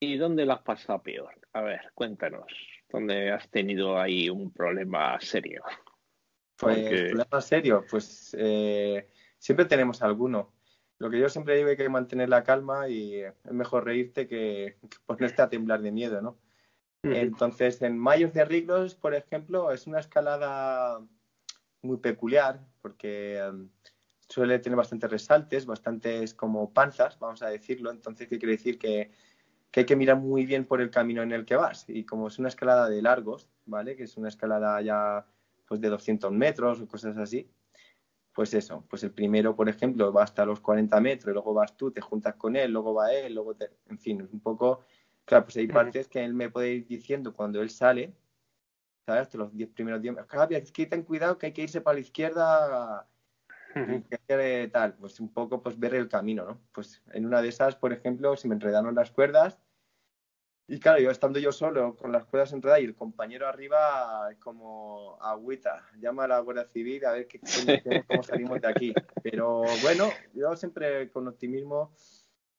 ¿Y 0.00 0.16
dónde 0.16 0.44
lo 0.44 0.54
has 0.54 0.62
pasado 0.62 1.02
peor? 1.02 1.32
A 1.52 1.60
ver, 1.62 1.80
cuéntanos, 1.94 2.52
¿dónde 2.88 3.30
has 3.30 3.48
tenido 3.50 4.00
ahí 4.00 4.28
un 4.28 4.50
problema 4.52 5.18
serio? 5.20 5.62
Pues, 6.56 7.10
problema 7.10 7.40
serio, 7.40 7.84
pues 7.88 8.36
eh, 8.38 9.08
siempre 9.38 9.66
tenemos 9.66 10.02
alguno. 10.02 10.52
Lo 10.98 11.10
que 11.10 11.18
yo 11.18 11.28
siempre 11.28 11.56
digo 11.56 11.68
hay 11.68 11.76
que 11.76 11.88
mantener 11.88 12.28
la 12.28 12.44
calma 12.44 12.88
y 12.88 13.20
es 13.22 13.34
mejor 13.52 13.84
reírte 13.84 14.28
que, 14.28 14.76
ponerte 15.06 15.42
a 15.42 15.48
temblar 15.48 15.82
de 15.82 15.92
miedo, 15.92 16.20
¿no? 16.20 16.38
Entonces, 17.04 17.82
en 17.82 17.98
Mayos 17.98 18.32
de 18.32 18.44
Riglos, 18.44 18.94
por 18.94 19.14
ejemplo, 19.14 19.72
es 19.72 19.88
una 19.88 19.98
escalada 19.98 21.04
muy 21.82 21.96
peculiar 21.96 22.60
porque 22.80 23.38
em, 23.38 23.68
suele 24.32 24.58
tener 24.58 24.76
bastantes 24.76 25.10
resaltes, 25.10 25.66
bastantes 25.66 26.32
como 26.34 26.72
panzas, 26.72 27.18
vamos 27.18 27.42
a 27.42 27.48
decirlo. 27.48 27.90
Entonces, 27.90 28.28
¿qué 28.28 28.38
quiere 28.38 28.56
decir? 28.56 28.78
Que, 28.78 29.10
que, 29.70 29.80
hay 29.80 29.86
que 29.86 29.96
mirar 29.96 30.16
muy 30.16 30.46
bien 30.46 30.64
por 30.64 30.80
el 30.80 30.90
camino 30.90 31.22
en 31.22 31.32
el 31.32 31.44
que 31.44 31.56
vas. 31.56 31.84
Y 31.88 32.04
como 32.04 32.28
es 32.28 32.38
una 32.38 32.48
escalada 32.48 32.88
de 32.88 33.02
largos, 33.02 33.48
¿vale? 33.66 33.94
Que 33.94 34.04
es 34.04 34.16
una 34.16 34.28
escalada 34.28 34.80
ya 34.80 35.26
pues 35.66 35.80
de 35.80 35.88
200 35.88 36.32
metros 36.32 36.80
o 36.80 36.88
cosas 36.88 37.16
así, 37.18 37.48
pues 38.32 38.54
eso, 38.54 38.84
pues 38.88 39.02
el 39.04 39.12
primero, 39.12 39.54
por 39.54 39.68
ejemplo, 39.68 40.12
va 40.12 40.22
hasta 40.22 40.46
los 40.46 40.60
40 40.60 41.00
metros, 41.00 41.30
y 41.30 41.34
luego 41.34 41.54
vas 41.54 41.76
tú, 41.76 41.90
te 41.90 42.00
juntas 42.00 42.34
con 42.36 42.56
él, 42.56 42.72
luego 42.72 42.94
va 42.94 43.12
él, 43.12 43.34
luego 43.34 43.54
te... 43.54 43.70
En 43.88 43.98
fin, 43.98 44.28
un 44.32 44.40
poco... 44.40 44.80
Claro, 45.24 45.44
pues 45.44 45.56
hay 45.56 45.68
partes 45.68 46.08
que 46.08 46.24
él 46.24 46.34
me 46.34 46.50
puede 46.50 46.72
ir 46.72 46.86
diciendo 46.86 47.32
cuando 47.32 47.62
él 47.62 47.70
sale, 47.70 48.12
¿sabes? 49.06 49.22
Hasta 49.22 49.38
los 49.38 49.54
10 49.54 49.70
primeros 49.70 50.02
días, 50.02 50.16
Javier, 50.28 50.62
es 50.62 50.72
que 50.72 50.86
ten 50.86 51.04
cuidado 51.04 51.38
que 51.38 51.46
hay 51.46 51.52
que 51.52 51.62
irse 51.62 51.80
para 51.80 51.94
la 51.94 52.00
izquierda 52.00 53.06
y 53.74 54.68
tal, 54.68 54.94
pues 54.94 55.20
un 55.20 55.32
poco 55.32 55.62
pues 55.62 55.78
ver 55.78 55.94
el 55.94 56.08
camino, 56.08 56.44
¿no? 56.44 56.60
Pues 56.72 57.02
en 57.12 57.26
una 57.26 57.42
de 57.42 57.48
esas, 57.48 57.76
por 57.76 57.92
ejemplo, 57.92 58.36
si 58.36 58.48
me 58.48 58.54
enredaron 58.54 58.94
las 58.94 59.10
cuerdas, 59.10 59.58
y 60.68 60.78
claro, 60.78 61.00
yo 61.00 61.10
estando 61.10 61.38
yo 61.38 61.52
solo 61.52 61.96
con 61.96 62.12
las 62.12 62.24
cuerdas 62.24 62.52
enredadas 62.52 62.82
y 62.82 62.86
el 62.86 62.94
compañero 62.94 63.46
arriba 63.46 64.30
como 64.38 65.18
agüita, 65.20 65.84
llama 66.00 66.24
a 66.24 66.28
la 66.28 66.38
Guardia 66.38 66.64
Civil 66.64 67.04
a 67.04 67.12
ver 67.12 67.26
qué, 67.26 67.40
cómo 68.08 68.22
salimos 68.22 68.60
de 68.60 68.68
aquí. 68.68 68.94
Pero 69.22 69.64
bueno, 69.82 70.08
yo 70.32 70.56
siempre 70.56 71.10
con 71.10 71.28
optimismo 71.28 71.92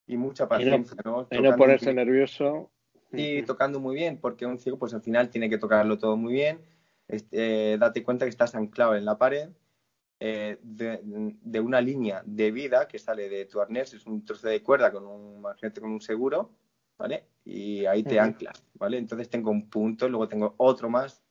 y 0.05 0.17
mucha 0.17 0.47
paciencia, 0.47 0.97
¿no? 1.05 1.27
Y 1.31 1.39
no 1.39 1.55
ponerse 1.55 1.93
nervioso. 1.93 2.69
Y 3.11 3.43
tocando 3.43 3.79
muy 3.79 3.95
bien, 3.95 4.19
porque 4.19 4.45
un 4.45 4.59
ciego 4.59 4.77
pues 4.77 4.93
al 4.93 5.01
final 5.01 5.29
tiene 5.29 5.49
que 5.49 5.57
tocarlo 5.57 5.97
todo 5.97 6.17
muy 6.17 6.33
bien. 6.33 6.59
Este, 7.07 7.77
date 7.77 8.03
cuenta 8.03 8.25
que 8.25 8.29
estás 8.29 8.55
anclado 8.55 8.95
en 8.95 9.05
la 9.05 9.17
pared 9.17 9.49
eh, 10.25 10.57
de, 10.61 11.01
de, 11.03 11.59
una 11.59 11.81
línea 11.81 12.23
de 12.25 12.49
vida 12.51 12.87
que 12.87 12.97
sale 12.97 13.27
de 13.27 13.45
tu 13.45 13.59
arnés, 13.59 13.93
es 13.93 14.05
un 14.05 14.23
trozo 14.23 14.47
de 14.47 14.63
cuerda 14.63 14.89
con 14.89 15.05
un, 15.05 15.41
con 15.41 15.91
un 15.91 15.99
seguro 15.99 16.51
¿vale? 16.97 17.25
Y 17.43 17.85
ahí 17.85 18.03
te 18.03 18.19
anclas, 18.19 18.63
¿vale? 18.75 18.97
Entonces 18.97 19.29
tengo 19.29 19.51
un 19.51 19.69
punto, 19.69 20.07
luego 20.07 20.27
tengo 20.27 20.55
otro 20.57 20.89
más. 20.89 21.21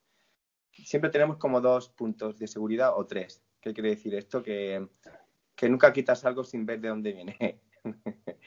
Siempre 0.70 1.10
tenemos 1.10 1.38
como 1.38 1.60
dos 1.60 1.88
puntos 1.88 2.38
de 2.38 2.46
seguridad 2.46 2.92
o 2.96 3.06
tres. 3.06 3.42
¿Qué 3.60 3.72
quiere 3.72 3.90
decir 3.90 4.14
esto? 4.14 4.42
Que, 4.42 4.86
nunca 5.62 5.92
quitas 5.92 6.24
algo 6.24 6.44
sin 6.44 6.66
ver 6.66 6.80
de 6.80 6.88
dónde 6.88 7.12
viene. 7.12 7.60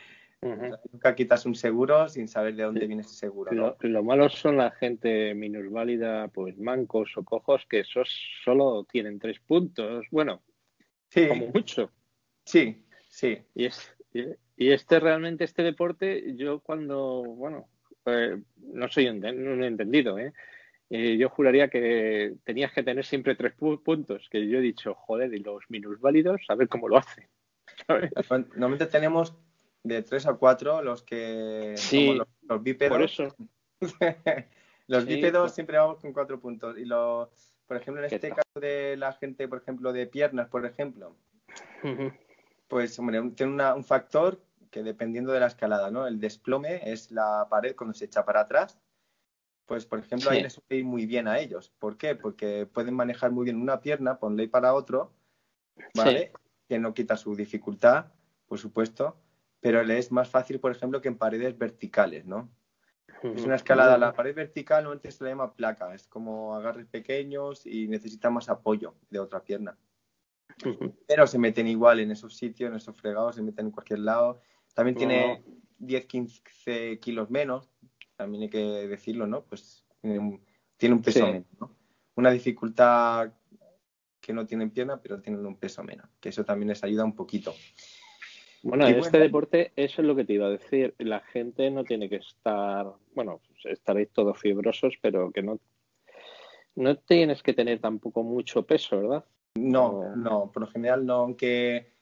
Nunca 0.91 1.15
quitas 1.15 1.45
un 1.45 1.55
seguro 1.55 2.07
sin 2.07 2.27
saber 2.27 2.55
de 2.55 2.63
dónde 2.63 2.85
viene 2.85 3.01
ese 3.01 3.15
seguro. 3.15 3.75
Lo, 3.79 4.03
malo 4.03 4.29
son 4.29 4.57
la 4.57 4.71
gente 4.71 5.33
minusválida, 5.33 6.27
pues 6.27 6.57
mancos 6.57 7.17
o 7.17 7.23
cojos, 7.23 7.65
que 7.67 7.79
esos 7.79 8.09
solo 8.43 8.85
tienen 8.89 9.19
tres 9.19 9.39
puntos. 9.39 10.05
Bueno, 10.11 10.41
como 11.13 11.47
mucho. 11.47 11.91
Sí, 12.43 12.85
sí. 13.09 13.39
Y 13.55 13.65
es, 13.65 13.95
y 14.57 14.71
este 14.71 14.99
realmente, 14.99 15.43
este 15.43 15.63
deporte, 15.63 16.35
yo 16.35 16.59
cuando, 16.59 17.23
bueno, 17.23 17.67
eh, 18.05 18.39
no 18.57 18.87
soy 18.87 19.07
un, 19.07 19.63
entendido, 19.63 20.19
¿eh? 20.19 20.31
¿eh? 20.89 21.17
yo 21.17 21.29
juraría 21.29 21.69
que 21.69 22.35
tenías 22.43 22.71
que 22.71 22.83
tener 22.83 23.03
siempre 23.03 23.35
tres 23.35 23.53
puntos, 23.53 24.27
que 24.29 24.47
yo 24.47 24.59
he 24.59 24.61
dicho, 24.61 24.93
joder, 24.93 25.33
y 25.33 25.39
los 25.39 25.63
minusválidos, 25.69 26.41
a 26.49 26.55
ver 26.55 26.67
cómo 26.67 26.87
lo 26.87 26.97
hacen. 26.97 27.27
Normalmente 28.29 28.85
tenemos 28.85 29.35
de 29.86 30.01
tres 30.01 30.25
a 30.25 30.33
cuatro 30.33 30.81
los 30.81 31.03
que 31.03 31.75
sí, 31.77 32.17
los, 32.41 32.63
bípedos. 32.63 32.91
Por 32.91 33.03
eso. 33.03 33.36
los 34.88 35.05
bípedos 35.05 35.43
pues 35.43 35.53
siempre 35.53 35.77
vamos 35.77 35.99
con 35.99 36.11
cuatro 36.11 36.39
puntos. 36.39 36.77
Y 36.77 36.86
los, 36.86 37.29
por 37.67 37.77
ejemplo, 37.77 38.03
en 38.03 38.11
este 38.11 38.29
caso 38.29 38.59
de 38.59 38.97
la 38.97 39.13
gente, 39.13 39.47
por 39.47 39.59
ejemplo, 39.59 39.93
de 39.93 40.07
piernas, 40.07 40.49
por 40.49 40.65
ejemplo, 40.65 41.15
pues 42.67 42.97
hombre, 42.97 43.21
tiene 43.36 43.73
un 43.73 43.83
factor 43.83 44.41
que 44.71 44.81
dependiendo 44.81 45.31
de 45.31 45.39
la 45.39 45.47
escalada, 45.47 45.91
¿no? 45.91 46.07
El 46.07 46.19
desplome 46.19 46.81
es 46.91 47.11
la 47.11 47.47
pared 47.47 47.75
cuando 47.75 47.93
se 47.93 48.05
echa 48.05 48.25
para 48.25 48.41
atrás. 48.41 48.79
Pues, 49.67 49.86
por 49.86 49.99
ejemplo, 49.99 50.31
ahí 50.31 50.41
les 50.41 50.59
ir 50.69 50.83
muy 50.83 51.05
bien 51.05 51.27
a 51.27 51.39
ellos. 51.39 51.71
¿Por 51.79 51.97
qué? 51.97 52.15
Porque 52.15 52.65
pueden 52.65 52.93
manejar 52.95 53.31
muy 53.31 53.45
bien 53.45 53.61
una 53.61 53.81
pierna, 53.81 54.19
ponle 54.19 54.47
para 54.47 54.73
otro, 54.73 55.11
¿vale? 55.95 56.31
Que 56.67 56.77
no 56.77 56.93
quita 56.93 57.17
su 57.17 57.36
dificultad, 57.36 58.11
por 58.47 58.59
supuesto, 58.59 59.17
pero 59.66 59.84
le 59.84 59.97
es 59.97 60.11
más 60.11 60.30
fácil, 60.30 60.59
por 60.59 60.72
ejemplo, 60.72 61.01
que 61.01 61.07
en 61.07 61.18
paredes 61.18 61.57
verticales, 61.57 62.24
¿no? 62.24 62.51
Es 63.24 63.43
una 63.45 63.55
escalada, 63.55 63.97
la 63.97 64.13
pared 64.13 64.36
vertical 64.36 64.84
normalmente 64.84 65.11
se 65.11 65.24
le 65.24 65.32
llama 65.32 65.55
placa, 65.55 65.91
es 65.95 66.05
como 66.05 66.53
agarres 66.53 66.86
pequeños 66.86 67.66
y 67.66 67.88
necesita 67.88 68.30
más 68.30 68.47
apoyo 68.47 68.93
de 69.09 69.18
otra 69.18 69.43
pierna. 69.43 69.76
Pero 71.07 71.26
se 71.26 71.39
meten 71.39 71.68
igual 71.68 71.99
en 71.99 72.11
esos 72.11 72.38
sitios, 72.38 72.70
en 72.70 72.76
esos 72.76 72.95
fregados, 72.95 73.38
se 73.38 73.41
meten 73.41 73.66
en 73.66 73.72
cualquier 73.72 74.01
lado. 74.01 74.39
También 74.76 74.97
tiene 74.97 75.43
10, 75.80 76.05
15 76.05 76.99
kilos 76.99 77.32
menos, 77.32 77.72
también 78.16 78.43
hay 78.43 78.49
que 78.51 78.59
decirlo, 78.88 79.26
¿no? 79.26 79.45
Pues 79.45 79.84
tiene 79.99 80.20
un, 80.93 81.01
peso 81.01 81.26
menos, 81.26 81.47
¿no? 81.59 81.76
Una 82.13 82.30
dificultad 82.30 83.34
que 84.22 84.32
no 84.32 84.45
tienen 84.45 84.70
pierna, 84.70 85.01
pero 85.01 85.20
tienen 85.20 85.43
un 85.43 85.57
peso 85.57 85.84
menos, 85.84 86.07
que 86.20 86.30
eso 86.30 86.45
también 86.45 86.70
les 86.70 86.84
ayuda 86.84 87.03
un 87.03 87.16
poquito. 87.16 87.55
Bueno, 88.66 88.88
en 88.88 88.97
este 88.97 89.20
deporte, 89.20 89.72
eso 89.76 90.01
es 90.01 90.07
lo 90.07 90.16
que 90.16 90.26
te 90.26 90.34
iba 90.34 90.47
a 90.47 90.49
decir. 90.49 90.95
La 90.97 91.20
gente 91.20 91.70
no 91.70 91.84
tiene 91.84 92.09
que 92.09 92.16
estar, 92.16 92.93
bueno, 93.13 93.39
estaréis 93.63 94.09
todos 94.09 94.39
fibrosos, 94.39 94.95
pero 95.03 95.32
que 95.32 95.43
no, 95.43 95.59
no 96.74 96.97
tienes 96.97 97.43
que 97.43 97.53
tener 97.53 97.80
tampoco 97.80 98.24
mucho 98.24 98.66
peso, 98.66 98.99
¿verdad? 99.01 99.24
No, 99.53 100.16
no, 100.16 100.51
por 100.51 100.63
lo 100.63 100.68
general 100.68 101.05
no, 101.05 101.13
aunque 101.13 101.93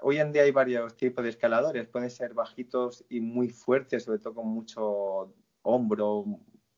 hoy 0.00 0.16
en 0.16 0.32
día 0.32 0.44
hay 0.44 0.50
varios 0.50 0.96
tipos 0.96 1.22
de 1.22 1.28
escaladores, 1.28 1.86
pueden 1.88 2.08
ser 2.08 2.32
bajitos 2.32 3.04
y 3.10 3.20
muy 3.20 3.50
fuertes, 3.50 4.04
sobre 4.04 4.20
todo 4.20 4.36
con 4.36 4.48
mucho 4.48 5.34
hombro, 5.60 6.24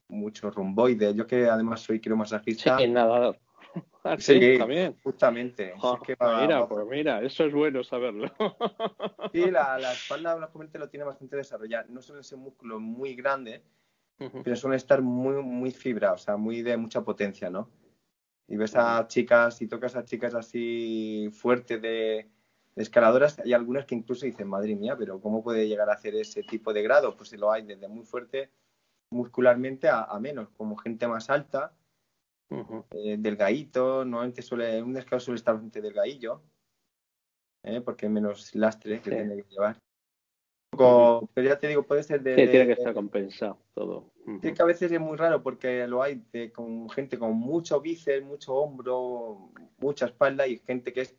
mucho 0.09 0.51
romboide. 0.51 1.14
Yo 1.14 1.24
que 1.28 1.47
además 1.47 1.83
soy 1.83 2.01
quiromasajista. 2.01 2.78
Sí, 2.78 2.89
nadador. 2.89 3.39
Ah, 4.05 4.16
sí, 4.18 4.59
también. 4.59 4.97
Justamente. 5.05 5.75
mira, 6.41 6.66
pues 6.66 6.87
mira, 6.89 7.23
eso 7.23 7.45
es 7.45 7.55
bueno 7.55 7.85
saberlo. 7.85 8.27
sí, 9.33 9.49
la, 9.49 9.79
la 9.79 9.93
espalda 9.93 10.37
lógicamente 10.37 10.77
lo 10.81 10.89
tiene 10.89 11.05
bastante 11.05 11.37
desarrollado. 11.37 11.87
No 11.89 12.03
suele 12.03 12.25
ser 12.25 12.39
un 12.39 12.45
músculo 12.47 12.81
muy 12.81 13.14
grande, 13.14 13.62
pero 14.43 14.57
suele 14.57 14.75
estar 14.75 15.03
muy, 15.03 15.41
muy 15.41 15.70
fibra, 15.70 16.14
o 16.14 16.18
sea, 16.18 16.37
muy 16.37 16.62
de 16.62 16.77
mucha 16.77 17.03
potencia, 17.03 17.49
¿no? 17.49 17.70
Y 18.49 18.57
ves 18.57 18.75
a 18.75 19.07
chicas, 19.07 19.62
y 19.62 19.68
tocas 19.68 19.95
a 19.95 20.05
chicas 20.05 20.35
así 20.35 21.31
fuertes 21.33 21.81
de, 21.81 22.29
escaladoras, 22.77 23.39
hay 23.39 23.53
algunas 23.53 23.85
que 23.85 23.95
incluso 23.95 24.27
dicen, 24.27 24.49
madre 24.49 24.75
mía, 24.75 24.97
pero 24.97 25.20
¿cómo 25.20 25.43
puede 25.43 25.68
llegar 25.68 25.91
a 25.91 25.95
hacer 25.95 26.14
ese 26.14 26.43
tipo 26.43 26.73
de 26.73 26.83
grado? 26.83 27.16
Pues 27.16 27.29
si 27.29 27.37
lo 27.37 27.53
hay 27.53 27.62
desde 27.62 27.89
muy 27.89 28.05
fuerte 28.05 28.51
muscularmente 29.11 29.89
a, 29.91 30.18
menos, 30.20 30.49
como 30.57 30.77
gente 30.77 31.07
más 31.07 31.29
alta, 31.29 31.75
uh 32.53 32.66
-huh. 32.66 32.84
eh, 32.90 33.16
delgadito, 33.18 34.05
normalmente 34.05 34.42
suele, 34.42 34.82
un 34.82 34.96
escalado 34.96 35.20
suele 35.20 35.38
estar 35.38 35.55
bastante 35.55 35.80
delgadillo, 35.80 36.42
¿eh? 37.62 37.80
porque 37.80 38.07
hay 38.07 38.12
menos 38.12 38.55
lastre 38.55 39.00
que 39.00 39.11
tiene 39.11 39.36
que 39.36 39.48
llevar. 39.48 39.78
pero 40.70 41.48
ya 41.48 41.59
te 41.59 41.68
digo, 41.68 41.82
puede 41.82 42.03
ser 42.03 42.22
de... 42.22 42.34
Sí, 42.34 42.48
tiene 42.48 42.66
que 42.66 42.72
estar 42.72 42.94
compensado 42.94 43.59
todo. 43.74 44.12
Sí, 44.40 44.53
que 44.53 44.62
a 44.62 44.66
veces 44.66 44.92
es 44.92 45.00
muy 45.00 45.16
raro 45.16 45.42
porque 45.42 45.86
lo 45.86 46.03
hay 46.03 46.24
de, 46.32 46.53
con 46.53 46.88
gente 46.90 47.18
con 47.18 47.34
mucho 47.34 47.80
bíceps, 47.80 48.24
mucho 48.24 48.55
hombro, 48.55 49.50
mucha 49.78 50.07
espalda 50.07 50.46
y 50.46 50.59
gente 50.59 50.92
que 50.92 51.03
es 51.03 51.16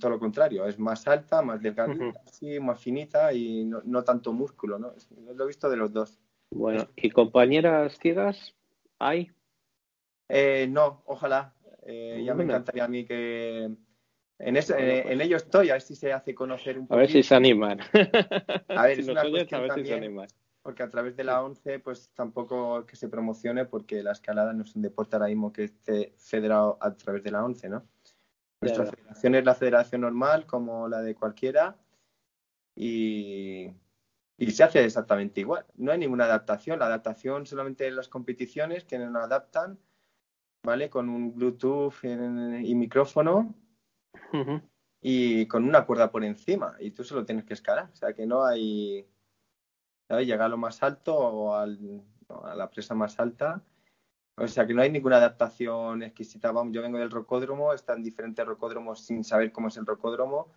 todo 0.00 0.10
lo 0.10 0.18
contrario, 0.18 0.66
es 0.66 0.78
más 0.78 1.06
alta, 1.06 1.40
más 1.40 1.62
delgadita, 1.62 2.20
más 2.60 2.80
finita 2.80 3.32
y 3.32 3.64
no, 3.64 4.02
tanto 4.02 4.32
músculo, 4.32 4.78
¿no? 4.78 4.92
Lo 5.34 5.44
he 5.44 5.46
visto 5.46 5.70
de 5.70 5.76
los 5.76 5.92
dos. 5.92 6.18
Bueno, 6.50 6.88
¿y 6.96 7.10
compañeras 7.10 7.96
ciegas 7.98 8.54
hay? 8.98 9.30
Eh, 10.28 10.66
no, 10.68 11.02
ojalá. 11.06 11.54
Eh, 11.86 12.22
ya 12.24 12.34
me 12.34 12.44
encantaría 12.44 12.84
a 12.84 12.88
mí 12.88 13.04
que... 13.04 13.70
En, 14.40 14.56
eso, 14.56 14.76
en, 14.76 15.20
ello 15.20 15.36
estoy, 15.36 15.70
a 15.70 15.72
ver 15.72 15.82
si 15.82 15.96
se 15.96 16.12
hace 16.12 16.32
conocer 16.32 16.78
un 16.78 16.86
poco. 16.86 16.94
A 16.94 16.98
ver 16.98 17.10
si 17.10 17.24
se 17.24 17.34
animan. 17.34 17.80
A 18.68 18.86
ver, 18.86 19.00
es 19.00 19.08
una 19.08 19.28
cuestión 19.28 19.66
también, 19.66 20.16
porque 20.62 20.84
a 20.84 20.88
través 20.88 21.16
de 21.16 21.24
la 21.24 21.42
ONCE, 21.42 21.80
pues 21.80 22.10
tampoco 22.14 22.86
que 22.86 22.94
se 22.94 23.08
promocione, 23.08 23.64
porque 23.64 24.00
la 24.02 24.12
escalada 24.12 24.52
no 24.52 24.62
es 24.62 24.76
un 24.76 24.82
deporte 24.82 25.16
ahora 25.16 25.26
mismo 25.26 25.52
que 25.52 25.64
esté 25.64 26.14
federado 26.18 26.78
a 26.80 26.94
través 26.94 27.24
de 27.24 27.32
la 27.32 27.44
ONCE, 27.44 27.68
¿no? 27.68 27.84
Nuestra 28.60 28.86
federación 28.86 29.34
es 29.34 29.44
la 29.44 29.54
federación 29.54 30.00
normal, 30.02 30.46
como 30.46 30.88
la 30.88 31.00
de 31.00 31.14
cualquiera, 31.14 31.76
y, 32.74 33.70
se 34.48 34.62
hace 34.62 34.84
exactamente 34.84 35.40
igual. 35.40 35.64
No 35.74 35.90
hay 35.90 35.98
ninguna 35.98 36.24
adaptación. 36.24 36.78
La 36.78 36.86
adaptación 36.86 37.46
solamente 37.46 37.86
en 37.86 37.96
las 37.96 38.08
competiciones 38.08 38.84
que 38.84 38.98
no 38.98 39.18
adaptan, 39.18 39.78
¿vale? 40.68 40.88
Con 40.88 41.08
un 41.08 41.34
Bluetooth 41.34 42.04
y 42.04 42.74
micrófono 42.74 43.54
y 45.00 45.46
con 45.46 45.64
una 45.64 45.84
cuerda 45.84 46.10
por 46.10 46.24
encima. 46.24 46.76
Y 46.78 46.92
tú 46.92 47.04
solo 47.04 47.24
tienes 47.24 47.44
que 47.44 47.54
escalar. 47.54 47.90
O 47.92 47.96
sea 47.96 48.12
que 48.12 48.26
no 48.26 48.44
hay. 48.44 49.06
Llegar 50.08 50.42
a 50.42 50.48
lo 50.48 50.56
más 50.56 50.82
alto 50.82 51.14
o 51.16 51.54
a 51.54 51.66
la 51.66 52.70
presa 52.70 52.94
más 52.94 53.20
alta 53.20 53.62
o 54.40 54.46
sea 54.46 54.66
que 54.66 54.74
no 54.74 54.82
hay 54.82 54.90
ninguna 54.90 55.16
adaptación 55.16 56.02
exquisita. 56.02 56.52
Vamos, 56.52 56.72
yo 56.72 56.82
vengo 56.82 56.98
del 56.98 57.10
rocódromo, 57.10 57.72
están 57.72 58.02
diferentes 58.02 58.46
rocódromos 58.46 59.00
sin 59.00 59.24
saber 59.24 59.50
cómo 59.50 59.68
es 59.68 59.76
el 59.76 59.86
rocódromo 59.86 60.52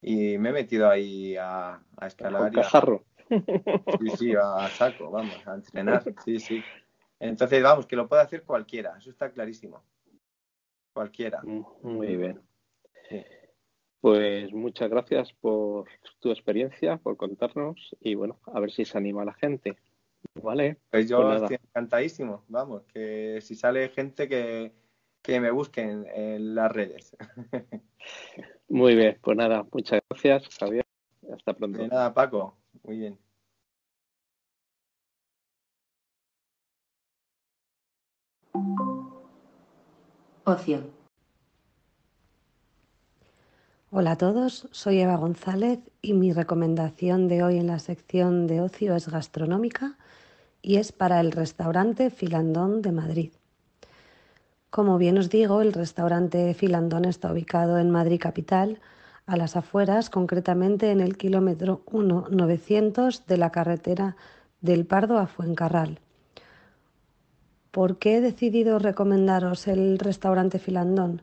y 0.00 0.38
me 0.38 0.50
he 0.50 0.52
metido 0.52 0.88
ahí 0.88 1.36
a, 1.36 1.82
escalar. 2.02 2.46
A 2.46 2.50
cajarro. 2.50 3.04
Sí, 3.28 4.10
sí, 4.16 4.34
a, 4.40 4.68
saco, 4.68 5.10
vamos, 5.10 5.36
a 5.46 5.54
entrenar. 5.54 6.04
Sí, 6.24 6.38
sí. 6.38 6.62
Entonces, 7.20 7.62
vamos, 7.62 7.86
que 7.86 7.96
lo 7.96 8.08
puede 8.08 8.22
hacer 8.22 8.42
cualquiera, 8.42 8.96
eso 8.98 9.10
está 9.10 9.30
clarísimo. 9.30 9.84
Cualquiera. 10.92 11.42
Muy 11.42 12.16
bien. 12.16 12.40
Pues 14.00 14.50
muchas 14.52 14.88
gracias 14.88 15.32
por 15.34 15.86
tu 16.18 16.30
experiencia, 16.30 16.96
por 16.96 17.18
contarnos 17.18 17.94
y 18.00 18.14
bueno, 18.14 18.40
a 18.46 18.58
ver 18.58 18.70
si 18.70 18.86
se 18.86 18.96
anima 18.96 19.24
la 19.26 19.34
gente. 19.34 19.76
Vale. 20.34 20.78
Pues 20.90 21.08
yo 21.08 21.22
pues 21.22 21.42
estoy 21.42 21.58
encantadísimo. 21.62 22.44
Vamos, 22.48 22.84
que 22.84 23.40
si 23.42 23.54
sale 23.54 23.90
gente 23.90 24.28
que, 24.28 24.72
me 25.40 25.50
busquen 25.50 26.06
en 26.14 26.54
las 26.54 26.72
redes. 26.72 27.14
Muy 28.68 28.96
bien, 28.96 29.18
pues 29.20 29.36
nada, 29.36 29.66
muchas 29.70 30.00
gracias, 30.08 30.48
Javier. 30.58 30.86
Hasta 31.32 31.52
pronto. 31.52 31.78
De 31.78 31.88
nada, 31.88 32.14
Paco. 32.14 32.56
Muy 32.82 32.98
bien. 32.98 33.18
Ocio. 40.44 40.82
Hola 43.90 44.12
a 44.12 44.16
todos, 44.16 44.68
soy 44.70 45.00
Eva 45.00 45.16
González 45.16 45.80
y 46.02 46.12
mi 46.14 46.32
recomendación 46.32 47.28
de 47.28 47.42
hoy 47.42 47.58
en 47.58 47.66
la 47.66 47.78
sección 47.78 48.46
de 48.46 48.60
ocio 48.60 48.94
es 48.94 49.08
gastronómica 49.08 49.96
y 50.62 50.76
es 50.76 50.92
para 50.92 51.20
el 51.20 51.32
restaurante 51.32 52.10
Filandón 52.10 52.82
de 52.82 52.92
Madrid. 52.92 53.32
Como 54.70 54.98
bien 54.98 55.18
os 55.18 55.30
digo, 55.30 55.62
el 55.62 55.72
restaurante 55.72 56.54
Filandón 56.54 57.04
está 57.04 57.32
ubicado 57.32 57.78
en 57.78 57.90
Madrid 57.90 58.20
capital, 58.20 58.80
a 59.26 59.36
las 59.36 59.56
afueras, 59.56 60.10
concretamente 60.10 60.90
en 60.90 61.00
el 61.00 61.16
kilómetro 61.16 61.84
1900 61.92 63.26
de 63.26 63.36
la 63.36 63.50
carretera 63.50 64.16
del 64.60 64.86
Pardo 64.86 65.18
a 65.18 65.26
Fuencarral. 65.26 66.00
¿Por 67.70 67.98
qué 67.98 68.16
he 68.16 68.20
decidido 68.20 68.78
recomendaros 68.78 69.68
el 69.68 69.98
restaurante 69.98 70.58
Filandón? 70.58 71.22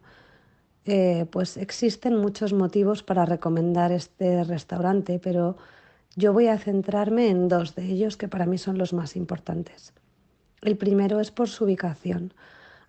Eh, 0.85 1.25
pues 1.29 1.57
existen 1.57 2.15
muchos 2.15 2.53
motivos 2.53 3.03
para 3.03 3.25
recomendar 3.25 3.91
este 3.91 4.45
restaurante, 4.45 5.19
pero 5.19 5.57
yo 6.15 6.31
voy 6.31 6.47
a 6.47 6.57
centrarme 6.57 7.29
en 7.29 7.49
dos 7.49 7.75
de 7.75 7.85
ellos 7.85 8.15
que 8.15 8.29
para 8.29 8.45
mí 8.45 8.57
son 8.57 8.77
los 8.77 8.93
más 8.93 9.17
importantes. 9.17 9.93
El 10.61 10.77
primero 10.77 11.19
es 11.19 11.31
por 11.31 11.49
su 11.49 11.65
ubicación. 11.65 12.33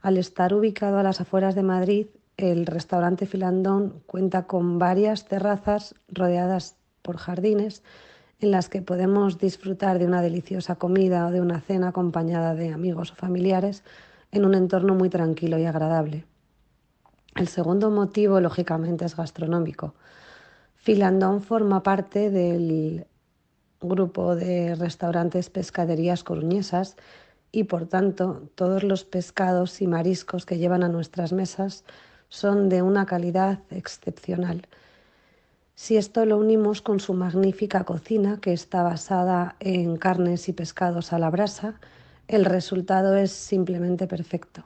Al 0.00 0.16
estar 0.16 0.54
ubicado 0.54 0.98
a 0.98 1.02
las 1.02 1.20
afueras 1.20 1.56
de 1.56 1.64
Madrid, 1.64 2.06
el 2.36 2.66
restaurante 2.66 3.26
Filandón 3.26 4.00
cuenta 4.06 4.46
con 4.46 4.78
varias 4.78 5.24
terrazas 5.26 5.96
rodeadas 6.08 6.76
por 7.02 7.16
jardines 7.16 7.82
en 8.40 8.52
las 8.52 8.68
que 8.68 8.82
podemos 8.82 9.38
disfrutar 9.38 9.98
de 9.98 10.06
una 10.06 10.22
deliciosa 10.22 10.76
comida 10.76 11.26
o 11.26 11.30
de 11.32 11.40
una 11.40 11.60
cena 11.60 11.88
acompañada 11.88 12.54
de 12.54 12.72
amigos 12.72 13.10
o 13.10 13.14
familiares 13.16 13.82
en 14.30 14.44
un 14.44 14.54
entorno 14.54 14.94
muy 14.94 15.08
tranquilo 15.08 15.58
y 15.58 15.64
agradable. 15.64 16.24
El 17.34 17.48
segundo 17.48 17.90
motivo, 17.90 18.40
lógicamente, 18.40 19.04
es 19.04 19.16
gastronómico. 19.16 19.94
Filandón 20.76 21.42
forma 21.42 21.82
parte 21.82 22.30
del 22.30 23.06
grupo 23.80 24.36
de 24.36 24.74
restaurantes 24.76 25.50
pescaderías 25.50 26.22
coruñesas 26.22 26.96
y 27.50 27.64
por 27.64 27.86
tanto 27.86 28.48
todos 28.54 28.84
los 28.84 29.04
pescados 29.04 29.80
y 29.80 29.86
mariscos 29.86 30.46
que 30.46 30.58
llevan 30.58 30.84
a 30.84 30.88
nuestras 30.88 31.32
mesas 31.32 31.84
son 32.28 32.68
de 32.68 32.82
una 32.82 33.06
calidad 33.06 33.60
excepcional. 33.70 34.66
Si 35.80 35.96
esto 35.96 36.26
lo 36.26 36.38
unimos 36.38 36.82
con 36.82 36.98
su 36.98 37.14
magnífica 37.14 37.84
cocina, 37.84 38.40
que 38.40 38.52
está 38.52 38.82
basada 38.82 39.54
en 39.60 39.96
carnes 39.96 40.48
y 40.48 40.52
pescados 40.52 41.12
a 41.12 41.20
la 41.20 41.30
brasa, 41.30 41.78
el 42.26 42.44
resultado 42.44 43.16
es 43.16 43.30
simplemente 43.30 44.08
perfecto. 44.08 44.64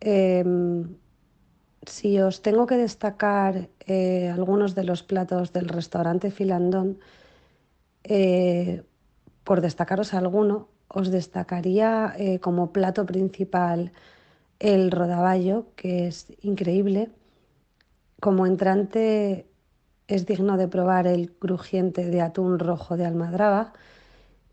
Em, 0.00 0.96
si 1.86 2.18
os 2.18 2.40
tengo 2.40 2.66
que 2.66 2.76
destacar 2.76 3.68
eh, 3.86 4.30
algunos 4.30 4.74
de 4.74 4.84
los 4.84 5.02
platos 5.02 5.52
del 5.52 5.68
restaurante 5.68 6.30
Filandón, 6.30 6.98
eh, 8.02 8.82
por 9.44 9.60
destacaros 9.60 10.14
alguno, 10.14 10.68
os 10.88 11.10
destacaría 11.10 12.14
eh, 12.16 12.38
como 12.40 12.72
plato 12.72 13.04
principal 13.04 13.92
el 14.60 14.90
rodaballo, 14.90 15.66
que 15.76 16.06
es 16.06 16.32
increíble. 16.40 17.10
Como 18.18 18.46
entrante 18.46 19.49
es 20.10 20.26
digno 20.26 20.56
de 20.56 20.66
probar 20.66 21.06
el 21.06 21.30
crujiente 21.30 22.04
de 22.04 22.20
atún 22.20 22.58
rojo 22.58 22.96
de 22.96 23.06
almadraba 23.06 23.72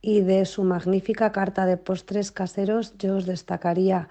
y 0.01 0.21
de 0.21 0.45
su 0.45 0.63
magnífica 0.63 1.31
carta 1.31 1.65
de 1.65 1.77
postres 1.77 2.31
caseros 2.31 2.95
yo 2.99 3.17
os 3.17 3.25
destacaría 3.25 4.07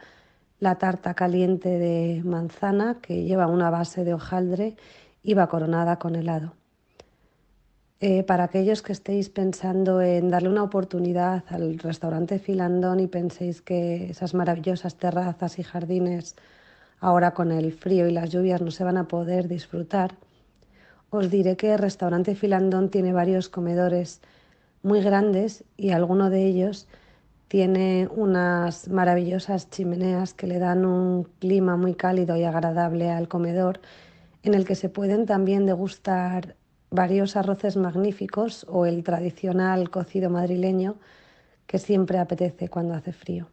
la 0.59 0.75
tarta 0.75 1.15
caliente 1.15 1.69
de 1.69 2.23
manzana 2.25 2.99
que 3.01 3.23
lleva 3.23 3.47
una 3.47 3.71
base 3.71 4.05
de 4.05 4.15
hojaldre 4.15 4.77
y 5.23 5.35
va 5.35 5.49
coronada 5.49 5.99
con 6.01 6.17
helado. 6.17 6.55
Eh, 8.01 8.25
para 8.25 8.45
aquellos 8.45 8.83
que 8.83 8.93
estéis 8.93 9.31
pensando 9.31 10.03
en 10.03 10.29
darle 10.29 10.49
una 10.49 10.65
oportunidad 10.65 11.45
al 11.49 11.79
restaurante 11.79 12.41
Filandón 12.41 12.99
y 13.01 13.07
penséis 13.07 13.63
que 13.63 14.11
esas 14.11 14.35
maravillosas 14.35 14.97
terrazas 14.97 15.59
y 15.61 15.63
jardines 15.63 16.35
ahora 17.01 17.33
con 17.35 17.53
el 17.53 17.73
frío 17.73 18.09
y 18.09 18.13
las 18.13 18.31
lluvias 18.31 18.61
no 18.61 18.71
se 18.71 18.85
van 18.85 18.97
a 18.97 19.09
poder 19.09 19.49
disfrutar, 19.49 20.15
os 21.17 21.31
diré 21.31 21.57
que 21.57 21.73
el 21.73 21.79
restaurante 21.79 22.35
Filandón 22.35 22.91
tiene 22.91 23.13
varios 23.13 23.49
comedores 23.49 24.21
muy 24.83 25.01
grandes 25.01 25.65
y 25.77 25.91
alguno 25.91 26.31
de 26.31 26.45
ellos 26.45 26.87
tiene 27.49 28.09
unas 28.15 28.89
maravillosas 28.89 29.71
chimeneas 29.71 30.35
que 30.35 30.47
le 30.47 30.59
dan 30.59 30.85
un 30.85 31.25
clima 31.39 31.77
muy 31.77 31.95
cálido 31.95 32.37
y 32.37 32.45
agradable 32.45 33.11
al 33.11 33.29
comedor 33.29 33.81
en 34.43 34.55
el 34.55 34.65
que 34.65 34.75
se 34.75 34.89
pueden 34.89 35.27
también 35.27 35.67
degustar 35.67 36.57
varios 36.91 37.37
arroces 37.37 37.77
magníficos 37.77 38.67
o 38.69 38.87
el 38.87 39.03
tradicional 39.03 39.91
cocido 39.91 40.31
madrileño 40.31 40.97
que 41.67 41.79
siempre 41.79 42.19
apetece 42.19 42.69
cuando 42.69 42.95
hace 42.95 43.13
frío. 43.13 43.49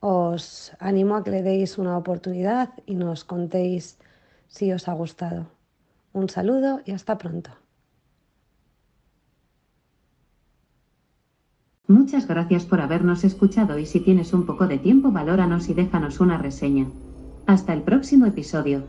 Os 0.00 0.72
animo 0.78 1.16
a 1.16 1.24
que 1.24 1.30
le 1.30 1.42
deis 1.42 1.78
una 1.78 1.96
oportunidad 1.96 2.70
y 2.84 2.94
nos 2.94 3.24
contéis 3.24 3.98
si 4.48 4.72
os 4.72 4.88
ha 4.88 4.92
gustado. 4.92 5.55
Un 6.16 6.30
saludo 6.30 6.80
y 6.86 6.92
hasta 6.92 7.18
pronto. 7.18 7.50
Muchas 11.86 12.26
gracias 12.26 12.64
por 12.64 12.80
habernos 12.80 13.22
escuchado 13.22 13.78
y 13.78 13.84
si 13.84 14.00
tienes 14.00 14.32
un 14.32 14.46
poco 14.46 14.66
de 14.66 14.78
tiempo 14.78 15.12
valóranos 15.12 15.68
y 15.68 15.74
déjanos 15.74 16.18
una 16.20 16.38
reseña. 16.38 16.86
Hasta 17.44 17.74
el 17.74 17.82
próximo 17.82 18.24
episodio. 18.24 18.84